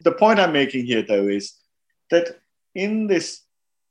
The 0.00 0.12
point 0.12 0.40
I'm 0.40 0.52
making 0.52 0.86
here, 0.86 1.02
though, 1.02 1.28
is 1.28 1.54
that 2.10 2.40
in 2.74 3.06
this 3.06 3.42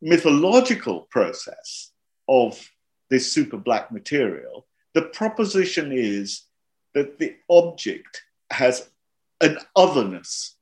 mythological 0.02 1.02
process 1.12 1.92
of 2.28 2.70
this 3.10 3.32
super 3.32 3.58
black 3.58 3.92
material, 3.92 4.66
the 4.94 5.04
proposition 5.04 5.92
is 5.92 6.44
that 6.94 7.20
the 7.20 7.36
object 7.50 8.24
has 8.52 8.90
an 9.42 9.58
otherness 9.76 10.56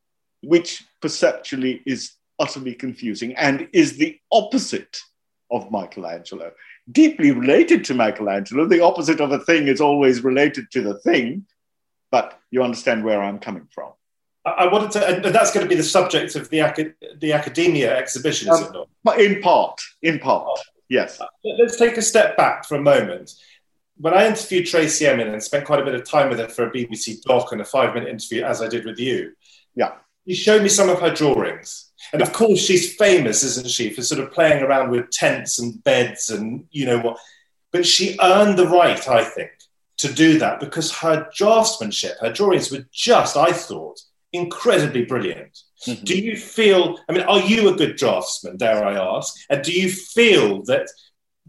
which 0.43 0.83
perceptually 1.01 1.81
is 1.85 2.13
utterly 2.39 2.73
confusing 2.75 3.35
and 3.35 3.67
is 3.73 3.97
the 3.97 4.19
opposite 4.31 4.99
of 5.49 5.71
Michelangelo. 5.71 6.51
Deeply 6.91 7.31
related 7.31 7.83
to 7.85 7.93
Michelangelo, 7.93 8.65
the 8.65 8.81
opposite 8.81 9.19
of 9.19 9.31
a 9.31 9.39
thing 9.39 9.67
is 9.67 9.81
always 9.81 10.23
related 10.23 10.71
to 10.71 10.81
the 10.81 10.97
thing, 10.99 11.45
but 12.11 12.39
you 12.49 12.63
understand 12.63 13.03
where 13.03 13.21
I'm 13.21 13.39
coming 13.39 13.67
from. 13.73 13.91
I 14.45 14.67
wanted 14.67 14.91
to, 14.91 15.05
and 15.05 15.35
that's 15.35 15.51
going 15.51 15.65
to 15.65 15.69
be 15.69 15.75
the 15.75 15.83
subject 15.83 16.35
of 16.35 16.49
the, 16.49 16.93
the 17.19 17.31
Academy 17.31 17.83
exhibition, 17.83 18.49
is 18.53 18.61
um, 18.61 18.65
it 18.75 18.87
not? 19.03 19.19
In 19.19 19.41
part, 19.41 19.81
in 20.01 20.19
part, 20.19 20.59
yes. 20.87 21.19
Uh, 21.19 21.25
let's 21.59 21.75
take 21.75 21.97
a 21.97 22.01
step 22.01 22.37
back 22.37 22.65
for 22.65 22.75
a 22.75 22.81
moment. 22.81 23.31
When 23.97 24.13
I 24.13 24.27
interviewed 24.27 24.67
Tracey 24.67 25.07
Emin 25.07 25.27
and 25.27 25.43
spent 25.43 25.65
quite 25.65 25.81
a 25.81 25.85
bit 25.85 25.95
of 25.95 26.09
time 26.09 26.29
with 26.29 26.39
her 26.39 26.47
for 26.47 26.67
a 26.67 26.71
BBC 26.71 27.21
doc 27.23 27.51
and 27.51 27.59
a 27.59 27.65
five 27.65 27.93
minute 27.93 28.09
interview, 28.09 28.43
as 28.43 28.61
I 28.61 28.69
did 28.69 28.85
with 28.85 28.99
you, 28.99 29.33
yeah, 29.75 29.95
she 30.27 30.35
showed 30.35 30.61
me 30.61 30.69
some 30.69 30.87
of 30.87 31.01
her 31.01 31.13
drawings. 31.13 31.86
And 32.13 32.21
of 32.21 32.33
course, 32.33 32.59
she's 32.59 32.95
famous, 32.95 33.43
isn't 33.43 33.69
she, 33.69 33.89
for 33.89 34.01
sort 34.01 34.21
of 34.21 34.31
playing 34.31 34.63
around 34.63 34.91
with 34.91 35.09
tents 35.11 35.59
and 35.59 35.83
beds 35.83 36.29
and 36.29 36.65
you 36.71 36.85
know 36.85 36.99
what. 36.99 37.17
But 37.71 37.85
she 37.85 38.17
earned 38.21 38.57
the 38.57 38.67
right, 38.67 39.07
I 39.07 39.23
think, 39.23 39.51
to 39.97 40.11
do 40.11 40.39
that 40.39 40.59
because 40.59 40.95
her 40.97 41.29
draftsmanship, 41.37 42.19
her 42.19 42.31
drawings 42.31 42.71
were 42.71 42.85
just, 42.91 43.35
I 43.35 43.51
thought, 43.51 43.99
incredibly 44.33 45.05
brilliant. 45.05 45.59
Mm-hmm. 45.85 46.03
Do 46.03 46.17
you 46.17 46.37
feel, 46.37 46.97
I 47.09 47.13
mean, 47.13 47.23
are 47.23 47.41
you 47.41 47.69
a 47.69 47.75
good 47.75 47.97
draftsman, 47.97 48.57
dare 48.57 48.85
I 48.85 48.93
ask? 48.93 49.35
And 49.49 49.63
do 49.63 49.71
you 49.71 49.91
feel 49.91 50.63
that 50.63 50.87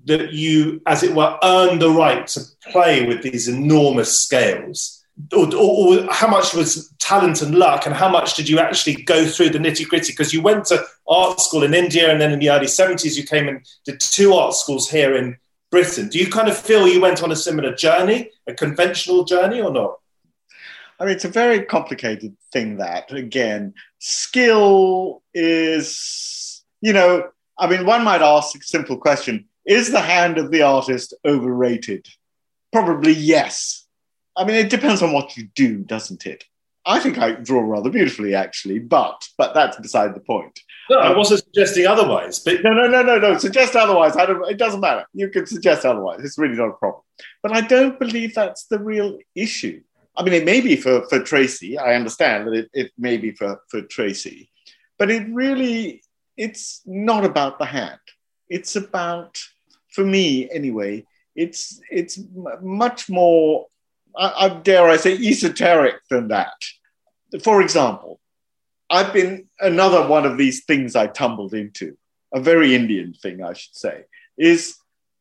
that 0.04 0.32
you, 0.32 0.80
as 0.86 1.02
it 1.02 1.14
were, 1.14 1.38
earned 1.42 1.82
the 1.82 1.90
right 1.90 2.26
to 2.28 2.40
play 2.70 3.06
with 3.06 3.22
these 3.22 3.48
enormous 3.48 4.22
scales? 4.22 4.97
Or, 5.32 5.46
or, 5.54 6.04
or, 6.04 6.12
how 6.12 6.28
much 6.28 6.54
was 6.54 6.92
talent 7.00 7.42
and 7.42 7.54
luck, 7.54 7.86
and 7.86 7.94
how 7.94 8.08
much 8.08 8.34
did 8.34 8.48
you 8.48 8.58
actually 8.58 9.02
go 9.02 9.26
through 9.26 9.50
the 9.50 9.58
nitty 9.58 9.86
gritty? 9.88 10.12
Because 10.12 10.32
you 10.32 10.40
went 10.40 10.66
to 10.66 10.84
art 11.08 11.40
school 11.40 11.64
in 11.64 11.74
India, 11.74 12.10
and 12.10 12.20
then 12.20 12.32
in 12.32 12.38
the 12.38 12.50
early 12.50 12.66
70s, 12.66 13.16
you 13.16 13.24
came 13.24 13.48
and 13.48 13.66
did 13.84 14.00
two 14.00 14.34
art 14.34 14.54
schools 14.54 14.88
here 14.88 15.16
in 15.16 15.36
Britain. 15.70 16.08
Do 16.08 16.18
you 16.18 16.30
kind 16.30 16.48
of 16.48 16.56
feel 16.56 16.86
you 16.86 17.00
went 17.00 17.22
on 17.22 17.32
a 17.32 17.36
similar 17.36 17.74
journey, 17.74 18.30
a 18.46 18.54
conventional 18.54 19.24
journey, 19.24 19.60
or 19.60 19.72
not? 19.72 19.98
I 21.00 21.04
mean, 21.04 21.14
it's 21.14 21.24
a 21.24 21.28
very 21.28 21.64
complicated 21.64 22.36
thing 22.52 22.78
that, 22.78 23.12
again, 23.12 23.74
skill 23.98 25.22
is, 25.32 26.64
you 26.80 26.92
know, 26.92 27.28
I 27.58 27.68
mean, 27.68 27.86
one 27.86 28.04
might 28.04 28.22
ask 28.22 28.56
a 28.56 28.62
simple 28.62 28.96
question 28.96 29.46
Is 29.64 29.90
the 29.90 30.00
hand 30.00 30.38
of 30.38 30.50
the 30.50 30.62
artist 30.62 31.14
overrated? 31.24 32.06
Probably 32.72 33.12
yes. 33.12 33.86
I 34.38 34.44
mean, 34.44 34.56
it 34.56 34.70
depends 34.70 35.02
on 35.02 35.12
what 35.12 35.36
you 35.36 35.48
do, 35.54 35.78
doesn't 35.78 36.24
it? 36.24 36.44
I 36.86 37.00
think 37.00 37.18
I 37.18 37.32
draw 37.32 37.60
rather 37.60 37.90
beautifully, 37.90 38.34
actually, 38.34 38.78
but 38.78 39.22
but 39.36 39.52
that's 39.52 39.78
beside 39.78 40.14
the 40.14 40.20
point. 40.20 40.58
No, 40.88 40.98
I 40.98 41.08
um, 41.08 41.18
wasn't 41.18 41.44
suggesting 41.44 41.86
otherwise. 41.86 42.38
But 42.38 42.62
no, 42.62 42.72
no, 42.72 42.86
no, 42.86 43.02
no, 43.02 43.18
no. 43.18 43.36
Suggest 43.36 43.76
otherwise. 43.76 44.16
I 44.16 44.24
don't, 44.24 44.48
it 44.48 44.56
doesn't 44.56 44.80
matter. 44.80 45.04
You 45.12 45.28
can 45.28 45.44
suggest 45.46 45.84
otherwise. 45.84 46.20
It's 46.24 46.38
really 46.38 46.56
not 46.56 46.70
a 46.70 46.72
problem. 46.72 47.02
But 47.42 47.52
I 47.52 47.60
don't 47.60 47.98
believe 47.98 48.34
that's 48.34 48.64
the 48.66 48.78
real 48.78 49.18
issue. 49.34 49.82
I 50.16 50.22
mean, 50.24 50.34
it 50.34 50.44
may 50.44 50.60
be 50.60 50.76
for, 50.76 51.06
for 51.08 51.20
Tracey. 51.20 51.78
I 51.78 51.94
understand 51.94 52.48
that 52.48 52.54
it, 52.54 52.70
it 52.72 52.92
may 52.98 53.18
be 53.18 53.30
for, 53.32 53.60
for 53.68 53.82
Tracey, 53.82 54.50
but 54.98 55.10
it 55.10 55.28
really, 55.30 56.02
it's 56.36 56.82
not 56.86 57.24
about 57.24 57.58
the 57.58 57.66
hand. 57.66 58.00
It's 58.48 58.74
about, 58.74 59.38
for 59.92 60.04
me 60.04 60.50
anyway, 60.50 61.04
it's, 61.36 61.80
it's 61.88 62.18
much 62.62 63.08
more, 63.08 63.66
I, 64.18 64.46
I 64.46 64.48
dare 64.48 64.88
I 64.88 64.96
say, 64.96 65.14
esoteric 65.14 65.96
than 66.10 66.28
that. 66.28 66.52
For 67.42 67.62
example, 67.62 68.20
I've 68.90 69.12
been 69.12 69.48
another 69.60 70.06
one 70.06 70.26
of 70.26 70.36
these 70.36 70.64
things 70.64 70.96
I 70.96 71.06
tumbled 71.06 71.54
into, 71.54 71.96
a 72.34 72.40
very 72.40 72.74
Indian 72.74 73.14
thing, 73.14 73.42
I 73.42 73.52
should 73.52 73.76
say, 73.76 74.04
is 74.36 74.76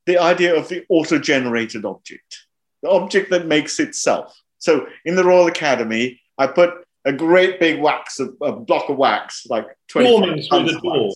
the 0.06 0.18
idea 0.18 0.56
of 0.56 0.70
the 0.70 0.86
auto 0.90 1.20
generated 1.20 1.86
object, 1.86 2.46
the 2.82 2.90
object 2.90 3.30
that 3.30 3.46
makes 3.46 3.80
itself. 3.80 4.40
So 4.58 4.88
in 5.06 5.16
the 5.16 5.24
Royal 5.24 5.48
Academy, 5.48 6.20
I 6.38 6.48
put 6.48 6.74
a 7.06 7.14
great 7.14 7.60
big 7.60 7.80
wax, 7.80 8.20
a, 8.20 8.30
a 8.44 8.54
block 8.54 8.90
of 8.90 8.98
wax, 8.98 9.46
like 9.50 9.68
20 9.90 10.48
tons 10.50 10.76
of 10.76 10.82
wax. 10.84 11.16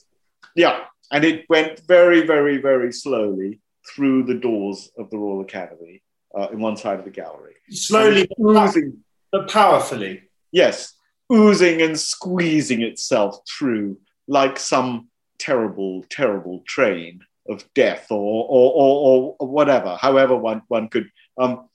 Yeah, 0.55 0.83
and 1.11 1.23
it 1.23 1.45
went 1.49 1.79
very, 1.87 2.25
very, 2.25 2.57
very 2.57 2.91
slowly 2.91 3.59
through 3.89 4.23
the 4.23 4.35
doors 4.35 4.91
of 4.97 5.09
the 5.09 5.17
Royal 5.17 5.41
Academy 5.41 6.01
uh, 6.37 6.47
in 6.51 6.59
one 6.59 6.77
side 6.77 6.99
of 6.99 7.05
the 7.05 7.11
gallery. 7.11 7.55
Slowly, 7.69 8.29
oozing, 8.39 8.99
but 9.31 9.49
powerfully. 9.49 10.23
Yes, 10.51 10.93
oozing 11.31 11.81
and 11.81 11.99
squeezing 11.99 12.81
itself 12.81 13.39
through 13.47 13.97
like 14.27 14.59
some 14.59 15.09
terrible, 15.39 16.05
terrible 16.09 16.63
train 16.67 17.21
of 17.49 17.65
death 17.73 18.11
or, 18.11 18.45
or, 18.47 18.71
or, 18.75 19.35
or 19.39 19.47
whatever, 19.47 19.95
however 19.95 20.35
one, 20.35 20.61
one 20.67 20.87
could. 20.89 21.09
Um, 21.37 21.69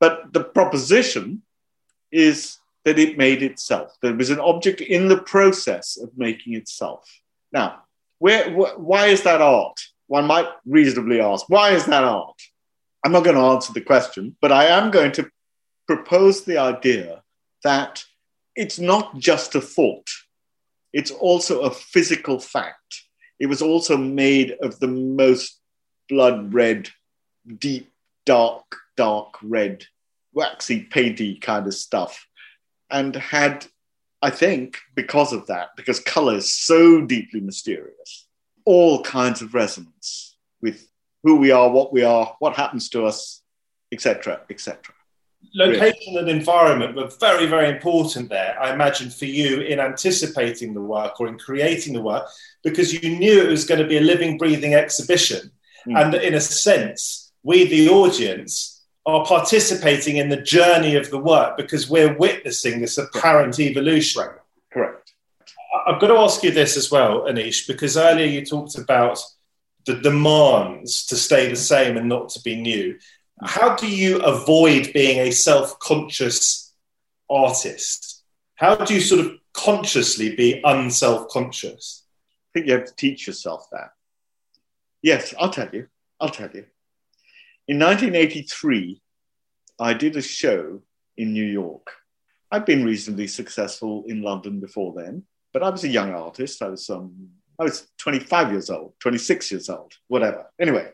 but 0.00 0.32
the 0.32 0.42
proposition 0.42 1.42
is 2.10 2.58
that 2.84 2.98
it 2.98 3.18
made 3.18 3.42
itself. 3.42 3.96
There 4.02 4.14
was 4.14 4.30
an 4.30 4.40
object 4.40 4.80
in 4.80 5.08
the 5.08 5.18
process 5.18 5.96
of 5.96 6.10
making 6.16 6.54
itself. 6.54 7.08
Now, 7.52 7.82
where, 8.18 8.50
wh- 8.50 8.78
why 8.78 9.06
is 9.06 9.22
that 9.22 9.40
art? 9.40 9.80
One 10.06 10.26
might 10.26 10.48
reasonably 10.66 11.20
ask, 11.20 11.48
why 11.48 11.70
is 11.70 11.86
that 11.86 12.04
art? 12.04 12.40
I'm 13.04 13.12
not 13.12 13.24
going 13.24 13.36
to 13.36 13.42
answer 13.42 13.72
the 13.72 13.82
question, 13.82 14.34
but 14.40 14.50
I 14.50 14.64
am 14.64 14.90
going 14.90 15.12
to 15.12 15.30
propose 15.86 16.44
the 16.44 16.56
idea 16.56 17.22
that 17.62 18.02
it's 18.56 18.78
not 18.78 19.18
just 19.18 19.54
a 19.54 19.60
thought, 19.60 20.08
it's 20.92 21.10
also 21.10 21.60
a 21.60 21.70
physical 21.70 22.38
fact. 22.38 23.02
It 23.38 23.46
was 23.46 23.60
also 23.60 23.96
made 23.96 24.56
of 24.62 24.78
the 24.78 24.88
most 24.88 25.60
blood 26.08 26.54
red, 26.54 26.88
deep, 27.58 27.92
dark, 28.24 28.64
dark 28.96 29.34
red 29.42 29.84
waxy, 30.32 30.80
painty 30.80 31.36
kind 31.36 31.66
of 31.66 31.74
stuff, 31.74 32.26
and 32.90 33.14
had, 33.16 33.66
I 34.22 34.30
think, 34.30 34.78
because 34.94 35.32
of 35.32 35.46
that, 35.48 35.70
because 35.76 36.00
color 36.00 36.36
is 36.36 36.52
so 36.52 37.02
deeply 37.04 37.40
mysterious, 37.40 38.26
all 38.64 39.02
kinds 39.02 39.42
of 39.42 39.52
resonance 39.52 40.36
with 40.62 40.88
who 41.24 41.36
we 41.36 41.50
are, 41.50 41.68
what 41.70 41.92
we 41.92 42.04
are, 42.04 42.36
what 42.38 42.54
happens 42.54 42.88
to 42.90 43.06
us, 43.06 43.42
etc., 43.90 44.42
etc. 44.50 44.94
Location 45.54 46.18
and 46.18 46.28
environment 46.28 46.96
were 46.96 47.10
very, 47.20 47.46
very 47.46 47.68
important 47.68 48.28
there, 48.28 48.56
I 48.60 48.72
imagine, 48.72 49.10
for 49.10 49.24
you 49.24 49.60
in 49.60 49.80
anticipating 49.80 50.74
the 50.74 50.80
work 50.80 51.20
or 51.20 51.28
in 51.28 51.38
creating 51.38 51.94
the 51.94 52.02
work, 52.02 52.26
because 52.62 52.92
you 52.92 53.18
knew 53.18 53.42
it 53.42 53.48
was 53.48 53.64
going 53.64 53.80
to 53.80 53.86
be 53.86 53.96
a 53.96 54.00
living, 54.00 54.38
breathing 54.38 54.74
exhibition. 54.74 55.50
Mm. 55.86 56.02
And 56.02 56.14
in 56.14 56.34
a 56.34 56.40
sense, 56.40 57.32
we, 57.42 57.66
the 57.66 57.88
audience, 57.88 58.82
are 59.06 59.24
participating 59.24 60.16
in 60.16 60.28
the 60.28 60.40
journey 60.40 60.96
of 60.96 61.10
the 61.10 61.18
work 61.18 61.56
because 61.56 61.90
we're 61.90 62.16
witnessing 62.16 62.80
this 62.80 62.96
apparent 62.96 63.60
evolution. 63.60 64.22
Right. 64.22 64.38
Correct. 64.72 65.12
I've 65.86 66.00
got 66.00 66.06
to 66.08 66.16
ask 66.16 66.42
you 66.42 66.50
this 66.50 66.76
as 66.76 66.90
well, 66.90 67.26
Anish, 67.26 67.66
because 67.66 67.96
earlier 67.96 68.26
you 68.26 68.44
talked 68.44 68.78
about 68.78 69.18
the 69.86 69.96
demands 69.96 71.06
to 71.06 71.16
stay 71.16 71.48
the 71.48 71.56
same 71.56 71.96
and 71.96 72.08
not 72.08 72.30
to 72.30 72.42
be 72.42 72.60
new. 72.60 72.98
How 73.42 73.74
do 73.74 73.88
you 73.88 74.22
avoid 74.22 74.92
being 74.92 75.18
a 75.18 75.30
self 75.30 75.78
conscious 75.78 76.72
artist? 77.28 78.22
How 78.54 78.76
do 78.76 78.94
you 78.94 79.00
sort 79.00 79.26
of 79.26 79.32
consciously 79.52 80.34
be 80.34 80.60
unself 80.64 81.28
conscious? 81.28 82.04
I 82.48 82.50
think 82.54 82.66
you 82.66 82.74
have 82.74 82.86
to 82.86 82.96
teach 82.96 83.26
yourself 83.26 83.66
that. 83.72 83.90
Yes, 85.02 85.34
I'll 85.38 85.50
tell 85.50 85.68
you. 85.72 85.88
I'll 86.20 86.30
tell 86.30 86.50
you 86.50 86.64
In 87.66 87.78
1983, 87.78 89.02
I 89.80 89.92
did 89.92 90.16
a 90.16 90.22
show 90.22 90.80
in 91.16 91.32
New 91.32 91.44
York. 91.44 91.90
I'd 92.50 92.64
been 92.64 92.84
reasonably 92.84 93.26
successful 93.26 94.04
in 94.06 94.22
London 94.22 94.60
before 94.60 94.94
then, 94.96 95.24
but 95.52 95.62
I 95.62 95.70
was 95.70 95.82
a 95.82 95.88
young 95.88 96.12
artist. 96.14 96.62
I 96.62 96.68
was 96.68 96.88
um, 96.88 97.30
Oh, 97.58 97.62
I 97.62 97.64
was 97.64 97.86
25 97.98 98.52
years 98.52 98.70
old, 98.70 98.94
26 99.00 99.50
years 99.52 99.68
old, 99.68 99.92
whatever. 100.08 100.46
Anyway, 100.60 100.90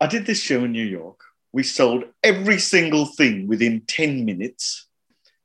I 0.00 0.06
did 0.06 0.26
this 0.26 0.40
show 0.40 0.64
in 0.64 0.72
New 0.72 0.84
York. 0.84 1.20
We 1.52 1.62
sold 1.62 2.04
every 2.22 2.58
single 2.58 3.06
thing 3.06 3.48
within 3.48 3.82
10 3.86 4.24
minutes. 4.24 4.86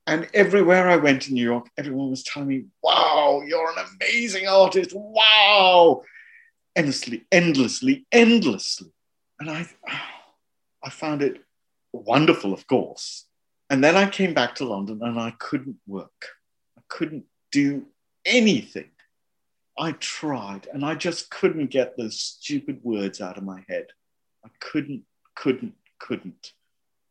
And 0.06 0.28
everywhere 0.34 0.90
I 0.90 0.98
went 0.98 1.28
in 1.28 1.36
New 1.36 1.44
York, 1.44 1.70
everyone 1.78 2.10
was 2.10 2.24
telling 2.24 2.50
me, 2.50 2.66
wow, 2.82 3.42
you're 3.46 3.72
an 3.72 3.86
amazing 3.96 4.48
artist. 4.48 4.92
Wow. 4.94 6.04
Endlessly, 6.76 7.26
endlessly, 7.32 8.06
endlessly. 8.12 8.92
And 9.40 9.50
I, 9.50 9.68
I 10.84 10.90
found 10.90 11.22
it 11.22 11.42
wonderful, 11.94 12.54
of 12.54 12.68
course. 12.68 13.26
And 13.70 13.84
then 13.84 13.96
I 13.96 14.10
came 14.10 14.34
back 14.34 14.56
to 14.56 14.66
London 14.66 15.00
and 15.02 15.20
I 15.20 15.32
couldn't 15.40 15.78
work. 15.88 16.28
I 16.78 16.82
couldn't 16.90 17.26
do 17.52 17.86
anything. 18.26 18.90
I 19.78 19.94
tried 19.94 20.68
and 20.72 20.86
I 20.86 20.96
just 20.96 21.30
couldn't 21.30 21.68
get 21.72 21.98
those 21.98 22.20
stupid 22.20 22.80
words 22.84 23.22
out 23.22 23.38
of 23.38 23.44
my 23.44 23.64
head. 23.68 23.88
I 24.46 24.50
couldn't, 24.60 25.04
couldn't, 25.36 25.74
couldn't. 26.00 26.52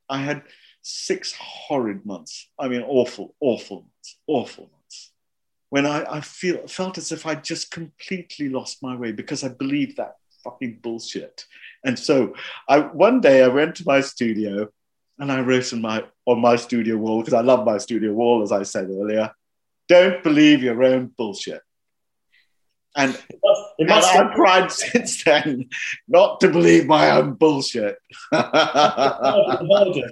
I 0.08 0.18
had 0.18 0.42
six 0.82 1.34
horrid 1.38 2.04
months. 2.04 2.48
I 2.58 2.68
mean, 2.68 2.82
awful, 2.82 3.34
awful 3.40 3.82
months, 3.82 4.18
awful 4.26 4.70
months. 4.70 5.12
When 5.70 5.86
I, 5.86 6.04
I 6.04 6.20
feel, 6.20 6.66
felt 6.68 6.98
as 6.98 7.12
if 7.12 7.26
I'd 7.26 7.44
just 7.44 7.70
completely 7.70 8.48
lost 8.48 8.82
my 8.82 8.94
way 8.94 9.12
because 9.12 9.42
I 9.42 9.48
believed 9.48 9.96
that 9.96 10.16
fucking 10.44 10.80
bullshit. 10.82 11.46
And 11.84 11.98
so 11.98 12.34
I, 12.68 12.80
one 12.80 13.20
day 13.20 13.42
I 13.42 13.48
went 13.48 13.76
to 13.76 13.84
my 13.86 14.02
studio 14.02 14.68
and 15.18 15.32
I 15.32 15.40
wrote 15.40 15.72
on 15.72 15.80
my, 15.80 16.04
on 16.26 16.40
my 16.40 16.56
studio 16.56 16.96
wall, 16.96 17.20
because 17.20 17.34
I 17.34 17.40
love 17.40 17.64
my 17.64 17.78
studio 17.78 18.12
wall, 18.12 18.42
as 18.42 18.52
I 18.52 18.64
said 18.64 18.88
earlier, 18.90 19.30
don't 19.88 20.22
believe 20.22 20.62
your 20.62 20.82
own 20.82 21.12
bullshit. 21.16 21.62
And, 22.94 23.18
and 23.78 23.90
I've 23.90 24.34
tried 24.34 24.70
since 24.72 25.24
then 25.24 25.68
not 26.08 26.40
to 26.40 26.48
believe 26.48 26.86
my 26.86 27.10
own 27.10 27.34
bullshit. 27.34 27.96
harder, 28.32 30.08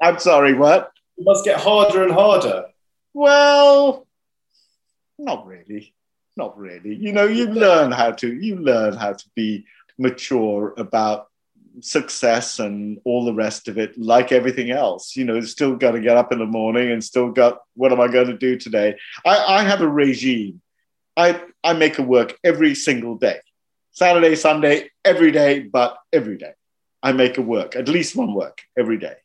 I'm 0.00 0.18
sorry, 0.18 0.54
what? 0.54 0.90
It 1.18 1.24
must 1.24 1.44
get 1.44 1.60
harder 1.60 2.02
and 2.02 2.12
harder. 2.12 2.66
Well, 3.12 4.06
not 5.18 5.46
really. 5.46 5.94
Not 6.36 6.58
really. 6.58 6.94
You 6.94 7.12
know, 7.12 7.26
you 7.26 7.46
learn 7.46 7.92
how 7.92 8.12
to 8.12 8.34
you 8.34 8.56
learn 8.56 8.94
how 8.94 9.12
to 9.12 9.24
be 9.34 9.66
mature 9.98 10.72
about 10.78 11.28
success 11.80 12.58
and 12.58 12.98
all 13.04 13.24
the 13.24 13.34
rest 13.34 13.68
of 13.68 13.78
it, 13.78 13.98
like 13.98 14.32
everything 14.32 14.70
else. 14.70 15.14
You 15.14 15.24
know, 15.24 15.40
still 15.42 15.76
got 15.76 15.92
to 15.92 16.00
get 16.00 16.16
up 16.16 16.32
in 16.32 16.38
the 16.38 16.46
morning 16.46 16.90
and 16.90 17.04
still 17.04 17.30
got 17.30 17.58
what 17.74 17.92
am 17.92 18.00
I 18.00 18.08
going 18.08 18.28
to 18.28 18.36
do 18.36 18.56
today? 18.56 18.96
I, 19.26 19.58
I 19.58 19.62
have 19.62 19.82
a 19.82 19.88
regime 19.88 20.62
I, 21.16 21.42
I 21.62 21.72
make 21.74 21.98
a 21.98 22.02
work 22.02 22.38
every 22.42 22.74
single 22.74 23.16
day. 23.16 23.40
Saturday, 23.90 24.34
Sunday, 24.36 24.90
every 25.04 25.30
day, 25.30 25.60
but 25.60 25.98
every 26.12 26.38
day. 26.38 26.52
I 27.02 27.12
make 27.12 27.36
a 27.36 27.42
work, 27.42 27.76
at 27.76 27.88
least 27.88 28.16
one 28.16 28.32
work 28.32 28.62
every 28.78 28.96
day. 28.96 29.16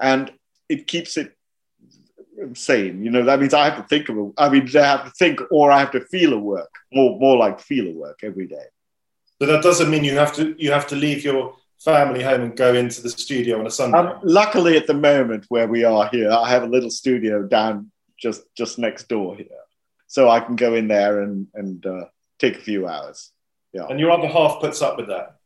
And 0.00 0.32
it 0.68 0.86
keeps 0.86 1.16
it 1.16 1.36
sane. 2.54 3.04
You 3.04 3.10
know, 3.10 3.22
that 3.24 3.40
means 3.40 3.54
I 3.54 3.64
have 3.64 3.76
to 3.76 3.84
think 3.84 4.08
of 4.08 4.18
it. 4.18 4.32
I 4.36 4.48
mean, 4.48 4.68
I 4.76 4.80
have 4.80 5.04
to 5.04 5.10
think 5.12 5.40
or 5.50 5.70
I 5.70 5.78
have 5.78 5.92
to 5.92 6.00
feel 6.00 6.32
a 6.32 6.38
work, 6.38 6.70
more, 6.92 7.18
more 7.18 7.36
like 7.36 7.60
feel 7.60 7.86
a 7.86 7.92
work 7.92 8.20
every 8.22 8.46
day. 8.46 8.64
But 9.38 9.46
that 9.46 9.62
doesn't 9.62 9.90
mean 9.90 10.04
you 10.04 10.18
have 10.18 10.34
to 10.34 10.54
you 10.56 10.70
have 10.70 10.86
to 10.88 10.96
leave 10.96 11.24
your 11.24 11.56
family 11.78 12.22
home 12.22 12.42
and 12.42 12.56
go 12.56 12.74
into 12.74 13.02
the 13.02 13.08
studio 13.10 13.58
on 13.58 13.66
a 13.66 13.70
Sunday. 13.70 13.98
Um, 13.98 14.20
luckily, 14.22 14.76
at 14.76 14.86
the 14.86 14.94
moment 14.94 15.46
where 15.48 15.66
we 15.66 15.82
are 15.82 16.08
here, 16.12 16.30
I 16.30 16.48
have 16.48 16.62
a 16.62 16.66
little 16.66 16.90
studio 16.90 17.42
down 17.42 17.90
just 18.18 18.42
just 18.56 18.78
next 18.78 19.08
door 19.08 19.36
here 19.36 19.62
so 20.12 20.28
I 20.28 20.40
can 20.40 20.56
go 20.56 20.74
in 20.74 20.88
there 20.88 21.22
and 21.22 21.46
and 21.54 21.86
uh, 21.86 22.04
take 22.38 22.58
a 22.58 22.60
few 22.60 22.86
hours. 22.86 23.32
Yeah. 23.72 23.86
And 23.88 23.98
your 23.98 24.10
other 24.10 24.28
half 24.28 24.60
puts 24.60 24.82
up 24.82 24.98
with 24.98 25.08
that. 25.08 25.36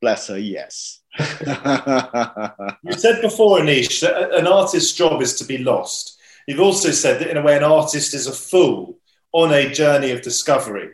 Bless 0.00 0.26
her. 0.26 0.36
Yes. 0.36 1.00
you 1.18 2.92
said 2.92 3.22
before, 3.22 3.60
Anish, 3.60 4.00
that 4.00 4.34
an 4.34 4.48
artist's 4.48 4.92
job 4.94 5.22
is 5.22 5.38
to 5.38 5.44
be 5.44 5.58
lost. 5.58 6.18
You've 6.48 6.58
also 6.58 6.90
said 6.90 7.20
that 7.20 7.30
in 7.30 7.36
a 7.36 7.42
way, 7.42 7.56
an 7.56 7.62
artist 7.62 8.14
is 8.14 8.26
a 8.26 8.32
fool 8.32 8.98
on 9.30 9.52
a 9.52 9.72
journey 9.72 10.10
of 10.10 10.22
discovery, 10.22 10.90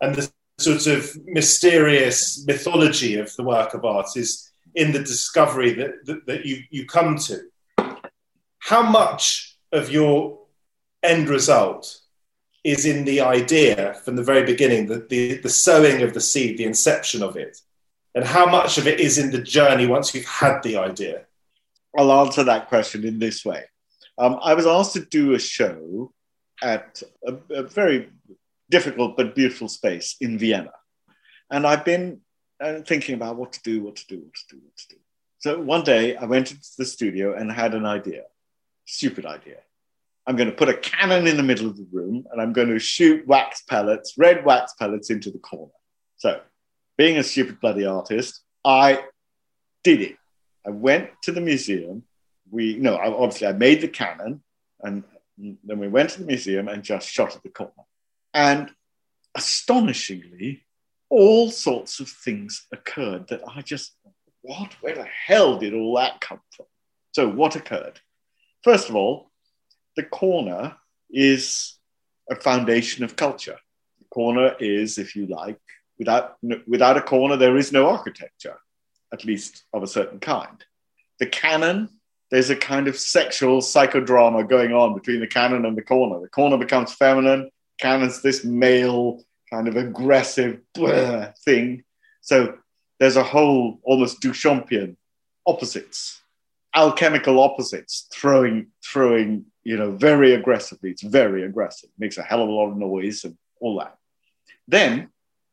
and 0.00 0.14
the 0.14 0.30
sort 0.60 0.86
of 0.86 1.10
mysterious 1.24 2.44
mythology 2.46 3.16
of 3.16 3.34
the 3.34 3.42
work 3.42 3.74
of 3.74 3.84
art 3.84 4.06
is 4.14 4.48
in 4.76 4.92
the 4.92 5.00
discovery 5.00 5.72
that, 5.72 6.06
that, 6.06 6.24
that 6.26 6.46
you, 6.46 6.62
you 6.70 6.86
come 6.86 7.16
to. 7.16 7.40
How 8.60 8.82
much 8.82 9.56
of 9.72 9.90
your 9.90 10.39
end 11.02 11.28
result 11.28 12.00
is 12.64 12.84
in 12.84 13.04
the 13.04 13.20
idea 13.20 13.94
from 14.04 14.16
the 14.16 14.22
very 14.22 14.44
beginning, 14.44 14.86
the, 14.86 15.06
the, 15.08 15.38
the 15.38 15.48
sowing 15.48 16.02
of 16.02 16.12
the 16.12 16.20
seed, 16.20 16.58
the 16.58 16.64
inception 16.64 17.22
of 17.22 17.36
it, 17.36 17.58
and 18.14 18.24
how 18.24 18.46
much 18.46 18.76
of 18.76 18.86
it 18.86 19.00
is 19.00 19.18
in 19.18 19.30
the 19.30 19.40
journey 19.40 19.86
once 19.86 20.14
you've 20.14 20.26
had 20.26 20.62
the 20.62 20.76
idea? 20.76 21.24
I'll 21.96 22.12
answer 22.12 22.44
that 22.44 22.68
question 22.68 23.04
in 23.04 23.18
this 23.18 23.44
way. 23.44 23.64
Um, 24.18 24.38
I 24.42 24.54
was 24.54 24.66
asked 24.66 24.92
to 24.94 25.04
do 25.04 25.34
a 25.34 25.38
show 25.38 26.12
at 26.62 27.02
a, 27.26 27.34
a, 27.50 27.62
very 27.62 28.10
difficult 28.68 29.16
but 29.16 29.34
beautiful 29.34 29.68
space 29.68 30.16
in 30.20 30.38
Vienna. 30.38 30.72
And 31.50 31.66
I've 31.66 31.84
been 31.84 32.20
uh, 32.60 32.80
thinking 32.80 33.14
about 33.14 33.36
what 33.36 33.52
to 33.54 33.62
do, 33.62 33.82
what 33.82 33.96
to 33.96 34.06
do, 34.06 34.18
what 34.18 34.34
to 34.34 34.56
do, 34.56 34.60
what 34.62 34.76
to 34.76 34.88
do. 34.88 34.96
So 35.38 35.60
one 35.60 35.84
day 35.84 36.16
I 36.16 36.26
went 36.26 36.50
into 36.50 36.68
the 36.76 36.84
studio 36.84 37.34
and 37.34 37.50
had 37.50 37.74
an 37.74 37.86
idea, 37.86 38.24
stupid 38.84 39.24
idea. 39.24 39.56
I'm 40.26 40.36
going 40.36 40.50
to 40.50 40.56
put 40.56 40.68
a 40.68 40.76
cannon 40.76 41.26
in 41.26 41.36
the 41.36 41.42
middle 41.42 41.66
of 41.66 41.76
the 41.76 41.86
room 41.90 42.24
and 42.30 42.40
I'm 42.40 42.52
going 42.52 42.68
to 42.68 42.78
shoot 42.78 43.26
wax 43.26 43.62
pellets, 43.62 44.14
red 44.16 44.44
wax 44.44 44.74
pellets 44.78 45.10
into 45.10 45.30
the 45.30 45.38
corner. 45.38 45.72
So, 46.16 46.40
being 46.96 47.16
a 47.16 47.22
stupid 47.22 47.60
bloody 47.60 47.86
artist, 47.86 48.42
I 48.64 49.04
did 49.82 50.02
it. 50.02 50.16
I 50.66 50.70
went 50.70 51.10
to 51.22 51.32
the 51.32 51.40
museum. 51.40 52.04
We, 52.50 52.76
no, 52.76 52.96
obviously, 52.96 53.46
I 53.46 53.52
made 53.52 53.80
the 53.80 53.88
cannon 53.88 54.42
and 54.82 55.04
then 55.38 55.78
we 55.78 55.88
went 55.88 56.10
to 56.10 56.20
the 56.20 56.26
museum 56.26 56.68
and 56.68 56.82
just 56.82 57.08
shot 57.08 57.34
at 57.34 57.42
the 57.42 57.48
corner. 57.48 57.72
And 58.34 58.70
astonishingly, 59.34 60.64
all 61.08 61.50
sorts 61.50 62.00
of 62.00 62.08
things 62.08 62.66
occurred 62.72 63.28
that 63.28 63.40
I 63.48 63.62
just, 63.62 63.96
what? 64.42 64.74
Where 64.80 64.94
the 64.94 65.04
hell 65.26 65.58
did 65.58 65.74
all 65.74 65.96
that 65.96 66.20
come 66.20 66.40
from? 66.54 66.66
So, 67.12 67.28
what 67.28 67.56
occurred? 67.56 68.00
First 68.62 68.88
of 68.88 68.96
all, 68.96 69.29
the 69.96 70.04
corner 70.04 70.76
is 71.10 71.78
a 72.30 72.36
foundation 72.36 73.04
of 73.04 73.16
culture. 73.16 73.58
The 73.98 74.06
corner 74.10 74.54
is, 74.58 74.98
if 74.98 75.16
you 75.16 75.26
like, 75.26 75.58
without, 75.98 76.36
without 76.66 76.96
a 76.96 77.02
corner, 77.02 77.36
there 77.36 77.56
is 77.56 77.72
no 77.72 77.88
architecture, 77.88 78.58
at 79.12 79.24
least 79.24 79.64
of 79.72 79.82
a 79.82 79.88
certain 79.88 80.20
kind. 80.20 80.64
The 81.18 81.26
cannon, 81.26 81.88
there's 82.30 82.50
a 82.50 82.56
kind 82.56 82.88
of 82.88 82.96
sexual 82.96 83.60
psychodrama 83.60 84.48
going 84.48 84.72
on 84.72 84.94
between 84.94 85.20
the 85.20 85.26
cannon 85.26 85.66
and 85.66 85.76
the 85.76 85.82
corner. 85.82 86.20
The 86.20 86.28
corner 86.28 86.56
becomes 86.56 86.92
feminine, 86.94 87.50
cannon's 87.78 88.22
this 88.22 88.44
male, 88.44 89.22
kind 89.50 89.66
of 89.66 89.76
aggressive 89.76 90.60
thing. 91.44 91.82
So 92.20 92.58
there's 93.00 93.16
a 93.16 93.24
whole 93.24 93.80
almost 93.82 94.20
Duchampian 94.20 94.96
opposites, 95.46 96.20
alchemical 96.74 97.40
opposites 97.40 98.06
throwing, 98.12 98.68
throwing 98.84 99.46
you 99.64 99.76
know, 99.76 99.92
very 99.92 100.34
aggressively. 100.34 100.90
It's 100.90 101.02
very 101.02 101.44
aggressive, 101.44 101.90
makes 101.98 102.18
a 102.18 102.22
hell 102.22 102.42
of 102.42 102.48
a 102.48 102.52
lot 102.52 102.70
of 102.70 102.76
noise 102.76 103.24
and 103.24 103.36
all 103.60 103.78
that. 103.78 103.96
Then, 104.66 105.10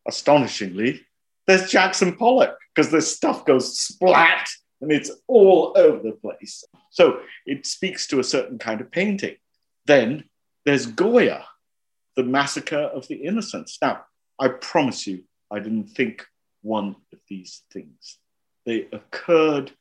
astonishingly, 0.08 1.02
there's 1.46 1.70
Jackson 1.70 2.16
Pollock 2.16 2.58
because 2.74 2.92
this 2.92 3.14
stuff 3.14 3.46
goes 3.46 3.80
splat 3.80 4.50
and 4.82 4.92
it's 4.92 5.12
all 5.28 5.74
over 5.76 6.04
the 6.04 6.12
place. 6.12 6.64
So 6.92 7.22
it 7.46 7.66
speaks 7.66 8.08
to 8.08 8.20
a 8.20 8.24
certain 8.24 8.58
kind 8.58 8.82
of 8.82 8.92
painting. 8.92 9.38
Then 9.86 10.26
there's 10.66 10.86
Goya, 10.86 11.46
the 12.16 12.24
massacre 12.24 12.78
of 12.78 13.08
the 13.08 13.16
innocents. 13.16 13.78
Now, 13.82 14.06
I 14.40 14.50
promise 14.50 15.08
you, 15.08 15.24
I 15.52 15.60
didn't 15.60 15.88
think 15.88 16.26
one 16.62 16.96
of 17.14 17.20
these 17.28 17.64
things. 17.72 18.20
They 18.66 18.88
occurred 18.92 19.72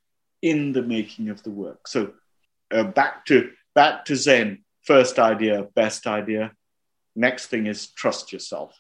in 0.42 0.72
the 0.72 0.82
making 0.82 1.28
of 1.28 1.42
the 1.42 1.50
work. 1.50 1.88
So 1.88 2.12
uh, 2.70 2.84
back 2.84 3.26
to 3.26 3.50
back 3.76 4.06
to 4.06 4.16
Zen. 4.16 4.64
First 4.82 5.20
idea, 5.20 5.68
best 5.76 6.08
idea. 6.08 6.52
Next 7.14 7.46
thing 7.46 7.66
is 7.66 7.88
trust 7.88 8.32
yourself. 8.32 8.74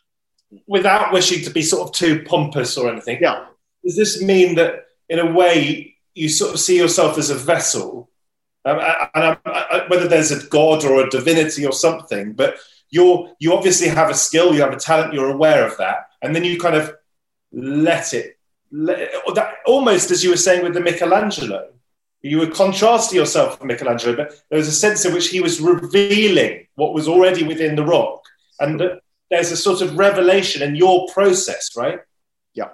Without 0.66 1.12
wishing 1.12 1.44
to 1.44 1.50
be 1.50 1.62
sort 1.62 1.88
of 1.88 1.94
too 1.94 2.24
pompous 2.24 2.76
or 2.76 2.90
anything. 2.90 3.18
Yeah. 3.20 3.46
Does 3.84 3.96
this 3.96 4.22
mean 4.22 4.56
that, 4.56 4.86
in 5.08 5.20
a 5.20 5.30
way, 5.30 5.96
you 6.14 6.28
sort 6.28 6.54
of 6.54 6.60
see 6.60 6.76
yourself 6.76 7.18
as 7.18 7.30
a 7.30 7.34
vessel? 7.34 8.10
Um, 8.64 8.78
and 9.14 9.38
I, 9.44 9.84
whether 9.88 10.08
there's 10.08 10.32
a 10.32 10.44
god 10.48 10.84
or 10.84 11.04
a 11.04 11.10
divinity 11.10 11.64
or 11.64 11.72
something, 11.72 12.32
but 12.32 12.56
you're 12.90 13.32
you 13.38 13.52
obviously 13.52 13.88
have 13.88 14.10
a 14.10 14.14
skill, 14.14 14.54
you 14.54 14.62
have 14.62 14.72
a 14.72 14.78
talent, 14.78 15.14
you're 15.14 15.30
aware 15.30 15.64
of 15.64 15.76
that, 15.78 16.06
and 16.22 16.34
then 16.34 16.42
you 16.42 16.58
kind 16.58 16.74
of 16.74 16.92
let 17.52 18.12
it 18.12 18.38
that, 18.72 19.54
almost 19.66 20.10
as 20.10 20.24
you 20.24 20.30
were 20.30 20.36
saying 20.36 20.64
with 20.64 20.74
the 20.74 20.80
Michelangelo. 20.80 21.68
You 22.22 22.38
were 22.38 22.50
contrasting 22.50 23.18
yourself 23.18 23.60
with 23.60 23.68
Michelangelo, 23.68 24.16
but 24.16 24.34
there 24.50 24.58
was 24.58 24.68
a 24.68 24.72
sense 24.72 25.04
in 25.04 25.12
which 25.12 25.28
he 25.28 25.40
was 25.40 25.60
revealing 25.60 26.66
what 26.74 26.94
was 26.94 27.06
already 27.06 27.44
within 27.44 27.76
the 27.76 27.84
rock. 27.84 28.22
And 28.58 28.82
there's 29.30 29.52
a 29.52 29.56
sort 29.56 29.80
of 29.80 29.98
revelation 29.98 30.62
in 30.62 30.76
your 30.76 31.06
process, 31.12 31.70
right? 31.76 32.00
Yeah. 32.54 32.70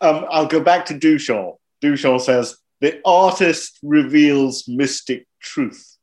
Um, 0.00 0.26
I'll 0.30 0.46
go 0.46 0.60
back 0.60 0.86
to 0.86 0.94
Duchamp. 0.94 1.56
Duchamp 1.82 2.20
says, 2.20 2.56
the 2.80 3.00
artist 3.04 3.78
reveals 3.82 4.66
mystic 4.66 5.26
truth. 5.40 5.98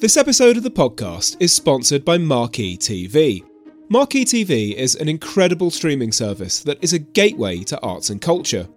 This 0.00 0.16
episode 0.16 0.56
of 0.56 0.62
the 0.62 0.70
podcast 0.70 1.36
is 1.40 1.52
sponsored 1.54 2.04
by 2.04 2.18
Marquee 2.18 2.76
TV. 2.76 3.42
Marquee 3.88 4.24
TV 4.24 4.74
is 4.74 4.94
an 4.94 5.08
incredible 5.08 5.70
streaming 5.70 6.12
service 6.12 6.60
that 6.60 6.82
is 6.82 6.92
a 6.92 6.98
gateway 6.98 7.60
to 7.64 7.80
arts 7.80 8.10
and 8.10 8.20
culture. 8.20 8.68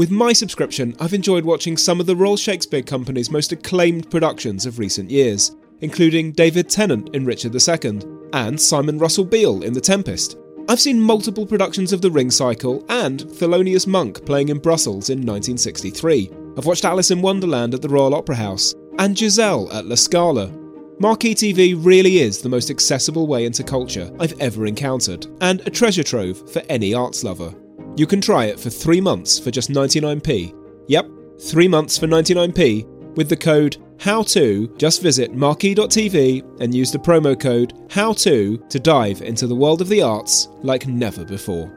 With 0.00 0.10
my 0.10 0.32
subscription, 0.32 0.96
I've 0.98 1.12
enjoyed 1.12 1.44
watching 1.44 1.76
some 1.76 2.00
of 2.00 2.06
the 2.06 2.16
Royal 2.16 2.38
Shakespeare 2.38 2.80
Company's 2.80 3.30
most 3.30 3.52
acclaimed 3.52 4.10
productions 4.10 4.64
of 4.64 4.78
recent 4.78 5.10
years, 5.10 5.54
including 5.82 6.32
David 6.32 6.70
Tennant 6.70 7.14
in 7.14 7.26
Richard 7.26 7.54
II 7.54 8.00
and 8.32 8.58
Simon 8.58 8.96
Russell 8.96 9.26
Beale 9.26 9.62
in 9.62 9.74
The 9.74 9.80
Tempest. 9.82 10.38
I've 10.70 10.80
seen 10.80 10.98
multiple 10.98 11.44
productions 11.44 11.92
of 11.92 12.00
The 12.00 12.10
Ring 12.10 12.30
Cycle 12.30 12.82
and 12.88 13.20
Thelonious 13.20 13.86
Monk 13.86 14.24
playing 14.24 14.48
in 14.48 14.56
Brussels 14.56 15.10
in 15.10 15.18
1963. 15.18 16.30
I've 16.56 16.64
watched 16.64 16.86
Alice 16.86 17.10
in 17.10 17.20
Wonderland 17.20 17.74
at 17.74 17.82
the 17.82 17.88
Royal 17.90 18.14
Opera 18.14 18.36
House 18.36 18.74
and 18.98 19.18
Giselle 19.18 19.70
at 19.70 19.84
La 19.84 19.96
Scala. 19.96 20.50
Marquee 20.98 21.34
TV 21.34 21.74
really 21.78 22.20
is 22.20 22.40
the 22.40 22.48
most 22.48 22.70
accessible 22.70 23.26
way 23.26 23.44
into 23.44 23.62
culture 23.62 24.10
I've 24.18 24.40
ever 24.40 24.64
encountered, 24.64 25.26
and 25.42 25.60
a 25.66 25.70
treasure 25.70 26.02
trove 26.02 26.50
for 26.50 26.62
any 26.70 26.94
arts 26.94 27.22
lover. 27.22 27.54
You 28.00 28.06
can 28.06 28.22
try 28.22 28.46
it 28.46 28.58
for 28.58 28.70
three 28.70 28.98
months 28.98 29.38
for 29.38 29.50
just 29.50 29.68
99p. 29.68 30.54
Yep, 30.88 31.06
three 31.38 31.68
months 31.68 31.98
for 31.98 32.06
99p 32.06 32.86
with 33.14 33.28
the 33.28 33.36
code 33.36 33.76
HOW2. 33.98 34.78
Just 34.78 35.02
visit 35.02 35.34
marquee.tv 35.34 36.62
and 36.62 36.74
use 36.74 36.90
the 36.90 36.98
promo 36.98 37.38
code 37.38 37.74
HOW2 37.88 38.70
to 38.70 38.80
dive 38.80 39.20
into 39.20 39.46
the 39.46 39.54
world 39.54 39.82
of 39.82 39.90
the 39.90 40.00
arts 40.00 40.48
like 40.62 40.86
never 40.86 41.26
before. 41.26 41.70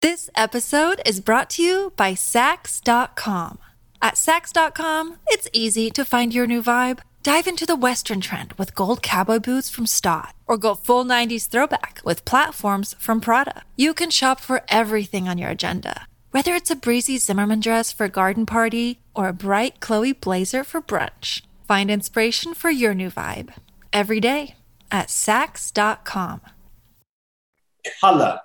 This 0.00 0.30
episode 0.34 1.02
is 1.04 1.20
brought 1.20 1.50
to 1.50 1.62
you 1.62 1.92
by 1.96 2.14
Saks.com. 2.14 3.58
At 4.00 4.14
Saks.com, 4.14 5.18
it's 5.26 5.46
easy 5.52 5.90
to 5.90 6.06
find 6.06 6.32
your 6.32 6.46
new 6.46 6.62
vibe. 6.62 7.00
Dive 7.22 7.46
into 7.46 7.64
the 7.64 7.76
Western 7.76 8.20
trend 8.20 8.52
with 8.54 8.74
gold 8.74 9.00
cowboy 9.00 9.38
boots 9.38 9.70
from 9.70 9.86
Staud, 9.86 10.32
or 10.48 10.58
go 10.58 10.74
full 10.74 11.04
90s 11.04 11.48
throwback 11.48 12.00
with 12.04 12.24
platforms 12.24 12.96
from 12.98 13.20
Prada. 13.20 13.62
You 13.76 13.94
can 13.94 14.10
shop 14.10 14.40
for 14.40 14.62
everything 14.68 15.28
on 15.28 15.38
your 15.38 15.50
agenda, 15.50 16.08
whether 16.32 16.52
it's 16.52 16.72
a 16.72 16.74
breezy 16.74 17.18
Zimmermann 17.18 17.60
dress 17.60 17.92
for 17.92 18.06
a 18.06 18.08
garden 18.08 18.44
party 18.44 18.98
or 19.14 19.28
a 19.28 19.32
bright 19.32 19.78
Chloe 19.78 20.12
blazer 20.12 20.64
for 20.64 20.82
brunch. 20.82 21.42
Find 21.68 21.92
inspiration 21.92 22.54
for 22.54 22.70
your 22.70 22.92
new 22.92 23.08
vibe 23.08 23.52
every 23.92 24.18
day 24.18 24.56
at 24.90 25.06
Saks.com. 25.06 26.40
Color. 28.00 28.40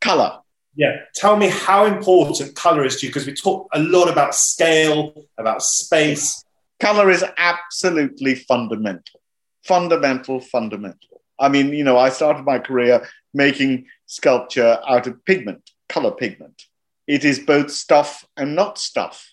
Color. 0.00 0.38
Yeah. 0.76 0.96
Tell 1.14 1.36
me 1.36 1.48
how 1.50 1.84
important 1.84 2.56
color 2.56 2.86
is 2.86 2.96
to 3.00 3.06
you 3.06 3.10
because 3.12 3.26
we 3.26 3.34
talk 3.34 3.68
a 3.74 3.80
lot 3.80 4.08
about 4.08 4.34
scale, 4.34 5.26
about 5.36 5.62
space. 5.62 6.43
Color 6.80 7.10
is 7.10 7.24
absolutely 7.36 8.34
fundamental. 8.34 9.20
Fundamental, 9.64 10.40
fundamental. 10.40 11.22
I 11.38 11.48
mean, 11.48 11.72
you 11.72 11.84
know, 11.84 11.98
I 11.98 12.10
started 12.10 12.44
my 12.44 12.58
career 12.58 13.06
making 13.32 13.86
sculpture 14.06 14.78
out 14.86 15.06
of 15.06 15.24
pigment, 15.24 15.70
color 15.88 16.12
pigment. 16.12 16.62
It 17.06 17.24
is 17.24 17.38
both 17.38 17.70
stuff 17.70 18.24
and 18.36 18.54
not 18.54 18.78
stuff. 18.78 19.30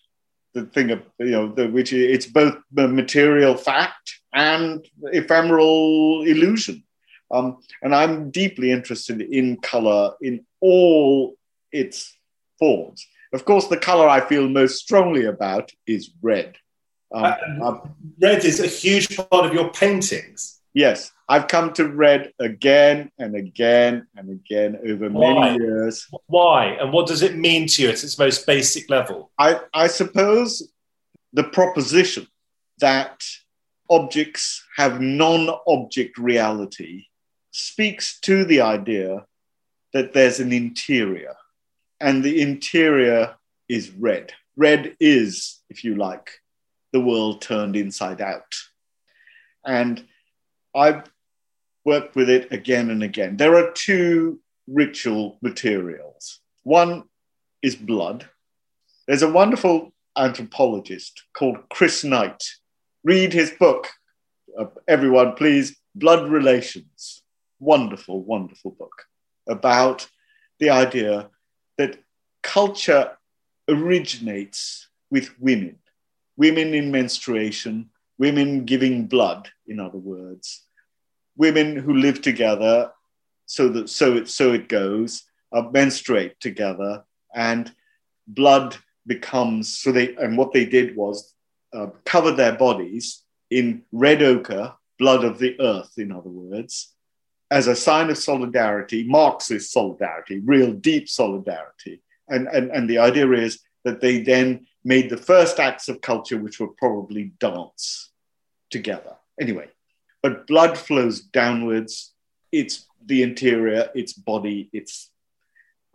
The 0.54 0.66
thing 0.66 0.92
of, 0.92 1.02
you 1.20 1.32
know, 1.32 1.54
the, 1.54 1.68
which 1.68 1.94
it's 1.94 2.26
both 2.26 2.58
material 2.72 3.56
fact 3.56 4.20
and 4.34 4.86
ephemeral 5.14 6.24
illusion. 6.24 6.84
Um, 7.32 7.60
and 7.82 7.96
I'm 7.96 8.30
deeply 8.30 8.72
interested 8.72 9.22
in 9.22 9.58
color 9.58 10.14
in 10.22 10.46
all 10.60 11.36
its 11.72 12.18
forms. 12.60 13.06
Of 13.34 13.46
course, 13.46 13.68
the 13.68 13.78
color 13.78 14.10
I 14.10 14.20
feel 14.20 14.50
most 14.50 14.80
strongly 14.80 15.26
about 15.26 15.72
is 15.88 16.12
red. 16.22 16.58
Um, 17.14 17.62
uh, 17.62 17.78
red 18.22 18.46
is 18.46 18.60
a 18.60 18.68
huge 18.68 19.18
part 19.18 19.46
of 19.46 19.54
your 19.54 19.72
paintings. 19.72 20.62
Yes, 20.74 21.12
I've 21.28 21.48
come 21.48 21.74
to 21.74 21.88
red 21.88 22.32
again 22.40 23.12
and 23.20 23.36
again 23.36 24.08
and 24.16 24.30
again 24.30 24.80
over 24.88 25.10
Why? 25.10 25.34
many 25.34 25.64
years. 25.64 26.08
Why? 26.28 26.78
And 26.80 26.94
what 26.94 27.08
does 27.08 27.22
it 27.22 27.36
mean 27.36 27.68
to 27.68 27.82
you 27.82 27.90
at 27.90 28.04
its 28.04 28.18
most 28.18 28.48
basic 28.48 28.90
level? 28.90 29.32
I, 29.38 29.60
I 29.74 29.88
suppose 29.88 30.72
the 31.34 31.44
proposition 31.44 32.28
that 32.80 33.22
objects 33.90 34.64
have 34.78 35.02
non 35.02 35.50
object 35.68 36.18
reality 36.18 37.06
speaks 37.52 38.20
to 38.22 38.46
the 38.46 38.62
idea 38.62 39.26
that 39.94 40.14
there's 40.14 40.40
an 40.40 40.54
interior, 40.54 41.36
and 42.00 42.24
the 42.24 42.42
interior 42.42 43.36
is 43.68 43.92
red. 43.92 44.32
Red 44.56 44.96
is, 45.02 45.60
if 45.70 45.84
you 45.84 45.96
like, 45.96 46.41
the 46.92 47.02
world 47.02 47.42
turned 47.42 47.76
inside 47.76 48.22
out. 48.22 48.54
And 49.66 50.06
I've 50.76 51.04
worked 51.86 52.16
with 52.16 52.30
it 52.30 52.52
again 52.52 52.90
and 52.90 53.04
again. 53.04 53.38
There 53.38 53.56
are 53.56 53.72
two 53.72 54.40
ritual 54.68 55.38
materials. 55.42 56.40
One 56.64 57.04
is 57.62 57.76
blood. 57.76 58.30
There's 59.08 59.24
a 59.24 59.32
wonderful 59.32 59.94
anthropologist 60.18 61.24
called 61.34 61.58
Chris 61.70 62.04
Knight. 62.04 62.44
Read 63.04 63.34
his 63.34 63.52
book, 63.52 63.88
uh, 64.58 64.66
everyone, 64.88 65.34
please. 65.34 65.78
Blood 65.96 66.30
Relations. 66.30 67.24
Wonderful, 67.60 68.24
wonderful 68.24 68.72
book 68.72 69.06
about 69.48 70.08
the 70.60 70.70
idea 70.70 71.30
that 71.78 72.00
culture 72.44 73.18
originates 73.68 74.88
with 75.10 75.38
women 75.40 75.78
women 76.44 76.74
in 76.74 76.90
menstruation, 76.90 77.74
women 78.18 78.66
giving 78.66 79.06
blood, 79.06 79.50
in 79.68 79.80
other 79.80 80.00
words, 80.14 80.66
women 81.38 81.76
who 81.76 81.94
live 81.94 82.20
together, 82.22 82.92
so 83.46 83.64
that 83.70 83.88
so 83.90 84.08
it 84.20 84.28
so 84.28 84.46
it 84.60 84.68
goes, 84.68 85.24
uh, 85.56 85.64
menstruate 85.80 86.40
together, 86.40 87.04
and 87.50 87.72
blood 88.28 88.70
becomes 89.06 89.64
so 89.82 89.92
they 89.92 90.08
and 90.16 90.38
what 90.40 90.52
they 90.52 90.66
did 90.78 90.96
was 90.96 91.16
uh, 91.78 91.88
cover 92.06 92.32
their 92.32 92.56
bodies 92.68 93.24
in 93.50 93.84
red 93.92 94.22
ochre, 94.24 94.74
blood 94.98 95.24
of 95.24 95.38
the 95.38 95.54
earth, 95.60 95.94
in 95.98 96.12
other 96.12 96.34
words, 96.46 96.74
as 97.52 97.68
a 97.68 97.82
sign 97.88 98.10
of 98.10 98.18
solidarity, 98.18 99.04
Marxist 99.04 99.72
solidarity, 99.72 100.40
real 100.40 100.72
deep 100.74 101.08
solidarity. 101.08 102.02
And, 102.30 102.48
and, 102.48 102.72
and 102.72 102.90
the 102.90 103.00
idea 103.10 103.30
is 103.32 103.60
that 103.84 104.00
they 104.00 104.24
then 104.24 104.66
made 104.84 105.10
the 105.10 105.18
first 105.18 105.60
acts 105.60 105.88
of 105.90 106.02
culture, 106.02 106.38
which 106.38 106.60
were 106.60 106.70
probably 106.78 107.34
dance 107.40 108.12
together. 108.70 109.16
Anyway, 109.40 109.68
but 110.24 110.48
blood 110.48 110.78
flows 110.78 111.22
downwards. 111.22 112.14
It's 112.52 112.88
the 113.06 113.24
interior, 113.24 113.90
its 113.96 114.14
body, 114.14 114.70
it's, 114.74 115.10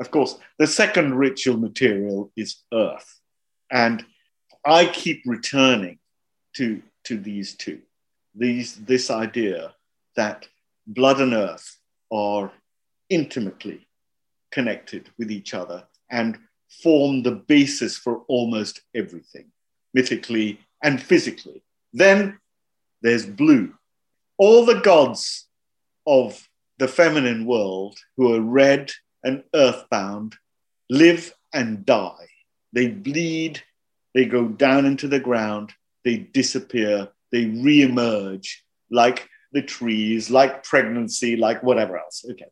of 0.01 0.11
course, 0.11 0.39
the 0.59 0.67
second 0.67 1.15
ritual 1.15 1.57
material 1.57 2.33
is 2.37 2.63
earth. 2.73 3.21
And 3.71 4.05
I 4.65 4.87
keep 4.87 5.23
returning 5.27 5.99
to, 6.57 6.83
to 7.05 7.19
these 7.19 7.55
two. 7.55 7.81
These, 8.35 8.77
this 8.77 9.11
idea 9.11 9.75
that 10.17 10.49
blood 10.87 11.21
and 11.21 11.35
earth 11.35 11.79
are 12.13 12.53
intimately 13.09 13.87
connected 14.51 15.11
with 15.19 15.31
each 15.31 15.55
other 15.55 15.85
and 16.11 16.39
form 16.83 17.23
the 17.23 17.33
basis 17.33 17.97
for 17.97 18.23
almost 18.29 18.83
everything, 18.95 19.47
mythically 19.95 20.61
and 20.83 21.01
physically. 21.01 21.63
Then 21.93 22.39
there's 23.03 23.27
blue. 23.27 23.75
All 24.39 24.65
the 24.65 24.81
gods 24.81 25.47
of 26.07 26.49
the 26.79 26.89
feminine 26.89 27.47
world 27.47 27.99
who 28.17 28.35
are 28.35 28.41
red 28.41 28.93
and 29.25 29.43
earthbound 29.55 30.37
live 30.91 31.33
and 31.53 31.85
die. 31.87 32.29
They 32.73 32.89
bleed, 32.89 33.63
they 34.15 34.27
go 34.27 34.49
down 34.49 34.85
into 34.85 35.09
the 35.09 35.21
ground, 35.21 35.73
they 36.05 36.19
disappear, 36.19 37.09
they 37.33 37.47
re-emerge 37.47 38.65
like 38.91 39.29
the 39.53 39.63
trees, 39.63 40.31
like 40.31 40.63
pregnancy, 40.63 41.37
like 41.37 41.63
whatever 41.63 41.99
else. 41.99 42.25
Okay. 42.31 42.47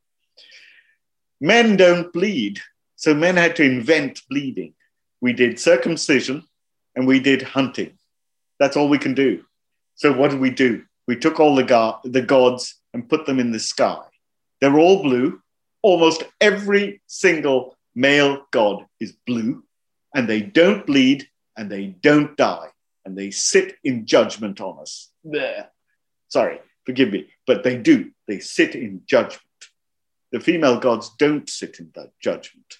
Men 1.41 1.77
don't 1.77 2.13
bleed. 2.13 2.61
So 3.05 3.13
men 3.13 3.37
had 3.37 3.55
to 3.57 3.63
invent 3.63 4.23
bleeding. 4.31 4.73
We 5.21 5.35
did 5.35 5.61
circumcision 5.61 6.43
and 6.97 7.07
we 7.07 7.21
did 7.21 7.43
hunting. 7.43 7.99
That's 8.59 8.79
all 8.79 8.89
we 8.89 8.97
can 8.97 9.13
do. 9.13 9.45
So 9.95 10.11
what 10.11 10.31
did 10.31 10.41
we 10.41 10.49
do? 10.49 10.87
We 11.07 11.17
took 11.17 11.39
all 11.39 11.55
the, 11.55 11.65
go- 11.65 11.99
the 12.03 12.23
gods 12.23 12.81
and 12.95 13.07
put 13.07 13.27
them 13.27 13.39
in 13.39 13.53
the 13.53 13.59
sky. 13.59 14.01
They're 14.63 14.79
all 14.79 15.03
blue. 15.03 15.43
almost 15.83 16.23
every 16.41 17.03
single 17.07 17.77
male 17.95 18.47
god 18.53 18.87
is 18.99 19.13
blue, 19.27 19.65
and 20.15 20.27
they 20.27 20.41
don't 20.41 20.87
bleed 20.87 21.29
and 21.59 21.71
they 21.71 21.89
don't 21.89 22.35
die, 22.39 22.69
and 23.05 23.19
they 23.19 23.31
sit 23.31 23.77
in 23.85 24.07
judgment 24.07 24.63
on 24.63 24.79
us. 24.79 25.11
There. 25.23 25.69
Sorry, 26.29 26.59
forgive 26.87 27.11
me, 27.13 27.27
but 27.47 27.65
they 27.65 27.77
do. 27.77 28.13
They 28.27 28.39
sit 28.39 28.75
in 28.75 29.03
judgment. 29.07 29.43
The 30.33 30.41
female 30.41 30.81
gods 30.81 31.11
don't 31.19 31.51
sit 31.51 31.81
in 31.81 31.93
that 31.97 32.13
judgment. 32.19 32.79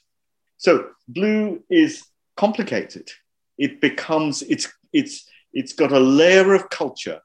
So 0.65 0.93
blue 1.07 1.63
is 1.69 2.05
complicated. 2.39 3.11
It 3.59 3.83
becomes 3.83 4.41
it's 4.41 4.67
it's 4.95 5.29
it's 5.53 5.75
got 5.75 5.93
a 5.93 6.01
layer 6.01 6.55
of 6.55 6.71
culture 6.71 7.21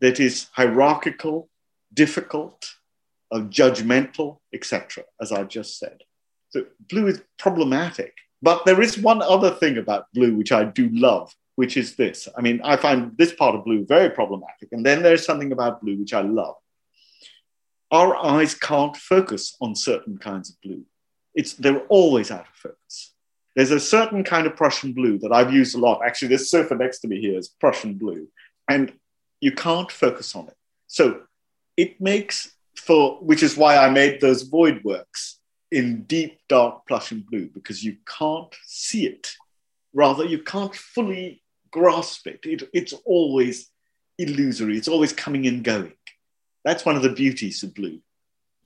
that 0.00 0.20
is 0.20 0.46
hierarchical, 0.52 1.50
difficult, 1.92 2.70
uh, 3.32 3.40
judgmental, 3.58 4.38
etc. 4.54 5.02
As 5.20 5.32
I 5.32 5.42
just 5.42 5.80
said. 5.80 5.98
So 6.50 6.66
blue 6.88 7.08
is 7.08 7.20
problematic. 7.36 8.14
But 8.42 8.64
there 8.64 8.80
is 8.80 8.96
one 8.96 9.22
other 9.22 9.50
thing 9.50 9.78
about 9.78 10.06
blue 10.14 10.36
which 10.36 10.52
I 10.52 10.62
do 10.62 10.88
love, 10.92 11.34
which 11.56 11.76
is 11.76 11.96
this. 11.96 12.28
I 12.38 12.42
mean, 12.42 12.60
I 12.62 12.76
find 12.76 13.10
this 13.18 13.32
part 13.32 13.56
of 13.56 13.64
blue 13.64 13.86
very 13.86 14.10
problematic. 14.10 14.68
And 14.70 14.86
then 14.86 15.02
there's 15.02 15.26
something 15.26 15.50
about 15.50 15.82
blue 15.82 15.96
which 15.98 16.14
I 16.14 16.20
love. 16.20 16.54
Our 17.90 18.14
eyes 18.14 18.54
can't 18.54 18.96
focus 18.96 19.56
on 19.60 19.74
certain 19.74 20.16
kinds 20.18 20.50
of 20.50 20.60
blue. 20.62 20.84
It's, 21.38 21.52
they're 21.54 21.86
always 21.88 22.32
out 22.32 22.48
of 22.48 22.54
focus. 22.54 23.14
There's 23.54 23.70
a 23.70 23.78
certain 23.78 24.24
kind 24.24 24.44
of 24.48 24.56
Prussian 24.56 24.92
blue 24.92 25.18
that 25.18 25.30
I've 25.30 25.52
used 25.52 25.76
a 25.76 25.78
lot. 25.78 26.00
Actually, 26.04 26.28
this 26.28 26.50
sofa 26.50 26.74
next 26.74 26.98
to 27.00 27.08
me 27.08 27.20
here 27.20 27.38
is 27.38 27.46
Prussian 27.46 27.94
blue, 27.94 28.26
and 28.68 28.92
you 29.40 29.52
can't 29.52 29.90
focus 29.90 30.34
on 30.34 30.48
it. 30.48 30.56
So 30.88 31.20
it 31.76 32.00
makes 32.00 32.56
for, 32.76 33.18
which 33.20 33.44
is 33.44 33.56
why 33.56 33.76
I 33.76 33.88
made 33.88 34.20
those 34.20 34.42
void 34.42 34.82
works 34.82 35.38
in 35.70 36.02
deep, 36.14 36.40
dark 36.48 36.86
Prussian 36.86 37.24
blue, 37.30 37.48
because 37.54 37.84
you 37.84 37.98
can't 38.18 38.52
see 38.64 39.06
it. 39.06 39.32
Rather, 39.94 40.24
you 40.24 40.40
can't 40.42 40.74
fully 40.74 41.42
grasp 41.70 42.26
it. 42.26 42.40
it 42.42 42.68
it's 42.72 42.94
always 43.04 43.70
illusory, 44.18 44.76
it's 44.76 44.88
always 44.88 45.12
coming 45.12 45.46
and 45.46 45.62
going. 45.62 45.94
That's 46.64 46.84
one 46.84 46.96
of 46.96 47.02
the 47.02 47.12
beauties 47.12 47.62
of 47.62 47.74
blue. 47.74 48.00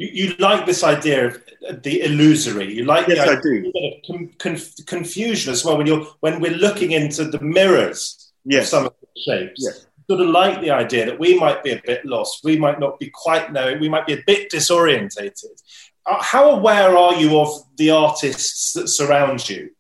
You, 0.03 0.09
you 0.13 0.37
like 0.39 0.67
this 0.67 0.83
idea 0.83 1.29
of 1.29 1.83
the 1.83 2.03
illusory. 2.03 2.75
You 2.75 2.85
like 2.85 3.07
yes, 3.07 3.25
the 3.25 3.33
I 3.33 3.41
do. 3.41 3.73
Con- 4.07 4.31
conf- 4.39 4.87
confusion 4.87 5.53
as 5.53 5.65
well 5.65 5.79
when 5.79 5.87
you're 5.87 6.07
when 6.21 6.41
we're 6.41 6.57
looking 6.57 6.93
into 6.93 7.25
the 7.25 7.41
mirrors 7.41 8.33
yes. 8.45 8.65
of 8.65 8.69
some 8.69 8.87
of 8.87 8.95
the 9.01 9.21
shapes. 9.21 9.63
Yes. 9.65 9.87
Sort 10.11 10.21
of 10.21 10.29
like 10.29 10.61
the 10.61 10.71
idea 10.71 11.07
that 11.07 11.21
we 11.21 11.39
might 11.39 11.63
be 11.63 11.71
a 11.71 11.83
bit 11.87 12.05
lost, 12.05 12.41
we 12.43 12.59
might 12.59 12.81
not 12.81 12.99
be 12.99 13.11
quite 13.11 13.53
knowing, 13.53 13.79
we 13.79 13.89
might 13.89 14.07
be 14.07 14.15
a 14.15 14.23
bit 14.27 14.51
disorientated. 14.51 15.63
Uh, 16.05 16.21
how 16.21 16.51
aware 16.51 16.97
are 16.99 17.15
you 17.15 17.39
of 17.39 17.49
the 17.77 17.91
artists 17.91 18.73
that 18.73 18.89
surround 18.89 19.49
you? 19.49 19.71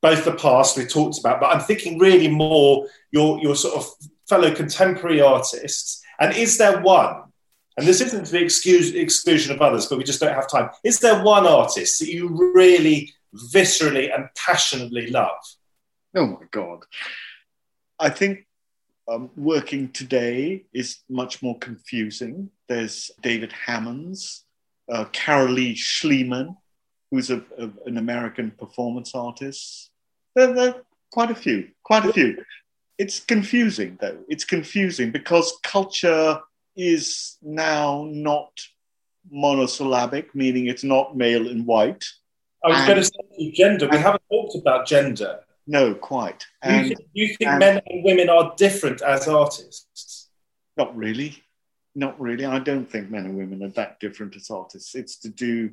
Both 0.00 0.24
the 0.24 0.34
past 0.34 0.76
we 0.76 0.84
talked 0.84 1.18
about, 1.18 1.40
but 1.40 1.52
I'm 1.52 1.60
thinking 1.60 1.98
really 1.98 2.28
more 2.28 2.86
your 3.10 3.40
your 3.40 3.56
sort 3.56 3.74
of 3.74 3.86
fellow 4.28 4.54
contemporary 4.54 5.20
artists. 5.20 6.00
And 6.20 6.36
is 6.36 6.56
there 6.58 6.80
one 6.80 7.31
and 7.76 7.86
this 7.86 8.00
isn't 8.00 8.26
the 8.26 8.42
excuse, 8.42 8.94
exclusion 8.94 9.52
of 9.52 9.62
others, 9.62 9.86
but 9.86 9.98
we 9.98 10.04
just 10.04 10.20
don't 10.20 10.34
have 10.34 10.50
time. 10.50 10.70
Is 10.84 11.00
there 11.00 11.22
one 11.22 11.46
artist 11.46 12.00
that 12.00 12.12
you 12.12 12.52
really 12.54 13.12
viscerally 13.52 14.14
and 14.14 14.28
passionately 14.36 15.08
love? 15.08 15.36
Oh 16.14 16.26
my 16.26 16.46
God. 16.50 16.84
I 17.98 18.10
think 18.10 18.46
um, 19.08 19.30
working 19.36 19.90
today 19.90 20.64
is 20.72 20.98
much 21.08 21.42
more 21.42 21.58
confusing. 21.58 22.50
There's 22.68 23.10
David 23.22 23.52
Hammons, 23.52 24.44
uh, 24.90 25.06
Carolee 25.06 25.74
Schneemann, 25.74 26.56
who's 27.10 27.30
a, 27.30 27.38
a, 27.58 27.70
an 27.86 27.96
American 27.96 28.50
performance 28.50 29.14
artist. 29.14 29.90
There, 30.34 30.52
there 30.52 30.74
are 30.74 30.82
quite 31.10 31.30
a 31.30 31.34
few, 31.34 31.68
quite 31.82 32.04
a 32.04 32.12
few. 32.12 32.44
It's 32.98 33.20
confusing 33.20 33.98
though. 34.00 34.18
It's 34.28 34.44
confusing 34.44 35.10
because 35.10 35.58
culture 35.62 36.40
is 36.76 37.36
now 37.42 38.06
not 38.10 38.50
monosyllabic, 39.30 40.34
meaning 40.34 40.66
it's 40.66 40.84
not 40.84 41.16
male 41.16 41.48
and 41.48 41.66
white. 41.66 42.04
I 42.64 42.68
was 42.68 42.78
And- 42.78 42.86
going 42.86 42.98
to 42.98 43.04
say 43.04 43.50
gender. 43.52 43.88
We 43.88 43.98
haven't 43.98 44.22
talked 44.30 44.56
about 44.56 44.86
gender. 44.86 45.40
No, 45.66 45.94
quite. 45.94 46.44
Do 46.62 46.74
you 46.74 46.84
think, 46.88 46.98
do 46.98 47.04
you 47.14 47.28
think 47.36 47.50
and- 47.50 47.58
men 47.58 47.80
and 47.86 48.04
women 48.04 48.28
are 48.28 48.54
different 48.56 49.02
as 49.02 49.28
artists? 49.28 50.18
not 50.78 50.96
really. 50.96 51.42
Not 51.94 52.18
really. 52.18 52.46
I 52.46 52.58
don't 52.58 52.90
think 52.90 53.10
men 53.10 53.26
and 53.26 53.36
women 53.36 53.62
are 53.62 53.68
that 53.70 54.00
different 54.00 54.34
as 54.36 54.48
artists. 54.50 54.94
It's 54.94 55.16
to 55.18 55.28
do, 55.28 55.72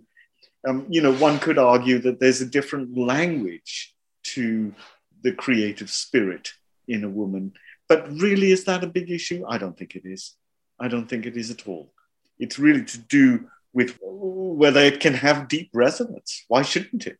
um, 0.67 0.85
you 0.89 1.01
know, 1.01 1.13
one 1.15 1.39
could 1.39 1.57
argue 1.57 1.99
that 1.99 2.19
there's 2.19 2.41
a 2.41 2.45
different 2.45 2.97
language 2.97 3.95
to 4.35 4.75
the 5.21 5.31
creative 5.31 5.89
spirit 5.89 6.51
in 6.87 7.05
a 7.05 7.09
woman. 7.09 7.53
But 7.87 8.11
really, 8.11 8.51
is 8.51 8.65
that 8.65 8.83
a 8.83 8.87
big 8.87 9.09
issue? 9.09 9.45
I 9.47 9.57
don't 9.57 9.77
think 9.77 9.95
it 9.95 10.05
is. 10.05 10.35
I 10.79 10.87
don't 10.87 11.07
think 11.07 11.25
it 11.25 11.35
is 11.37 11.51
at 11.51 11.67
all. 11.67 11.91
It's 12.39 12.57
really 12.59 12.85
to 12.85 12.97
do 12.97 13.49
with 13.73 13.97
whether 14.01 14.79
it 14.81 14.99
can 14.99 15.13
have 15.13 15.47
deep 15.47 15.69
resonance. 15.73 16.45
Why 16.47 16.61
shouldn't 16.61 17.05
it? 17.07 17.17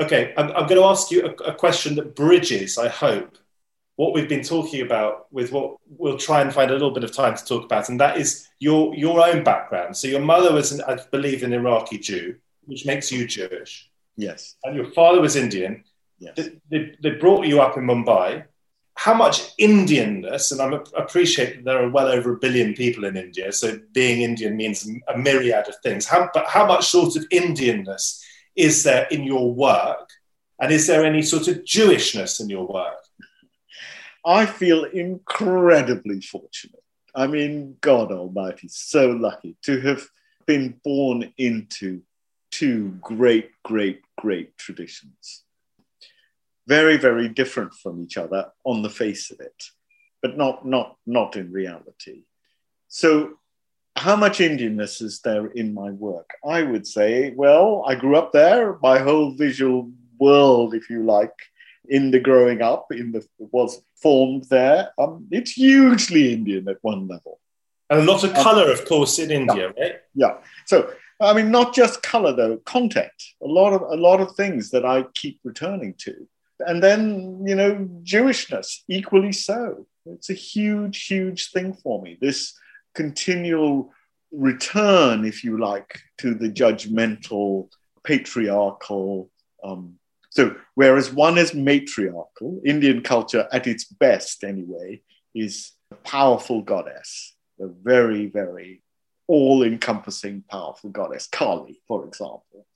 Okay, 0.00 0.32
I'm, 0.36 0.50
I'm 0.52 0.66
going 0.66 0.80
to 0.80 0.84
ask 0.86 1.10
you 1.10 1.26
a, 1.26 1.30
a 1.50 1.54
question 1.54 1.94
that 1.96 2.16
bridges, 2.16 2.78
I 2.78 2.88
hope, 2.88 3.38
what 3.96 4.12
we've 4.12 4.28
been 4.28 4.42
talking 4.42 4.80
about 4.80 5.26
with 5.30 5.52
what 5.52 5.76
we'll 5.88 6.18
try 6.18 6.40
and 6.40 6.52
find 6.52 6.70
a 6.70 6.74
little 6.74 6.90
bit 6.90 7.04
of 7.04 7.12
time 7.12 7.36
to 7.36 7.44
talk 7.44 7.64
about, 7.64 7.88
and 7.88 8.00
that 8.00 8.16
is 8.16 8.48
your 8.58 8.92
your 8.96 9.24
own 9.24 9.44
background. 9.44 9.96
So 9.96 10.08
your 10.08 10.20
mother 10.20 10.52
was, 10.52 10.72
an, 10.72 10.82
I 10.88 10.98
believe, 11.12 11.44
an 11.44 11.52
Iraqi 11.52 11.98
Jew, 11.98 12.34
which 12.64 12.84
makes 12.86 13.12
you 13.12 13.24
Jewish, 13.26 13.88
Yes. 14.16 14.56
and 14.64 14.74
your 14.74 14.90
father 14.92 15.20
was 15.20 15.36
Indian. 15.36 15.84
Yes. 16.18 16.34
They, 16.36 16.48
they, 16.70 16.96
they 17.02 17.10
brought 17.10 17.46
you 17.46 17.60
up 17.60 17.76
in 17.76 17.84
Mumbai. 17.84 18.44
How 18.96 19.14
much 19.14 19.56
Indianness, 19.56 20.52
and 20.52 20.60
I 20.60 20.80
appreciate 20.96 21.56
that 21.56 21.64
there 21.64 21.82
are 21.82 21.90
well 21.90 22.08
over 22.08 22.32
a 22.32 22.38
billion 22.38 22.74
people 22.74 23.04
in 23.04 23.16
India, 23.16 23.52
so 23.52 23.78
being 23.92 24.22
Indian 24.22 24.56
means 24.56 24.88
a 25.08 25.18
myriad 25.18 25.68
of 25.68 25.74
things. 25.82 26.06
How, 26.06 26.30
but 26.32 26.46
how 26.46 26.66
much 26.66 26.86
sort 26.86 27.16
of 27.16 27.28
Indianness 27.30 28.22
is 28.56 28.84
there 28.84 29.06
in 29.10 29.24
your 29.24 29.52
work? 29.52 30.10
And 30.60 30.72
is 30.72 30.86
there 30.86 31.04
any 31.04 31.22
sort 31.22 31.48
of 31.48 31.64
Jewishness 31.64 32.40
in 32.40 32.48
your 32.48 32.66
work? 32.66 32.94
I 34.24 34.46
feel 34.46 34.84
incredibly 34.84 36.20
fortunate. 36.20 36.82
I 37.14 37.26
mean, 37.26 37.76
God 37.80 38.10
Almighty, 38.10 38.68
so 38.68 39.10
lucky 39.10 39.56
to 39.62 39.80
have 39.80 40.02
been 40.46 40.80
born 40.82 41.32
into 41.36 42.02
two 42.50 42.96
great, 43.00 43.50
great, 43.64 44.02
great 44.18 44.56
traditions. 44.56 45.42
Very, 46.66 46.96
very 46.96 47.28
different 47.28 47.74
from 47.74 48.02
each 48.02 48.16
other 48.16 48.50
on 48.64 48.82
the 48.82 48.90
face 48.90 49.30
of 49.30 49.40
it, 49.40 49.64
but 50.22 50.36
not, 50.36 50.66
not, 50.66 50.96
not 51.06 51.36
in 51.36 51.52
reality. 51.52 52.22
So, 52.88 53.34
how 53.96 54.16
much 54.16 54.38
Indianness 54.38 55.00
is 55.02 55.20
there 55.20 55.46
in 55.46 55.72
my 55.72 55.90
work? 55.90 56.30
I 56.44 56.62
would 56.62 56.86
say, 56.86 57.32
well, 57.36 57.84
I 57.86 57.94
grew 57.94 58.16
up 58.16 58.32
there. 58.32 58.76
My 58.82 58.98
whole 58.98 59.32
visual 59.36 59.92
world, 60.18 60.74
if 60.74 60.90
you 60.90 61.04
like, 61.04 61.34
in 61.88 62.10
the 62.10 62.18
growing 62.18 62.62
up, 62.62 62.86
in 62.90 63.12
the 63.12 63.24
was 63.38 63.82
formed 63.96 64.44
there. 64.44 64.90
Um, 64.98 65.26
it's 65.30 65.52
hugely 65.52 66.32
Indian 66.32 66.68
at 66.68 66.78
one 66.82 67.06
level. 67.06 67.40
And 67.90 68.00
a 68.00 68.04
lot 68.04 68.24
of 68.24 68.32
colour, 68.34 68.70
of 68.70 68.84
course, 68.86 69.18
in 69.18 69.30
India, 69.30 69.72
right? 69.78 70.00
Yeah. 70.14 70.38
So 70.66 70.90
I 71.20 71.32
mean, 71.32 71.50
not 71.50 71.74
just 71.74 72.02
color 72.02 72.34
though, 72.34 72.56
content. 72.58 73.12
A 73.42 73.46
lot 73.46 73.72
of 73.72 73.82
a 73.82 73.96
lot 73.96 74.20
of 74.20 74.34
things 74.34 74.70
that 74.70 74.84
I 74.84 75.04
keep 75.14 75.40
returning 75.44 75.94
to, 75.98 76.26
and 76.60 76.82
then 76.82 77.46
you 77.46 77.54
know, 77.54 77.88
Jewishness 78.02 78.80
equally 78.88 79.32
so. 79.32 79.86
It's 80.06 80.30
a 80.30 80.34
huge, 80.34 81.06
huge 81.06 81.50
thing 81.50 81.72
for 81.72 82.02
me. 82.02 82.18
This 82.20 82.54
continual 82.94 83.92
return, 84.32 85.24
if 85.24 85.44
you 85.44 85.58
like, 85.58 86.00
to 86.18 86.34
the 86.34 86.50
judgmental, 86.50 87.70
patriarchal. 88.04 89.30
Um, 89.62 89.94
so, 90.30 90.56
whereas 90.74 91.12
one 91.12 91.38
is 91.38 91.54
matriarchal, 91.54 92.60
Indian 92.64 93.02
culture 93.02 93.48
at 93.52 93.66
its 93.66 93.84
best, 93.84 94.44
anyway, 94.44 95.00
is 95.34 95.72
a 95.90 95.94
powerful 95.96 96.62
goddess, 96.62 97.34
a 97.60 97.68
very, 97.68 98.26
very 98.26 98.82
all 99.26 99.62
encompassing, 99.62 100.44
powerful 100.50 100.90
goddess, 100.90 101.26
Kali, 101.26 101.80
for 101.88 102.06
example. 102.06 102.66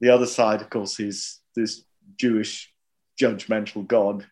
The 0.00 0.10
other 0.10 0.26
side, 0.26 0.62
of 0.62 0.70
course, 0.70 0.98
is 1.00 1.40
this 1.54 1.84
Jewish 2.16 2.72
judgmental 3.20 3.86
god. 3.86 4.26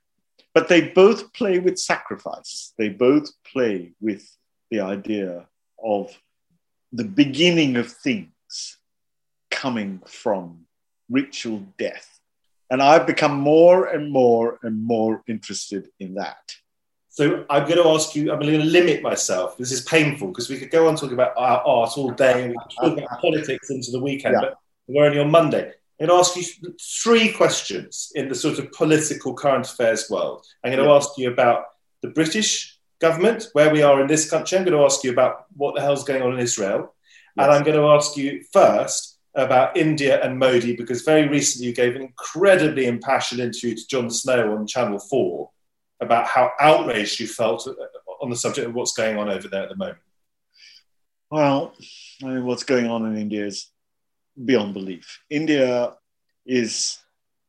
But 0.54 0.68
they 0.68 0.88
both 0.88 1.32
play 1.32 1.58
with 1.58 1.78
sacrifice, 1.78 2.74
they 2.78 2.88
both 2.88 3.30
play 3.44 3.92
with 4.00 4.28
the 4.70 4.80
idea 4.80 5.46
of 5.82 6.16
the 6.92 7.04
beginning 7.04 7.76
of 7.76 7.90
things 7.90 8.78
coming 9.50 10.02
from 10.06 10.66
ritual 11.10 11.64
death. 11.78 12.20
And 12.70 12.82
I've 12.82 13.06
become 13.06 13.38
more 13.38 13.86
and 13.86 14.10
more 14.10 14.58
and 14.62 14.82
more 14.82 15.22
interested 15.26 15.88
in 16.00 16.14
that. 16.14 16.54
So 17.10 17.44
I'm 17.50 17.64
going 17.64 17.76
to 17.76 17.88
ask 17.88 18.16
you, 18.16 18.32
I'm 18.32 18.40
going 18.40 18.58
to 18.58 18.64
limit 18.64 19.02
myself. 19.02 19.58
This 19.58 19.70
is 19.70 19.82
painful 19.82 20.28
because 20.28 20.48
we 20.48 20.58
could 20.58 20.70
go 20.70 20.88
on 20.88 20.96
talking 20.96 21.12
about 21.12 21.34
our 21.36 21.60
art 21.60 21.98
all 21.98 22.10
day 22.10 22.44
and 22.44 22.52
we 22.52 22.56
could 22.56 22.70
talk 22.70 22.98
about 22.98 23.20
politics 23.20 23.68
into 23.68 23.90
the 23.90 24.00
weekend, 24.00 24.34
yeah. 24.34 24.48
but 24.48 24.58
we're 24.86 25.04
only 25.04 25.18
on 25.18 25.30
Monday. 25.30 25.72
I'm 26.03 26.09
going 26.09 26.18
to 26.18 26.28
ask 26.28 26.36
you 26.36 26.74
three 26.80 27.30
questions 27.30 28.11
in 28.16 28.28
the 28.28 28.34
sort 28.34 28.59
of 28.59 28.72
political 28.72 29.34
current 29.34 29.66
affairs 29.66 30.11
world. 30.11 30.44
I'm 30.64 30.72
going 30.72 30.84
to 30.84 30.90
ask 30.90 31.11
you 31.16 31.30
about 31.30 31.66
the 32.03 32.09
British 32.09 32.76
government, 33.00 33.46
where 33.53 33.72
we 33.72 33.82
are 33.82 34.00
in 34.00 34.09
this 34.09 34.28
country. 34.28 34.59
I'm 34.59 34.64
going 34.64 34.76
to 34.76 34.84
ask 34.84 35.05
you 35.05 35.12
about 35.12 35.46
what 35.55 35.76
the 35.76 35.80
hell's 35.80 36.03
going 36.03 36.22
on 36.22 36.32
in 36.32 36.40
Israel. 36.40 36.92
Yes. 37.36 37.44
And 37.44 37.53
I'm 37.53 37.62
going 37.62 37.76
to 37.76 37.86
ask 37.86 38.16
you 38.16 38.42
first 38.53 39.20
about 39.36 39.76
India 39.76 40.20
and 40.24 40.40
Modi, 40.40 40.74
because 40.74 41.03
very 41.03 41.28
recently 41.28 41.68
you 41.68 41.72
gave 41.72 41.94
an 41.94 42.03
incredibly 42.03 42.86
impassioned 42.86 43.40
interview 43.40 43.76
to 43.76 43.86
Jon 43.86 44.11
Snow 44.11 44.57
on 44.57 44.66
Channel 44.66 44.98
4 44.98 45.50
about 46.00 46.26
how 46.26 46.50
outraged 46.59 47.20
you 47.20 47.28
felt 47.28 47.68
uh, 47.68 47.74
on 48.20 48.28
the 48.28 48.34
subject 48.34 48.66
of 48.66 48.74
what's 48.74 48.94
going 48.94 49.18
on 49.18 49.28
over 49.28 49.46
there 49.46 49.62
at 49.62 49.68
the 49.68 49.76
moment. 49.76 49.98
Well, 51.30 51.74
I 52.24 52.26
mean, 52.26 52.44
what's 52.44 52.64
going 52.64 52.88
on 52.88 53.07
in 53.07 53.16
India 53.16 53.46
is 53.46 53.71
beyond 54.44 54.74
belief. 54.74 55.20
India 55.30 55.94
is, 56.46 56.98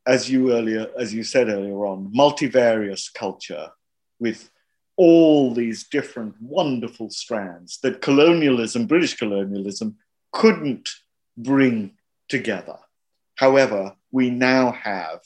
as 0.05 0.29
you 0.29 0.53
earlier, 0.53 0.88
as 0.97 1.13
you 1.13 1.23
said 1.23 1.49
earlier 1.49 1.86
on, 1.86 2.11
multivarious 2.13 3.11
culture 3.13 3.69
with 4.19 4.49
all 4.95 5.53
these 5.53 5.86
different 5.86 6.36
wonderful 6.39 7.09
strands 7.09 7.79
that 7.81 8.01
colonialism, 8.01 8.86
British 8.86 9.15
colonialism, 9.15 9.95
couldn't 10.31 10.89
bring 11.38 11.91
together. 12.29 12.77
However, 13.36 13.95
we 14.11 14.29
now 14.29 14.71
have 14.71 15.19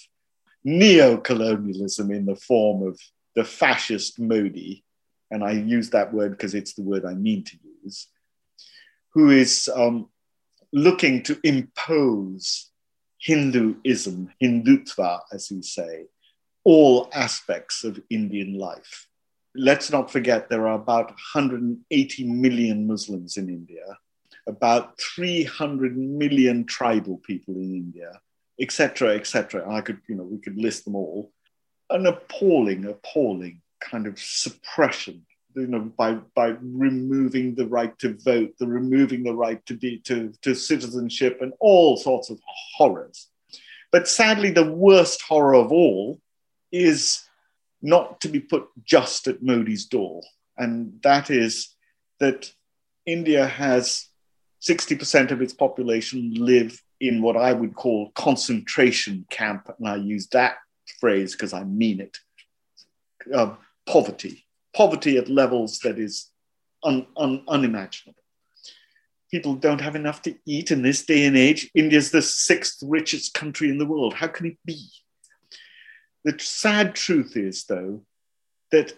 neo 0.63 1.17
colonialism 1.17 2.11
in 2.11 2.25
the 2.25 2.35
form 2.35 2.87
of 2.87 2.99
the 3.35 3.43
fascist 3.43 4.19
Modi, 4.19 4.83
and 5.29 5.43
I 5.43 5.51
use 5.51 5.89
that 5.91 6.13
word 6.13 6.31
because 6.31 6.55
it's 6.55 6.73
the 6.73 6.83
word 6.83 7.05
I 7.05 7.13
mean 7.13 7.43
to 7.43 7.57
use, 7.83 8.07
who 9.13 9.29
is 9.29 9.69
um, 9.75 10.09
looking 10.73 11.23
to 11.23 11.39
impose 11.43 12.71
Hinduism, 13.19 14.29
Hindutva, 14.41 15.21
as 15.31 15.49
you 15.49 15.61
say, 15.61 16.05
all 16.63 17.09
aspects 17.13 17.83
of 17.83 18.01
Indian 18.09 18.57
life. 18.57 19.07
Let's 19.55 19.91
not 19.91 20.11
forget 20.11 20.49
there 20.49 20.67
are 20.67 20.75
about 20.75 21.07
180 21.07 22.23
million 22.25 22.85
Muslims 22.85 23.37
in 23.37 23.49
India, 23.49 23.97
about 24.47 24.99
300 24.99 25.97
million 25.97 26.65
tribal 26.65 27.17
people 27.17 27.55
in 27.55 27.73
India, 27.73 28.19
etc., 28.59 29.15
etc. 29.15 29.67
I 29.69 29.81
could, 29.81 29.99
you 30.07 30.15
know, 30.15 30.23
we 30.23 30.39
could 30.39 30.57
list 30.57 30.85
them 30.85 30.95
all 30.95 31.31
an 31.89 32.05
appalling, 32.05 32.85
appalling 32.85 33.61
kind 33.79 34.07
of 34.07 34.19
suppression 34.19 35.25
you 35.57 35.67
know, 35.67 35.91
by 35.97 36.13
by 36.35 36.55
removing 36.61 37.55
the 37.55 37.67
right 37.67 37.97
to 37.99 38.15
vote, 38.23 38.53
the 38.59 38.67
removing 38.67 39.23
the 39.23 39.33
right 39.33 39.65
to 39.65 39.73
be 39.73 39.99
to, 39.99 40.31
to 40.43 40.53
citizenship, 40.53 41.39
and 41.41 41.53
all 41.59 41.97
sorts 41.97 42.29
of 42.29 42.39
horrors. 42.75 43.27
But 43.91 44.07
sadly, 44.07 44.51
the 44.51 44.71
worst 44.71 45.21
horror 45.23 45.55
of 45.55 45.71
all 45.71 46.21
is 46.71 47.23
not 47.81 48.21
to 48.21 48.29
be 48.29 48.39
put 48.39 48.67
just 48.83 49.27
at 49.27 49.41
Modi's 49.41 49.85
door, 49.85 50.21
and 50.57 50.99
that 51.01 51.31
is 51.31 51.75
that 52.19 52.51
India 53.05 53.47
has 53.47 54.07
60% 54.61 55.31
of 55.31 55.41
its 55.41 55.53
population 55.53 56.33
live 56.33 56.81
in 56.99 57.21
what 57.21 57.37
I 57.37 57.53
would 57.53 57.75
call 57.75 58.11
concentration 58.11 59.25
camp, 59.29 59.69
and 59.77 59.87
I 59.87 59.95
use 59.95 60.27
that 60.29 60.57
phrase 60.99 61.33
because 61.33 61.53
I 61.53 61.63
mean 61.63 62.01
it, 62.01 62.17
uh, 63.33 63.55
poverty, 63.85 64.46
poverty 64.75 65.17
at 65.17 65.29
levels 65.29 65.79
that 65.79 65.99
is 65.99 66.31
un, 66.83 67.07
un, 67.15 67.43
unimaginable. 67.47 68.21
People 69.31 69.55
don't 69.55 69.81
have 69.81 69.95
enough 69.95 70.21
to 70.21 70.35
eat 70.45 70.71
in 70.71 70.81
this 70.81 71.05
day 71.05 71.25
and 71.25 71.37
age. 71.37 71.69
India's 71.75 72.11
the 72.11 72.21
sixth 72.21 72.81
richest 72.85 73.33
country 73.33 73.69
in 73.69 73.77
the 73.77 73.85
world. 73.85 74.13
How 74.13 74.27
can 74.27 74.45
it 74.45 74.57
be? 74.65 74.87
The 76.23 76.37
sad 76.39 76.95
truth 76.95 77.35
is, 77.35 77.65
though, 77.65 78.03
that 78.71 78.93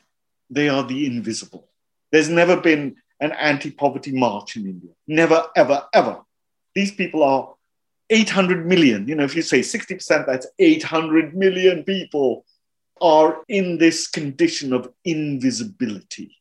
they 0.49 0.69
are 0.69 0.83
the 0.83 1.05
invisible. 1.05 1.69
There's 2.11 2.29
never 2.29 2.59
been 2.59 2.97
an 3.19 3.31
anti 3.33 3.71
poverty 3.71 4.11
march 4.11 4.55
in 4.55 4.65
India. 4.65 4.91
Never, 5.07 5.45
ever, 5.55 5.85
ever. 5.93 6.21
These 6.75 6.91
people 6.93 7.23
are 7.23 7.53
800 8.09 8.65
million. 8.65 9.07
You 9.07 9.15
know, 9.15 9.23
if 9.23 9.35
you 9.35 9.41
say 9.41 9.59
60%, 9.59 10.25
that's 10.25 10.47
800 10.57 11.35
million 11.35 11.83
people 11.83 12.45
are 13.01 13.41
in 13.47 13.77
this 13.77 14.07
condition 14.07 14.73
of 14.73 14.91
invisibility. 15.05 16.35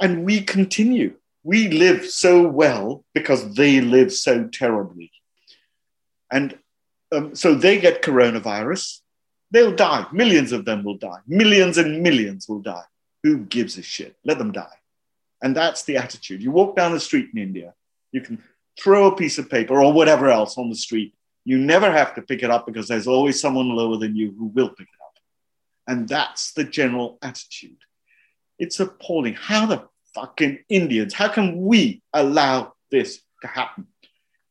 And 0.00 0.24
we 0.24 0.42
continue. 0.42 1.14
We 1.42 1.68
live 1.68 2.06
so 2.06 2.46
well 2.46 3.04
because 3.14 3.54
they 3.54 3.80
live 3.80 4.12
so 4.12 4.46
terribly. 4.48 5.10
And 6.30 6.58
um, 7.10 7.34
so 7.34 7.54
they 7.54 7.80
get 7.80 8.02
coronavirus, 8.02 9.00
they'll 9.50 9.74
die. 9.74 10.06
Millions 10.12 10.52
of 10.52 10.64
them 10.64 10.84
will 10.84 10.98
die. 10.98 11.20
Millions 11.26 11.78
and 11.78 12.02
millions 12.02 12.48
will 12.48 12.60
die. 12.60 12.84
Who 13.22 13.38
gives 13.38 13.78
a 13.78 13.82
shit? 13.82 14.16
Let 14.24 14.38
them 14.38 14.52
die. 14.52 14.76
And 15.42 15.56
that's 15.56 15.84
the 15.84 15.96
attitude. 15.96 16.42
You 16.42 16.50
walk 16.50 16.76
down 16.76 16.92
the 16.92 17.00
street 17.00 17.30
in 17.32 17.40
India, 17.40 17.74
you 18.12 18.20
can 18.20 18.42
throw 18.78 19.06
a 19.06 19.16
piece 19.16 19.38
of 19.38 19.50
paper 19.50 19.82
or 19.82 19.92
whatever 19.92 20.28
else 20.28 20.58
on 20.58 20.68
the 20.68 20.76
street. 20.76 21.14
You 21.44 21.58
never 21.58 21.90
have 21.90 22.14
to 22.14 22.22
pick 22.22 22.42
it 22.42 22.50
up 22.50 22.66
because 22.66 22.88
there's 22.88 23.06
always 23.06 23.40
someone 23.40 23.74
lower 23.74 23.96
than 23.96 24.14
you 24.16 24.34
who 24.38 24.46
will 24.46 24.68
pick 24.68 24.86
it 24.86 24.94
up. 24.94 24.97
And 25.88 26.08
that's 26.08 26.52
the 26.52 26.64
general 26.64 27.18
attitude. 27.22 27.78
It's 28.58 28.78
appalling. 28.78 29.34
How 29.34 29.66
the 29.66 29.88
fucking 30.14 30.58
Indians, 30.68 31.14
how 31.14 31.28
can 31.28 31.64
we 31.64 32.02
allow 32.12 32.74
this 32.90 33.20
to 33.42 33.48
happen? 33.48 33.86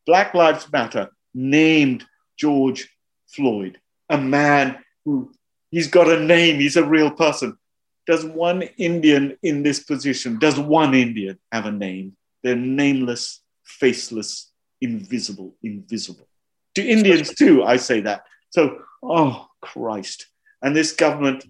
Black 0.05 0.33
Lives 0.33 0.69
Matter 0.71 1.11
named 1.33 2.05
George 2.37 2.89
Floyd, 3.27 3.79
a 4.09 4.17
man 4.17 4.79
who 5.05 5.31
he's 5.71 5.87
got 5.87 6.09
a 6.09 6.19
name, 6.19 6.59
he's 6.59 6.77
a 6.77 6.83
real 6.83 7.11
person. 7.11 7.57
Does 8.05 8.25
one 8.25 8.63
Indian 8.77 9.37
in 9.43 9.63
this 9.63 9.83
position, 9.83 10.39
does 10.39 10.59
one 10.59 10.93
Indian 10.93 11.37
have 11.51 11.65
a 11.65 11.71
name? 11.71 12.15
They're 12.43 12.55
nameless 12.55 13.41
faceless, 13.67 14.51
invisible, 14.81 15.55
invisible. 15.61 16.27
To 16.75 16.83
Indians 16.83 17.33
too, 17.33 17.63
I 17.63 17.77
say 17.77 18.01
that. 18.01 18.23
So, 18.49 18.79
oh 19.03 19.47
Christ. 19.61 20.27
And 20.61 20.75
this 20.75 20.93
government, 20.93 21.45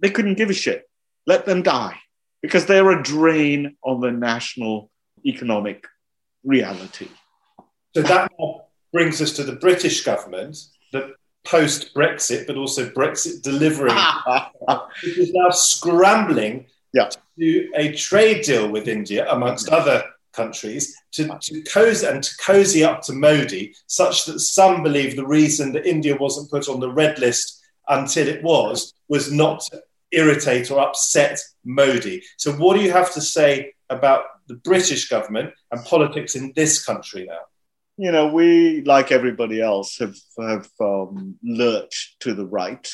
they 0.00 0.10
couldn't 0.10 0.34
give 0.34 0.50
a 0.50 0.54
shit. 0.54 0.88
Let 1.26 1.46
them 1.46 1.62
die 1.62 1.98
because 2.42 2.66
they're 2.66 2.90
a 2.90 3.02
drain 3.02 3.76
on 3.84 4.00
the 4.00 4.10
national 4.10 4.90
economic 5.24 5.86
reality. 6.44 7.08
So 7.94 8.02
that 8.02 8.30
brings 8.92 9.20
us 9.22 9.32
to 9.34 9.44
the 9.44 9.56
British 9.56 10.02
government 10.02 10.58
that 10.92 11.12
post 11.44 11.94
Brexit, 11.94 12.46
but 12.46 12.56
also 12.56 12.88
Brexit 12.90 13.42
delivering, 13.42 13.96
which 15.02 15.18
is 15.18 15.32
now 15.32 15.50
scrambling 15.50 16.66
yeah. 16.92 17.08
to 17.08 17.18
do 17.38 17.72
a 17.74 17.92
trade 17.92 18.44
deal 18.44 18.68
with 18.68 18.88
India, 18.88 19.30
amongst 19.30 19.66
mm-hmm. 19.66 19.74
other 19.74 20.04
countries 20.32 20.96
to, 21.12 21.28
to 21.42 21.62
cozy 21.62 22.06
and 22.06 22.22
to 22.22 22.36
cozy 22.38 22.82
up 22.84 23.02
to 23.02 23.12
Modi, 23.12 23.74
such 23.86 24.24
that 24.24 24.40
some 24.40 24.82
believe 24.82 25.16
the 25.16 25.26
reason 25.26 25.72
that 25.72 25.86
India 25.86 26.16
wasn't 26.16 26.50
put 26.50 26.68
on 26.68 26.80
the 26.80 26.90
red 26.90 27.18
list 27.18 27.61
until 27.88 28.28
it 28.28 28.42
was 28.42 28.94
was 29.08 29.32
not 29.32 29.60
to 29.60 29.82
irritate 30.12 30.70
or 30.70 30.80
upset 30.80 31.38
Modi. 31.64 32.22
So, 32.36 32.52
what 32.52 32.76
do 32.76 32.82
you 32.82 32.92
have 32.92 33.12
to 33.14 33.20
say 33.20 33.74
about 33.90 34.24
the 34.48 34.54
British 34.56 35.08
government 35.08 35.52
and 35.70 35.84
politics 35.84 36.34
in 36.34 36.52
this 36.54 36.84
country 36.84 37.26
now? 37.28 37.40
You 37.98 38.10
know, 38.10 38.28
we, 38.28 38.82
like 38.82 39.12
everybody 39.12 39.60
else, 39.60 39.98
have, 39.98 40.16
have 40.38 40.68
um, 40.80 41.36
lurched 41.42 42.20
to 42.20 42.34
the 42.34 42.46
right. 42.46 42.90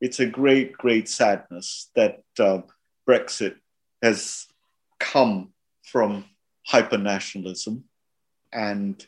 It's 0.00 0.20
a 0.20 0.26
great, 0.26 0.72
great 0.72 1.08
sadness 1.08 1.90
that 1.94 2.22
uh, 2.38 2.62
Brexit 3.08 3.54
has 4.02 4.46
come 4.98 5.52
from 5.84 6.24
hyper-nationalism. 6.66 7.84
And 8.52 9.06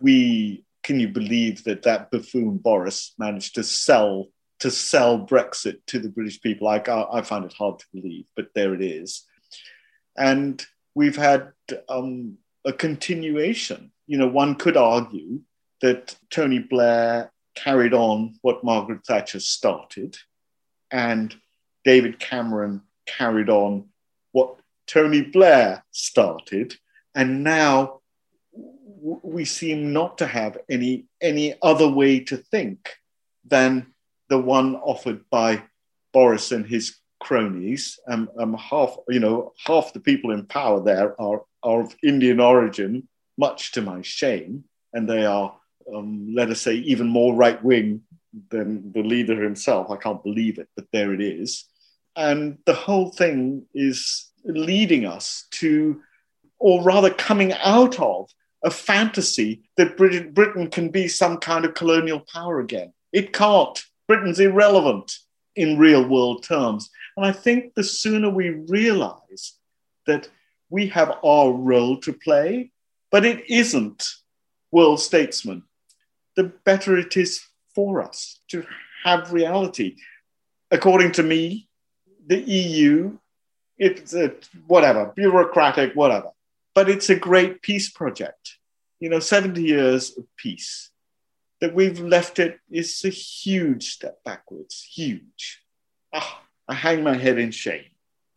we, 0.00 0.64
can 0.84 1.00
you 1.00 1.08
believe 1.08 1.64
that 1.64 1.82
that 1.82 2.10
buffoon 2.10 2.58
Boris 2.58 3.14
managed 3.18 3.56
to 3.56 3.64
sell 3.64 4.28
to 4.60 4.70
sell 4.70 5.18
Brexit 5.18 5.78
to 5.86 5.98
the 5.98 6.08
British 6.08 6.40
people? 6.40 6.68
I, 6.68 6.82
I 7.12 7.22
find 7.22 7.44
it 7.44 7.52
hard 7.52 7.78
to 7.78 7.86
believe, 7.92 8.26
but 8.36 8.48
there 8.54 8.74
it 8.74 8.82
is. 8.82 9.24
And 10.16 10.64
we've 10.94 11.16
had 11.16 11.52
um, 11.88 12.38
a 12.64 12.72
continuation. 12.72 13.92
You 14.06 14.18
know, 14.18 14.28
one 14.28 14.54
could 14.54 14.76
argue 14.76 15.40
that 15.80 16.16
Tony 16.30 16.58
Blair 16.58 17.32
carried 17.54 17.94
on 17.94 18.36
what 18.42 18.64
Margaret 18.64 19.04
Thatcher 19.06 19.40
started, 19.40 20.16
and 20.90 21.34
David 21.84 22.18
Cameron 22.18 22.82
carried 23.06 23.48
on 23.48 23.88
what 24.32 24.58
Tony 24.86 25.22
Blair 25.22 25.84
started 25.92 26.76
and 27.18 27.42
now 27.42 28.00
we 29.00 29.44
seem 29.44 29.92
not 29.92 30.18
to 30.18 30.26
have 30.26 30.56
any 30.70 31.06
any 31.20 31.54
other 31.62 31.88
way 31.88 32.20
to 32.20 32.36
think 32.36 32.90
than 33.44 33.92
the 34.28 34.38
one 34.38 34.76
offered 34.76 35.28
by 35.30 35.62
Boris 36.12 36.52
and 36.52 36.66
his 36.66 36.96
cronies. 37.20 37.98
Um, 38.08 38.30
um, 38.38 38.54
half, 38.54 38.96
you 39.08 39.20
know, 39.20 39.52
half 39.64 39.92
the 39.92 40.00
people 40.00 40.30
in 40.30 40.46
power 40.46 40.82
there 40.82 41.20
are, 41.20 41.42
are 41.62 41.82
of 41.82 41.96
Indian 42.02 42.40
origin, 42.40 43.08
much 43.36 43.72
to 43.72 43.82
my 43.82 44.02
shame, 44.02 44.64
and 44.92 45.08
they 45.08 45.24
are, 45.24 45.54
um, 45.94 46.34
let 46.34 46.50
us 46.50 46.60
say, 46.60 46.74
even 46.74 47.08
more 47.08 47.34
right 47.34 47.62
wing 47.62 48.02
than 48.50 48.92
the 48.92 49.02
leader 49.02 49.42
himself. 49.42 49.90
I 49.90 49.96
can't 49.96 50.22
believe 50.22 50.58
it, 50.58 50.68
but 50.76 50.86
there 50.92 51.12
it 51.14 51.20
is. 51.20 51.64
And 52.16 52.58
the 52.66 52.74
whole 52.74 53.10
thing 53.10 53.66
is 53.74 54.30
leading 54.44 55.06
us 55.06 55.46
to, 55.52 56.02
or 56.58 56.82
rather 56.82 57.10
coming 57.10 57.52
out 57.52 57.98
of, 58.00 58.28
a 58.64 58.70
fantasy 58.70 59.62
that 59.76 59.96
Britain, 59.96 60.32
Britain 60.32 60.68
can 60.68 60.88
be 60.88 61.08
some 61.08 61.38
kind 61.38 61.64
of 61.64 61.74
colonial 61.74 62.20
power 62.32 62.60
again. 62.60 62.92
It 63.12 63.32
can't. 63.32 63.82
Britain's 64.08 64.40
irrelevant 64.40 65.18
in 65.54 65.78
real 65.78 66.06
world 66.08 66.42
terms. 66.42 66.90
And 67.16 67.26
I 67.26 67.32
think 67.32 67.74
the 67.74 67.84
sooner 67.84 68.30
we 68.30 68.50
realize 68.50 69.54
that 70.06 70.28
we 70.70 70.88
have 70.88 71.18
our 71.24 71.52
role 71.52 71.98
to 71.98 72.12
play, 72.12 72.72
but 73.10 73.24
it 73.24 73.48
isn't 73.48 74.06
world 74.72 75.00
statesmen, 75.00 75.62
the 76.36 76.44
better 76.64 76.96
it 76.96 77.16
is 77.16 77.42
for 77.74 78.02
us 78.02 78.40
to 78.48 78.64
have 79.04 79.32
reality. 79.32 79.96
According 80.70 81.12
to 81.12 81.22
me, 81.22 81.68
the 82.26 82.40
EU, 82.40 83.18
it's 83.78 84.14
a, 84.14 84.32
whatever, 84.66 85.12
bureaucratic, 85.14 85.94
whatever, 85.94 86.30
but 86.74 86.88
it's 86.88 87.10
a 87.10 87.16
great 87.16 87.62
peace 87.62 87.90
project. 87.90 88.56
You 89.00 89.08
know, 89.10 89.20
70 89.20 89.62
years 89.62 90.16
of 90.18 90.24
peace. 90.36 90.90
That 91.60 91.74
we've 91.74 91.98
left 91.98 92.38
it 92.38 92.60
is 92.70 93.04
a 93.04 93.08
huge 93.08 93.90
step 93.90 94.22
backwards, 94.24 94.86
huge. 94.92 95.62
Oh, 96.12 96.38
I 96.68 96.74
hang 96.74 97.02
my 97.02 97.14
head 97.14 97.38
in 97.38 97.50
shame. 97.50 97.84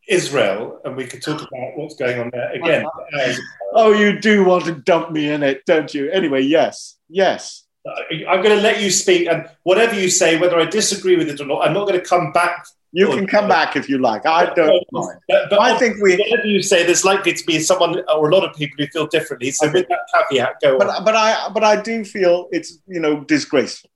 Israel, 0.08 0.82
and 0.84 0.96
we 0.96 1.06
could 1.06 1.22
talk 1.22 1.40
about 1.40 1.78
what's 1.78 1.96
going 1.96 2.20
on 2.20 2.32
there 2.34 2.52
again. 2.52 2.86
oh, 3.74 3.94
you 3.94 4.20
do 4.20 4.44
want 4.44 4.66
to 4.66 4.74
dump 4.74 5.12
me 5.12 5.30
in 5.30 5.44
it, 5.44 5.66
don't 5.66 5.94
you? 5.94 6.10
Anyway, 6.10 6.42
yes, 6.42 6.98
yes. 7.08 7.64
I'm 7.88 8.44
going 8.44 8.56
to 8.56 8.62
let 8.62 8.82
you 8.82 8.92
speak, 8.92 9.28
and 9.28 9.50
whatever 9.64 10.00
you 10.00 10.10
say, 10.10 10.38
whether 10.40 10.60
I 10.60 10.66
disagree 10.66 11.16
with 11.16 11.30
it 11.30 11.40
or 11.40 11.46
not, 11.46 11.66
I'm 11.66 11.74
not 11.74 11.88
going 11.88 12.00
to 12.00 12.06
come 12.06 12.32
back. 12.32 12.66
You 12.94 13.08
can 13.08 13.26
come 13.26 13.48
back 13.48 13.76
if 13.76 13.88
you 13.88 14.00
like. 14.00 14.26
I 14.26 14.54
don't 14.54 14.86
mind. 14.92 15.20
But, 15.28 15.50
but 15.50 15.60
I 15.60 15.78
think 15.78 16.02
we. 16.02 16.18
Whatever 16.18 16.48
you 16.48 16.62
say, 16.62 16.86
there's 16.86 17.06
likely 17.06 17.34
to 17.34 17.46
be 17.46 17.60
someone 17.60 18.04
or 18.14 18.30
a 18.30 18.36
lot 18.36 18.44
of 18.44 18.56
people 18.56 18.76
who 18.80 18.88
feel 18.88 19.08
differently. 19.08 19.52
So, 19.52 19.72
with 19.72 19.88
that 19.88 20.00
caveat, 20.30 20.56
go 20.62 20.78
but, 20.78 20.88
on. 20.90 21.06
But 21.06 21.16
I, 21.16 21.50
but 21.54 21.64
I 21.64 21.82
do 21.82 22.04
feel 22.04 22.50
it's 22.52 22.80
you 22.88 23.00
know 23.00 23.22
disgraceful. 23.22 23.90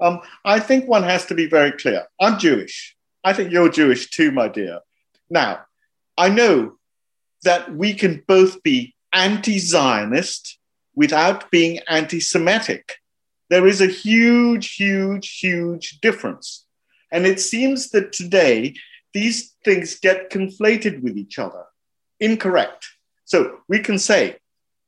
Um, 0.00 0.20
I 0.44 0.60
think 0.60 0.88
one 0.88 1.02
has 1.02 1.26
to 1.26 1.34
be 1.34 1.46
very 1.46 1.72
clear. 1.72 2.06
I'm 2.20 2.38
Jewish. 2.38 2.96
I 3.24 3.32
think 3.32 3.50
you're 3.50 3.68
Jewish 3.68 4.10
too, 4.10 4.30
my 4.30 4.48
dear. 4.48 4.80
Now, 5.28 5.60
I 6.16 6.28
know 6.28 6.78
that 7.42 7.74
we 7.74 7.94
can 7.94 8.22
both 8.26 8.62
be 8.62 8.94
anti-Zionist 9.12 10.58
without 10.94 11.50
being 11.50 11.80
anti-Semitic. 11.88 12.94
There 13.50 13.66
is 13.66 13.80
a 13.80 13.86
huge, 13.86 14.74
huge, 14.74 15.38
huge 15.38 15.98
difference. 16.00 16.64
And 17.12 17.26
it 17.26 17.40
seems 17.40 17.90
that 17.90 18.12
today 18.12 18.74
these 19.12 19.54
things 19.64 19.98
get 19.98 20.30
conflated 20.30 21.02
with 21.02 21.16
each 21.16 21.38
other. 21.38 21.64
Incorrect. 22.20 22.86
So 23.24 23.58
we 23.68 23.80
can 23.80 23.98
say 23.98 24.36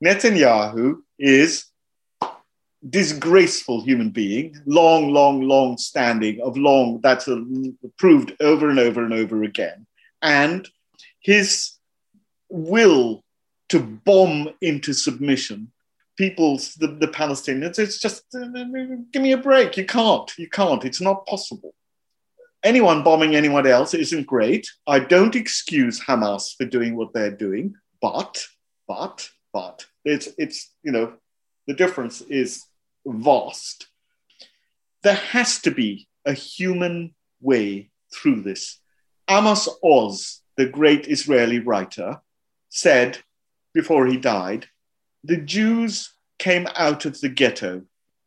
Netanyahu 0.04 0.98
is 1.18 1.66
disgraceful 2.88 3.82
human 3.82 4.10
being, 4.10 4.56
long, 4.66 5.12
long, 5.12 5.42
long 5.42 5.78
standing 5.78 6.40
of 6.40 6.56
long, 6.56 7.00
that's 7.00 7.28
proved 7.98 8.34
over 8.40 8.70
and 8.70 8.78
over 8.78 9.04
and 9.04 9.14
over 9.14 9.44
again. 9.44 9.86
And 10.20 10.68
his 11.20 11.78
will 12.48 13.22
to 13.68 13.80
bomb 13.80 14.50
into 14.60 14.92
submission 14.92 15.72
people's 16.16 16.74
the, 16.74 16.88
the 16.88 17.08
Palestinians. 17.08 17.78
It's 17.78 17.98
just 17.98 18.24
uh, 18.34 18.46
give 19.12 19.22
me 19.22 19.32
a 19.32 19.38
break. 19.38 19.76
You 19.76 19.86
can't. 19.86 20.30
You 20.38 20.48
can't. 20.48 20.84
It's 20.84 21.00
not 21.00 21.26
possible. 21.26 21.74
Anyone 22.64 23.02
bombing 23.02 23.34
anyone 23.34 23.66
else 23.66 23.92
isn't 23.94 24.26
great. 24.26 24.70
I 24.86 25.00
don't 25.00 25.34
excuse 25.34 26.00
Hamas 26.00 26.56
for 26.56 26.64
doing 26.64 26.96
what 26.96 27.12
they're 27.12 27.36
doing, 27.36 27.74
but 28.00 28.44
but 28.86 29.28
but 29.52 29.86
it's 30.04 30.28
it's 30.38 30.72
you 30.82 30.92
know 30.92 31.14
the 31.66 31.74
difference 31.74 32.20
is 32.20 32.64
vast. 33.06 33.88
There 35.02 35.14
has 35.14 35.60
to 35.62 35.70
be 35.70 36.06
a 36.24 36.32
human 36.32 37.14
way 37.40 37.90
through 38.14 38.42
this. 38.42 38.78
Amos 39.28 39.68
Oz, 39.82 40.42
the 40.56 40.66
great 40.66 41.08
Israeli 41.08 41.58
writer, 41.58 42.20
said 42.68 43.18
before 43.74 44.06
he 44.06 44.16
died 44.16 44.68
the 45.24 45.36
Jews 45.36 46.12
came 46.38 46.66
out 46.74 47.04
of 47.04 47.20
the 47.20 47.28
ghetto, 47.28 47.82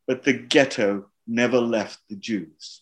but 0.08 0.24
the 0.24 0.34
ghetto 0.34 1.12
never 1.28 1.60
left 1.60 2.00
the 2.10 2.16
Jews. 2.16 2.82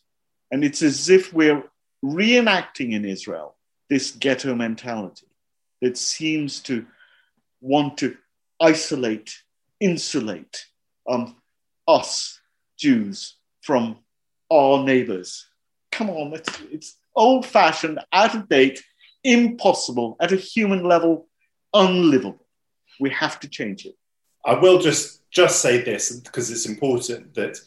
And 0.53 0.63
it's 0.63 0.83
as 0.83 1.09
if 1.09 1.33
we're 1.33 1.63
reenacting 2.05 2.93
in 2.93 3.05
Israel 3.05 3.55
this 3.89 4.11
ghetto 4.11 4.53
mentality 4.53 5.25
that 5.81 5.97
seems 5.97 6.59
to 6.61 6.85
want 7.59 7.97
to 7.97 8.15
isolate, 8.61 9.35
insulate 9.79 10.67
um, 11.09 11.37
us 11.87 12.39
Jews 12.77 13.35
from 13.63 13.97
our 14.51 14.83
neighbors. 14.83 15.47
Come 15.91 16.11
on, 16.11 16.33
it's, 16.33 16.61
it's 16.71 16.97
old 17.15 17.47
fashioned, 17.47 17.99
out 18.13 18.35
of 18.35 18.47
date, 18.47 18.83
impossible, 19.23 20.17
at 20.21 20.31
a 20.31 20.35
human 20.35 20.83
level, 20.83 21.27
unlivable. 21.73 22.45
We 22.99 23.09
have 23.09 23.39
to 23.39 23.49
change 23.49 23.87
it. 23.87 23.95
I 24.45 24.53
will 24.53 24.77
just 24.77 25.27
just 25.31 25.63
say 25.63 25.81
this 25.81 26.11
because 26.19 26.51
it's 26.51 26.67
important 26.67 27.33
that 27.33 27.57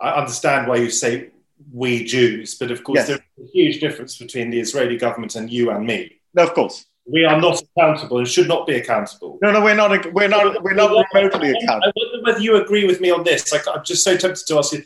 I 0.00 0.10
understand 0.10 0.66
why 0.66 0.76
you 0.78 0.90
say 0.90 1.30
we 1.72 2.04
Jews, 2.04 2.56
but 2.56 2.70
of 2.70 2.84
course 2.84 2.96
yes. 2.98 3.08
there's 3.08 3.20
a 3.20 3.50
huge 3.52 3.80
difference 3.80 4.16
between 4.18 4.50
the 4.50 4.60
Israeli 4.60 4.96
government 4.96 5.34
and 5.36 5.50
you 5.50 5.70
and 5.70 5.86
me. 5.86 6.20
No, 6.34 6.44
of 6.44 6.54
course. 6.54 6.86
We 7.06 7.24
are 7.24 7.38
not 7.38 7.62
accountable 7.62 8.18
and 8.18 8.26
should 8.26 8.48
not 8.48 8.66
be 8.66 8.76
accountable. 8.76 9.38
No, 9.42 9.52
no, 9.52 9.62
we're 9.62 9.74
not. 9.74 10.12
We're 10.14 10.28
not. 10.28 10.62
We're 10.62 10.74
not 10.74 10.90
remotely 11.12 11.50
accountable. 11.50 11.82
I 11.86 11.92
wonder 11.94 12.24
whether 12.24 12.40
you 12.40 12.56
agree 12.56 12.86
with 12.86 13.00
me 13.00 13.10
on 13.10 13.24
this. 13.24 13.52
Like, 13.52 13.68
I'm 13.68 13.84
just 13.84 14.02
so 14.04 14.16
tempted 14.16 14.46
to 14.46 14.58
ask 14.58 14.72
you. 14.72 14.84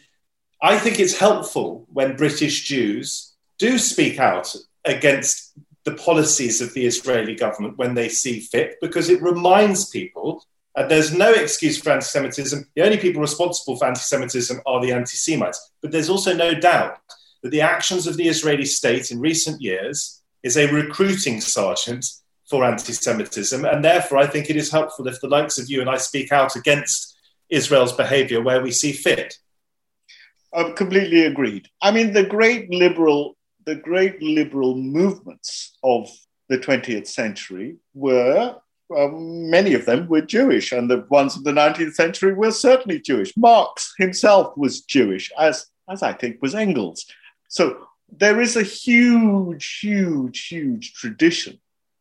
I 0.60 0.76
think 0.78 0.98
it's 0.98 1.16
helpful 1.16 1.86
when 1.92 2.16
British 2.16 2.66
Jews 2.66 3.34
do 3.58 3.78
speak 3.78 4.18
out 4.18 4.52
against 4.84 5.52
the 5.84 5.94
policies 5.94 6.60
of 6.60 6.74
the 6.74 6.86
Israeli 6.86 7.36
government 7.36 7.78
when 7.78 7.94
they 7.94 8.08
see 8.08 8.40
fit, 8.40 8.78
because 8.80 9.08
it 9.08 9.22
reminds 9.22 9.88
people 9.88 10.44
uh, 10.78 10.86
there's 10.86 11.12
no 11.12 11.32
excuse 11.32 11.76
for 11.76 11.90
anti 11.90 12.04
Semitism. 12.04 12.64
The 12.76 12.82
only 12.82 12.98
people 12.98 13.20
responsible 13.20 13.76
for 13.76 13.86
anti 13.86 14.00
Semitism 14.00 14.60
are 14.64 14.80
the 14.80 14.92
anti 14.92 15.16
Semites. 15.16 15.72
But 15.82 15.90
there's 15.90 16.08
also 16.08 16.32
no 16.32 16.54
doubt 16.54 16.98
that 17.42 17.50
the 17.50 17.62
actions 17.62 18.06
of 18.06 18.16
the 18.16 18.28
Israeli 18.28 18.64
state 18.64 19.10
in 19.10 19.18
recent 19.18 19.60
years 19.60 20.22
is 20.44 20.56
a 20.56 20.72
recruiting 20.72 21.40
sergeant 21.40 22.06
for 22.48 22.64
anti 22.64 22.92
Semitism. 22.92 23.64
And 23.64 23.84
therefore, 23.84 24.18
I 24.18 24.28
think 24.28 24.50
it 24.50 24.56
is 24.56 24.70
helpful 24.70 25.08
if 25.08 25.20
the 25.20 25.26
likes 25.26 25.58
of 25.58 25.68
you 25.68 25.80
and 25.80 25.90
I 25.90 25.96
speak 25.96 26.30
out 26.30 26.54
against 26.54 27.16
Israel's 27.50 27.92
behavior 27.92 28.40
where 28.40 28.62
we 28.62 28.70
see 28.70 28.92
fit. 28.92 29.36
I'm 30.54 30.76
completely 30.76 31.24
agreed. 31.24 31.68
I 31.82 31.90
mean, 31.90 32.12
the 32.12 32.24
great 32.24 32.70
liberal, 32.70 33.36
the 33.66 33.74
great 33.74 34.22
liberal 34.22 34.76
movements 34.76 35.76
of 35.82 36.08
the 36.48 36.58
20th 36.58 37.08
century 37.08 37.78
were 37.94 38.54
um, 38.97 39.51
many 39.51 39.74
of 39.74 39.84
them 39.84 40.09
were 40.09 40.20
Jewish, 40.20 40.72
and 40.72 40.91
the 40.91 41.07
ones 41.11 41.36
of 41.36 41.45
the 41.45 41.53
19th 41.53 41.95
century 41.95 42.32
were 42.32 42.51
certainly 42.51 43.01
Jewish. 43.01 43.36
Marx 43.36 43.95
himself 43.99 44.57
was 44.57 44.82
Jewish, 44.82 45.30
as, 45.39 45.66
as 45.91 46.03
I 46.03 46.12
think 46.12 46.41
was 46.41 46.55
Engels. 46.55 47.07
So 47.49 47.86
there 48.11 48.41
is 48.41 48.57
a 48.57 48.62
huge, 48.62 49.78
huge, 49.80 50.47
huge 50.47 50.95
tradition 50.95 51.59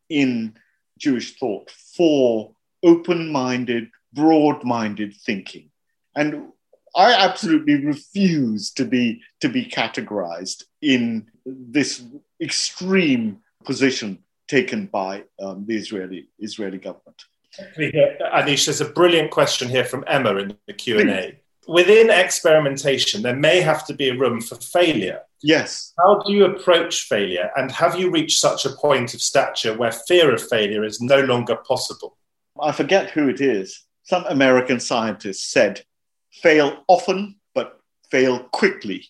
in 0.10 0.56
Jewish 0.98 1.38
thought 1.38 1.70
for 1.70 2.52
open 2.84 3.32
minded, 3.32 3.90
broad 4.14 4.64
minded 4.64 5.14
thinking. 5.26 5.70
And 6.16 6.48
I 6.96 7.14
absolutely 7.14 7.86
refuse 7.86 8.72
to 8.72 8.86
be, 8.86 9.22
to 9.42 9.50
be 9.50 9.66
categorized 9.66 10.64
in 10.82 11.30
this 11.46 12.04
extreme 12.42 13.40
position 13.66 14.24
taken 14.48 14.88
by 14.88 15.24
um, 15.40 15.66
the 15.68 15.76
Israeli 15.76 16.30
Israeli 16.40 16.78
government. 16.78 17.24
Anish, 17.60 18.66
there's 18.66 18.82
a 18.82 18.90
brilliant 18.90 19.32
question 19.32 19.68
here 19.68 19.86
from 19.86 20.04
Emma 20.08 20.36
in 20.36 20.58
the 20.68 20.74
Q 20.74 21.00
and 21.00 21.10
A. 21.10 21.40
Within 21.68 22.10
experimentation, 22.10 23.22
there 23.22 23.36
may 23.36 23.60
have 23.62 23.86
to 23.88 23.94
be 23.94 24.10
a 24.10 24.18
room 24.18 24.40
for 24.40 24.56
failure. 24.56 25.22
Yes. 25.42 25.94
How 26.00 26.22
do 26.22 26.32
you 26.34 26.46
approach 26.46 27.04
failure, 27.04 27.52
and 27.56 27.72
have 27.72 28.00
you 28.00 28.10
reached 28.10 28.40
such 28.40 28.66
a 28.66 28.72
point 28.72 29.14
of 29.14 29.22
stature 29.22 29.76
where 29.78 29.92
fear 29.92 30.34
of 30.34 30.48
failure 30.48 30.84
is 30.84 31.02
no 31.02 31.20
longer 31.22 31.58
possible? 31.58 32.18
I 32.62 32.72
forget 32.72 33.12
who 33.12 33.28
it 33.28 33.42
is. 33.42 33.84
Some 34.04 34.26
American 34.26 34.80
scientist 34.80 35.52
said, 35.52 35.84
"Fail 36.32 36.84
often, 36.88 37.36
but 37.54 37.80
fail 38.10 38.40
quickly." 38.40 39.10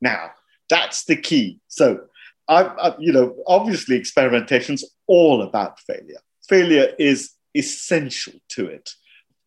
Now, 0.00 0.30
that's 0.70 1.04
the 1.04 1.16
key. 1.16 1.60
So 1.68 2.08
I, 2.48 2.62
I, 2.62 2.94
you 2.98 3.12
know, 3.12 3.36
obviously 3.46 3.96
experimentation's 3.96 4.84
all 5.06 5.42
about 5.42 5.80
failure. 5.80 6.20
Failure 6.48 6.94
is 6.98 7.32
essential 7.54 8.34
to 8.50 8.66
it. 8.66 8.90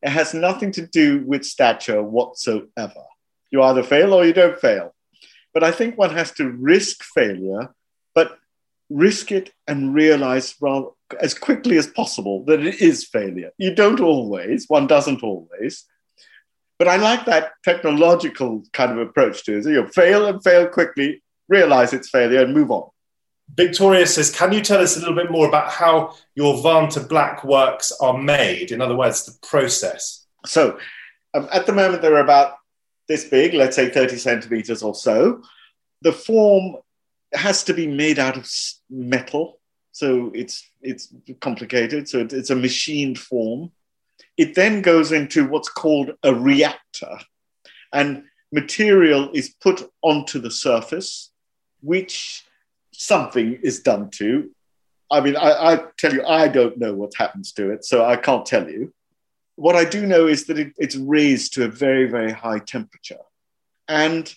It 0.01 0.09
has 0.09 0.33
nothing 0.33 0.71
to 0.73 0.87
do 0.87 1.23
with 1.25 1.45
stature 1.45 2.01
whatsoever. 2.01 3.03
You 3.49 3.63
either 3.63 3.83
fail 3.83 4.13
or 4.13 4.25
you 4.25 4.33
don't 4.33 4.59
fail. 4.59 4.93
But 5.53 5.63
I 5.63 5.71
think 5.71 5.97
one 5.97 6.11
has 6.11 6.31
to 6.33 6.49
risk 6.49 7.03
failure, 7.03 7.73
but 8.15 8.37
risk 8.89 9.31
it 9.31 9.51
and 9.67 9.93
realize 9.93 10.55
rather 10.61 10.87
as 11.19 11.33
quickly 11.33 11.77
as 11.77 11.87
possible 11.87 12.45
that 12.45 12.65
it 12.65 12.81
is 12.81 13.05
failure. 13.05 13.51
You 13.57 13.75
don't 13.75 13.99
always, 13.99 14.65
one 14.67 14.87
doesn't 14.87 15.23
always. 15.23 15.85
But 16.79 16.87
I 16.87 16.95
like 16.95 17.25
that 17.25 17.51
technological 17.63 18.63
kind 18.73 18.91
of 18.91 18.97
approach 18.97 19.43
to 19.45 19.57
it. 19.57 19.63
So 19.63 19.69
you 19.69 19.87
fail 19.87 20.25
and 20.25 20.43
fail 20.43 20.67
quickly, 20.67 21.21
realize 21.51 21.93
it's 21.93 22.09
failure, 22.09 22.41
and 22.41 22.53
move 22.53 22.71
on. 22.71 22.89
Victoria 23.55 24.07
says, 24.07 24.31
Can 24.31 24.53
you 24.53 24.61
tell 24.61 24.81
us 24.81 24.95
a 24.95 24.99
little 24.99 25.15
bit 25.15 25.29
more 25.29 25.47
about 25.47 25.69
how 25.69 26.15
your 26.35 26.55
Vantablack 26.55 27.43
works 27.43 27.91
are 27.99 28.17
made? 28.17 28.71
In 28.71 28.81
other 28.81 28.95
words, 28.95 29.25
the 29.25 29.37
process. 29.45 30.25
So 30.45 30.79
um, 31.33 31.47
at 31.51 31.65
the 31.65 31.73
moment, 31.73 32.01
they're 32.01 32.17
about 32.17 32.55
this 33.07 33.25
big, 33.25 33.53
let's 33.53 33.75
say 33.75 33.89
30 33.89 34.17
centimeters 34.17 34.81
or 34.81 34.95
so. 34.95 35.43
The 36.01 36.13
form 36.13 36.77
has 37.33 37.63
to 37.65 37.73
be 37.73 37.87
made 37.87 38.19
out 38.19 38.37
of 38.37 38.49
metal. 38.89 39.59
So 39.91 40.31
it's, 40.33 40.69
it's 40.81 41.13
complicated. 41.41 42.07
So 42.07 42.19
it's 42.19 42.49
a 42.49 42.55
machined 42.55 43.19
form. 43.19 43.71
It 44.37 44.55
then 44.55 44.81
goes 44.81 45.11
into 45.11 45.47
what's 45.47 45.69
called 45.69 46.11
a 46.23 46.33
reactor. 46.33 47.19
And 47.91 48.23
material 48.53 49.29
is 49.33 49.49
put 49.61 49.89
onto 50.01 50.39
the 50.39 50.51
surface, 50.51 51.30
which 51.81 52.45
something 52.91 53.59
is 53.63 53.81
done 53.81 54.09
to. 54.11 54.51
I 55.11 55.21
mean, 55.21 55.35
I, 55.35 55.73
I, 55.73 55.83
tell 55.97 56.13
you, 56.13 56.23
I 56.25 56.47
don't 56.47 56.77
know 56.77 56.93
what 56.93 57.11
happens 57.17 57.51
to 57.53 57.71
it, 57.71 57.83
so 57.83 58.05
I 58.05 58.15
can't 58.15 58.45
tell 58.45 58.69
you. 58.69 58.93
What 59.55 59.75
I 59.75 59.83
do 59.83 60.05
know 60.05 60.27
is 60.27 60.45
that 60.45 60.57
it, 60.57 60.71
it's 60.77 60.95
raised 60.95 61.53
to 61.53 61.65
a 61.65 61.67
very, 61.67 62.09
very 62.09 62.31
high 62.31 62.59
temperature. 62.59 63.19
And 63.87 64.33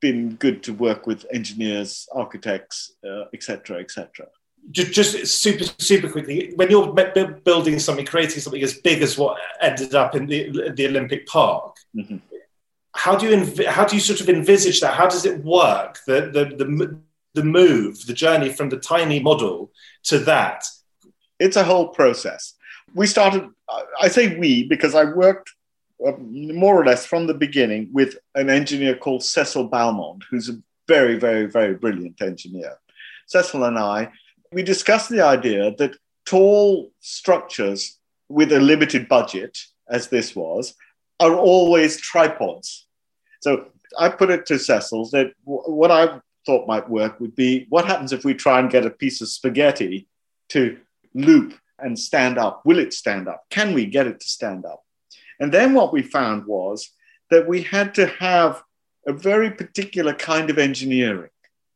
been 0.00 0.34
good 0.36 0.62
to 0.64 0.72
work 0.74 1.06
with 1.06 1.24
engineers, 1.32 2.08
architects, 2.12 2.92
etc., 3.32 3.76
uh, 3.76 3.80
etc. 3.80 4.26
Et 4.26 4.35
just, 4.70 4.92
just 4.92 5.26
super 5.40 5.64
super 5.78 6.08
quickly 6.08 6.52
when 6.56 6.70
you're 6.70 6.92
building 7.44 7.78
something 7.78 8.04
creating 8.04 8.40
something 8.40 8.62
as 8.62 8.74
big 8.74 9.02
as 9.02 9.16
what 9.16 9.38
ended 9.60 9.94
up 9.94 10.14
in 10.14 10.26
the, 10.26 10.70
the 10.74 10.86
olympic 10.86 11.26
park 11.26 11.76
mm-hmm. 11.94 12.16
how 12.92 13.16
do 13.16 13.28
you 13.28 13.36
env- 13.36 13.66
how 13.66 13.84
do 13.84 13.94
you 13.94 14.00
sort 14.00 14.20
of 14.20 14.28
envisage 14.28 14.80
that? 14.80 14.94
How 14.94 15.06
does 15.06 15.24
it 15.24 15.44
work 15.44 15.98
the, 16.06 16.30
the 16.32 16.44
the 16.56 16.98
the 17.34 17.44
move 17.44 18.04
the 18.06 18.14
journey 18.14 18.50
from 18.50 18.70
the 18.70 18.78
tiny 18.78 19.20
model 19.20 19.70
to 20.04 20.18
that? 20.20 20.64
It's 21.38 21.56
a 21.56 21.64
whole 21.64 21.88
process. 21.88 22.54
We 22.94 23.06
started 23.06 23.50
i 24.00 24.08
say 24.08 24.36
we 24.38 24.64
because 24.64 24.94
i 24.94 25.04
worked 25.04 25.50
uh, 26.06 26.12
more 26.18 26.80
or 26.80 26.84
less 26.84 27.06
from 27.06 27.26
the 27.26 27.34
beginning 27.34 27.88
with 27.92 28.16
an 28.34 28.50
engineer 28.50 28.96
called 28.96 29.24
cecil 29.24 29.68
balmond 29.68 30.22
who's 30.30 30.48
a 30.48 30.60
very 30.88 31.16
very 31.16 31.46
very 31.46 31.74
brilliant 31.74 32.20
engineer. 32.22 32.76
Cecil 33.26 33.64
and 33.64 33.78
i 33.78 34.10
we 34.56 34.62
discussed 34.62 35.10
the 35.10 35.20
idea 35.20 35.76
that 35.76 35.98
tall 36.24 36.90
structures 37.00 37.98
with 38.30 38.50
a 38.52 38.58
limited 38.58 39.06
budget, 39.06 39.58
as 39.86 40.08
this 40.08 40.34
was, 40.34 40.74
are 41.20 41.36
always 41.36 42.00
tripods. 42.00 42.86
So 43.40 43.66
I 43.98 44.08
put 44.08 44.30
it 44.30 44.46
to 44.46 44.58
Cecil 44.58 45.10
that 45.10 45.32
what 45.44 45.90
I 45.90 46.20
thought 46.46 46.66
might 46.66 46.88
work 46.88 47.20
would 47.20 47.36
be 47.36 47.66
what 47.68 47.84
happens 47.84 48.14
if 48.14 48.24
we 48.24 48.32
try 48.32 48.58
and 48.58 48.70
get 48.70 48.86
a 48.86 48.90
piece 49.02 49.20
of 49.20 49.28
spaghetti 49.28 50.08
to 50.48 50.78
loop 51.12 51.52
and 51.78 51.98
stand 51.98 52.38
up? 52.38 52.64
Will 52.64 52.78
it 52.78 52.94
stand 52.94 53.28
up? 53.28 53.44
Can 53.50 53.74
we 53.74 53.84
get 53.84 54.06
it 54.06 54.20
to 54.20 54.26
stand 54.26 54.64
up? 54.64 54.82
And 55.38 55.52
then 55.52 55.74
what 55.74 55.92
we 55.92 56.00
found 56.00 56.46
was 56.46 56.92
that 57.30 57.46
we 57.46 57.60
had 57.60 57.94
to 57.96 58.06
have 58.06 58.62
a 59.06 59.12
very 59.12 59.50
particular 59.50 60.14
kind 60.14 60.48
of 60.48 60.56
engineering 60.56 61.34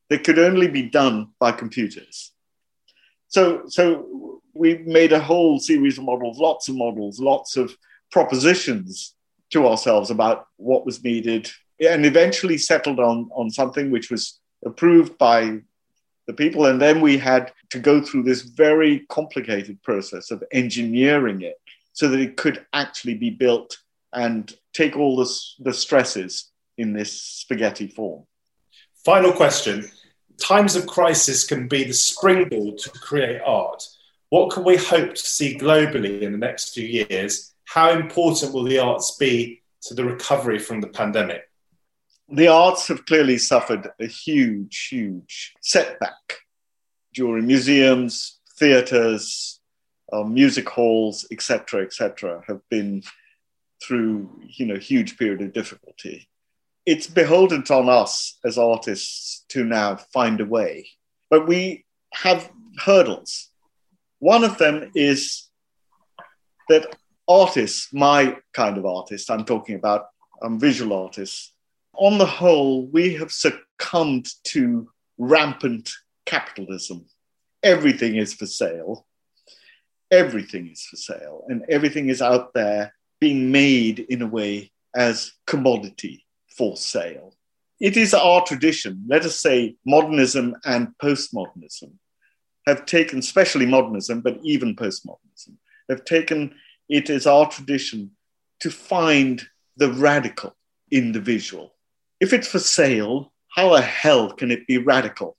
that 0.08 0.24
could 0.24 0.38
only 0.38 0.66
be 0.66 0.84
done 0.84 1.28
by 1.38 1.52
computers. 1.52 2.32
So, 3.30 3.62
so 3.68 4.42
we 4.54 4.78
made 4.78 5.12
a 5.12 5.20
whole 5.20 5.58
series 5.60 5.98
of 5.98 6.04
models, 6.04 6.38
lots 6.38 6.68
of 6.68 6.74
models, 6.74 7.20
lots 7.20 7.56
of 7.56 7.74
propositions 8.10 9.14
to 9.50 9.66
ourselves 9.66 10.10
about 10.10 10.46
what 10.56 10.84
was 10.84 11.02
needed, 11.02 11.48
and 11.80 12.04
eventually 12.04 12.58
settled 12.58 12.98
on, 12.98 13.30
on 13.32 13.48
something 13.50 13.90
which 13.90 14.10
was 14.10 14.40
approved 14.66 15.16
by 15.16 15.60
the 16.26 16.32
people. 16.32 16.66
And 16.66 16.80
then 16.80 17.00
we 17.00 17.18
had 17.18 17.52
to 17.70 17.78
go 17.78 18.02
through 18.02 18.24
this 18.24 18.42
very 18.42 19.06
complicated 19.08 19.80
process 19.82 20.32
of 20.32 20.42
engineering 20.52 21.42
it 21.42 21.56
so 21.92 22.08
that 22.08 22.20
it 22.20 22.36
could 22.36 22.66
actually 22.72 23.14
be 23.14 23.30
built 23.30 23.78
and 24.12 24.52
take 24.72 24.96
all 24.96 25.16
the, 25.16 25.30
the 25.60 25.72
stresses 25.72 26.50
in 26.78 26.92
this 26.92 27.22
spaghetti 27.22 27.86
form. 27.86 28.24
Final 29.04 29.32
question 29.32 29.88
times 30.40 30.74
of 30.76 30.86
crisis 30.86 31.46
can 31.46 31.68
be 31.68 31.84
the 31.84 31.92
springboard 31.92 32.78
to 32.78 32.90
create 32.90 33.40
art. 33.44 33.86
What 34.30 34.52
can 34.52 34.64
we 34.64 34.76
hope 34.76 35.14
to 35.14 35.22
see 35.22 35.56
globally 35.56 36.22
in 36.22 36.32
the 36.32 36.38
next 36.38 36.72
few 36.72 36.86
years? 36.86 37.52
How 37.64 37.90
important 37.90 38.52
will 38.52 38.64
the 38.64 38.78
arts 38.78 39.16
be 39.16 39.62
to 39.82 39.94
the 39.94 40.04
recovery 40.04 40.58
from 40.58 40.80
the 40.80 40.88
pandemic? 40.88 41.42
The 42.28 42.48
arts 42.48 42.88
have 42.88 43.06
clearly 43.06 43.38
suffered 43.38 43.88
a 44.00 44.06
huge, 44.06 44.88
huge 44.90 45.54
setback 45.60 46.38
during 47.12 47.46
museums, 47.46 48.38
theatres, 48.58 49.60
uh, 50.12 50.22
music 50.22 50.68
halls, 50.68 51.26
etc., 51.32 51.82
etc., 51.82 52.42
have 52.46 52.60
been 52.68 53.02
through 53.82 54.28
you 54.46 54.66
know 54.66 54.76
huge 54.76 55.16
period 55.16 55.40
of 55.40 55.52
difficulty 55.54 56.28
it's 56.90 57.06
beholden 57.06 57.62
on 57.70 57.88
us 57.88 58.36
as 58.44 58.58
artists 58.58 59.44
to 59.48 59.62
now 59.64 59.94
find 59.94 60.40
a 60.40 60.44
way. 60.44 60.88
But 61.30 61.46
we 61.46 61.84
have 62.12 62.50
hurdles. 62.78 63.48
One 64.18 64.42
of 64.42 64.58
them 64.58 64.90
is 64.96 65.48
that 66.68 66.96
artists, 67.28 67.92
my 67.92 68.38
kind 68.52 68.76
of 68.76 68.86
artist, 68.86 69.30
I'm 69.30 69.44
talking 69.44 69.76
about 69.76 70.06
um, 70.42 70.58
visual 70.58 70.92
artists, 70.92 71.52
on 71.94 72.18
the 72.18 72.26
whole, 72.26 72.86
we 72.86 73.14
have 73.14 73.30
succumbed 73.30 73.60
succumbed 73.80 74.26
to 74.46 74.90
rampant 75.16 75.92
capitalism. 76.26 77.06
Everything 77.62 78.16
is 78.16 78.34
for 78.34 78.46
sale. 78.46 79.06
Everything 80.10 80.68
is 80.72 80.82
for 80.82 80.96
sale, 80.96 81.44
and 81.48 81.64
everything 81.68 82.08
is 82.08 82.20
out 82.20 82.52
there 82.52 82.92
being 83.20 83.52
made 83.52 84.00
in 84.00 84.22
a 84.22 84.26
way 84.26 84.72
as 84.92 85.32
commodity 85.46 86.24
for 86.60 86.76
sale. 86.76 87.32
It 87.80 87.96
is 87.96 88.12
our 88.12 88.44
tradition, 88.44 89.02
let 89.08 89.24
us 89.24 89.40
say 89.40 89.76
modernism 89.86 90.56
and 90.66 90.88
postmodernism 91.02 91.92
have 92.66 92.84
taken, 92.84 93.20
especially 93.20 93.64
modernism, 93.64 94.20
but 94.20 94.38
even 94.42 94.76
postmodernism, 94.76 95.54
have 95.88 96.04
taken 96.04 96.54
it 96.90 97.08
as 97.08 97.26
our 97.26 97.48
tradition 97.48 98.10
to 98.58 98.70
find 98.70 99.40
the 99.78 99.90
radical 99.90 100.54
in 100.90 101.12
the 101.12 101.20
visual. 101.20 101.72
If 102.20 102.34
it's 102.34 102.48
for 102.48 102.58
sale, 102.58 103.32
how 103.48 103.74
the 103.74 103.80
hell 103.80 104.30
can 104.30 104.50
it 104.50 104.66
be 104.66 104.76
radical? 104.76 105.38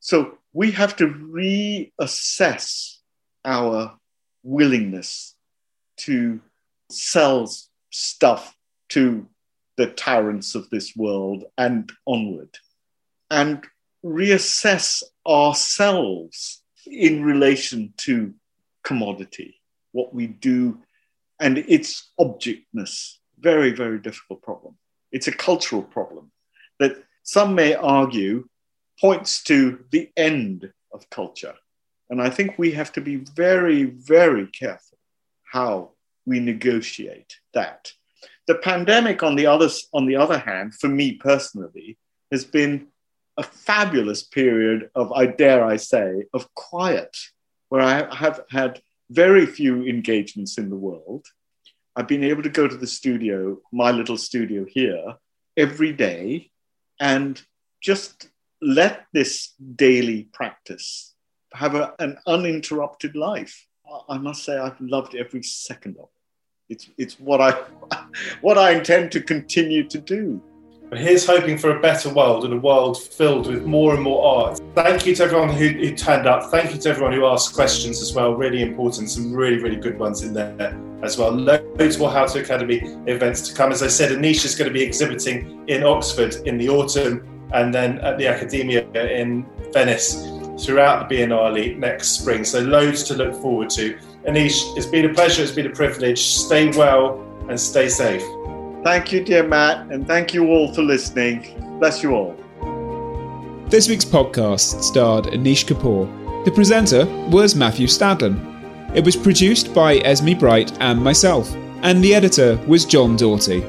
So 0.00 0.38
we 0.52 0.72
have 0.72 0.96
to 0.96 1.06
reassess 1.06 2.96
our 3.44 3.96
willingness 4.42 5.36
to 5.98 6.40
sell 6.90 7.48
stuff 7.90 8.56
to 8.88 9.28
the 9.80 9.86
tyrants 9.86 10.54
of 10.54 10.68
this 10.68 10.94
world 10.94 11.44
and 11.56 11.90
onward, 12.06 12.54
and 13.30 13.64
reassess 14.04 15.02
ourselves 15.26 16.62
in 16.86 17.24
relation 17.24 17.94
to 17.96 18.34
commodity, 18.84 19.58
what 19.92 20.14
we 20.14 20.26
do, 20.26 20.78
and 21.40 21.56
its 21.56 22.10
objectness. 22.20 23.20
Very, 23.38 23.70
very 23.70 23.98
difficult 23.98 24.42
problem. 24.42 24.76
It's 25.12 25.28
a 25.28 25.32
cultural 25.48 25.82
problem 25.82 26.30
that 26.78 27.02
some 27.22 27.54
may 27.54 27.74
argue 27.74 28.46
points 29.00 29.42
to 29.44 29.82
the 29.92 30.10
end 30.14 30.70
of 30.92 31.08
culture. 31.08 31.54
And 32.10 32.20
I 32.20 32.28
think 32.28 32.58
we 32.58 32.72
have 32.72 32.92
to 32.92 33.00
be 33.00 33.16
very, 33.16 33.84
very 33.84 34.46
careful 34.48 34.98
how 35.50 35.92
we 36.26 36.38
negotiate 36.38 37.36
that. 37.54 37.94
The 38.50 38.56
pandemic, 38.56 39.22
on 39.22 39.36
the, 39.36 39.46
other, 39.46 39.68
on 39.92 40.06
the 40.06 40.16
other 40.16 40.36
hand, 40.36 40.74
for 40.74 40.88
me 40.88 41.12
personally, 41.12 41.96
has 42.32 42.44
been 42.44 42.88
a 43.36 43.44
fabulous 43.44 44.24
period 44.24 44.90
of, 44.96 45.12
I 45.12 45.26
dare 45.26 45.64
I 45.64 45.76
say, 45.76 46.24
of 46.34 46.52
quiet, 46.54 47.16
where 47.68 47.80
I 47.80 48.12
have 48.12 48.42
had 48.50 48.82
very 49.08 49.46
few 49.46 49.86
engagements 49.86 50.58
in 50.58 50.68
the 50.68 50.74
world. 50.74 51.26
I've 51.94 52.08
been 52.08 52.24
able 52.24 52.42
to 52.42 52.48
go 52.48 52.66
to 52.66 52.76
the 52.76 52.88
studio, 52.88 53.60
my 53.72 53.92
little 53.92 54.16
studio 54.16 54.66
here, 54.68 55.14
every 55.56 55.92
day 55.92 56.50
and 56.98 57.40
just 57.80 58.30
let 58.60 59.06
this 59.12 59.54
daily 59.76 60.24
practice 60.32 61.14
have 61.52 61.76
a, 61.76 61.94
an 62.00 62.18
uninterrupted 62.26 63.14
life. 63.14 63.68
I 64.08 64.18
must 64.18 64.42
say, 64.42 64.58
I've 64.58 64.80
loved 64.80 65.14
every 65.14 65.44
second 65.44 65.98
of 65.98 66.08
it. 66.12 66.19
It's, 66.70 66.88
it's 66.96 67.20
what, 67.20 67.40
I, 67.40 67.50
what 68.40 68.56
I 68.56 68.70
intend 68.70 69.12
to 69.12 69.20
continue 69.20 69.86
to 69.88 69.98
do. 69.98 70.40
But 70.88 70.98
here's 70.98 71.24
hoping 71.24 71.56
for 71.56 71.76
a 71.76 71.80
better 71.80 72.12
world 72.12 72.44
and 72.44 72.52
a 72.54 72.56
world 72.56 73.00
filled 73.00 73.46
with 73.46 73.64
more 73.64 73.94
and 73.94 74.02
more 74.02 74.24
art. 74.24 74.60
Thank 74.74 75.06
you 75.06 75.14
to 75.16 75.24
everyone 75.24 75.50
who, 75.50 75.68
who 75.68 75.94
turned 75.94 76.26
up. 76.26 76.50
Thank 76.50 76.74
you 76.74 76.80
to 76.80 76.88
everyone 76.88 77.12
who 77.12 77.26
asked 77.26 77.54
questions 77.54 78.00
as 78.00 78.12
well. 78.12 78.34
Really 78.34 78.62
important. 78.62 79.10
Some 79.10 79.32
really, 79.32 79.62
really 79.62 79.76
good 79.76 79.98
ones 79.98 80.22
in 80.22 80.32
there 80.32 80.76
as 81.02 81.16
well. 81.16 81.30
Loads 81.30 81.98
more 81.98 82.10
How 82.10 82.26
to 82.26 82.40
Academy 82.40 82.80
events 83.06 83.48
to 83.48 83.54
come. 83.54 83.70
As 83.70 83.84
I 83.84 83.88
said, 83.88 84.10
Anish 84.10 84.44
is 84.44 84.56
going 84.56 84.68
to 84.68 84.74
be 84.74 84.82
exhibiting 84.82 85.64
in 85.68 85.84
Oxford 85.84 86.34
in 86.46 86.58
the 86.58 86.68
autumn 86.68 87.24
and 87.52 87.72
then 87.72 87.98
at 88.00 88.18
the 88.18 88.26
Accademia 88.26 88.84
in 88.90 89.46
Venice 89.72 90.24
throughout 90.64 91.08
the 91.08 91.16
Biennale 91.16 91.78
next 91.78 92.18
spring. 92.18 92.44
So 92.44 92.60
loads 92.60 93.04
to 93.04 93.14
look 93.14 93.34
forward 93.34 93.70
to. 93.70 93.96
Anish, 94.28 94.76
it's 94.76 94.86
been 94.86 95.06
a 95.10 95.14
pleasure, 95.14 95.42
it's 95.42 95.52
been 95.52 95.66
a 95.66 95.70
privilege. 95.70 96.22
Stay 96.22 96.68
well 96.76 97.24
and 97.48 97.58
stay 97.58 97.88
safe. 97.88 98.22
Thank 98.84 99.12
you, 99.12 99.24
dear 99.24 99.42
Matt, 99.42 99.90
and 99.90 100.06
thank 100.06 100.34
you 100.34 100.48
all 100.48 100.74
for 100.74 100.82
listening. 100.82 101.78
Bless 101.78 102.02
you 102.02 102.14
all. 102.14 102.36
This 103.68 103.88
week's 103.88 104.04
podcast 104.04 104.82
starred 104.82 105.26
Anish 105.26 105.64
Kapoor. 105.64 106.44
The 106.44 106.50
presenter 106.50 107.06
was 107.30 107.54
Matthew 107.54 107.86
Stadlen. 107.86 108.46
It 108.94 109.04
was 109.04 109.16
produced 109.16 109.72
by 109.72 109.96
Esme 109.98 110.34
Bright 110.34 110.72
and 110.80 111.02
myself, 111.02 111.54
and 111.82 112.04
the 112.04 112.14
editor 112.14 112.56
was 112.66 112.84
John 112.84 113.16
Doughty. 113.16 113.62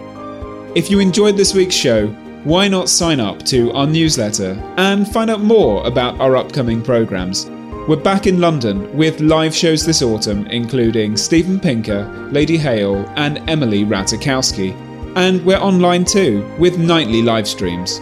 If 0.76 0.92
you 0.92 1.00
enjoyed 1.00 1.38
this 1.38 1.54
week's 1.54 1.76
show, 1.76 2.08
why 2.44 2.68
not 2.68 2.90
sign 2.90 3.22
up 3.22 3.44
to 3.44 3.72
our 3.72 3.88
newsletter 3.88 4.62
and 4.78 5.08
find 5.08 5.30
out 5.30 5.42
more 5.42 5.86
about 5.88 6.20
our 6.20 6.36
upcoming 6.36 6.82
programmes? 6.82 7.50
We're 7.88 7.96
back 7.96 8.28
in 8.28 8.40
London 8.40 8.96
with 8.96 9.22
live 9.22 9.56
shows 9.56 9.84
this 9.84 10.04
autumn, 10.04 10.46
including 10.48 11.18
Steven 11.18 11.60
Pinker, 11.60 12.06
Lady 12.32 12.56
Hale, 12.56 13.12
and 13.16 13.40
Emily 13.50 13.84
Ratajkowski. 13.84 14.76
And 15.16 15.44
we're 15.44 15.58
online 15.58 16.06
too, 16.06 16.48
with 16.60 16.78
nightly 16.78 17.24
live 17.24 17.48
streams. 17.48 17.98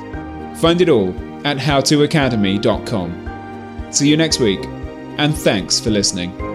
Find 0.59 0.81
it 0.81 0.89
all 0.89 1.11
at 1.47 1.55
howtoacademy.com. 1.57 3.87
See 3.91 4.09
you 4.09 4.17
next 4.17 4.41
week, 4.41 4.59
and 5.17 5.33
thanks 5.33 5.79
for 5.79 5.91
listening. 5.91 6.48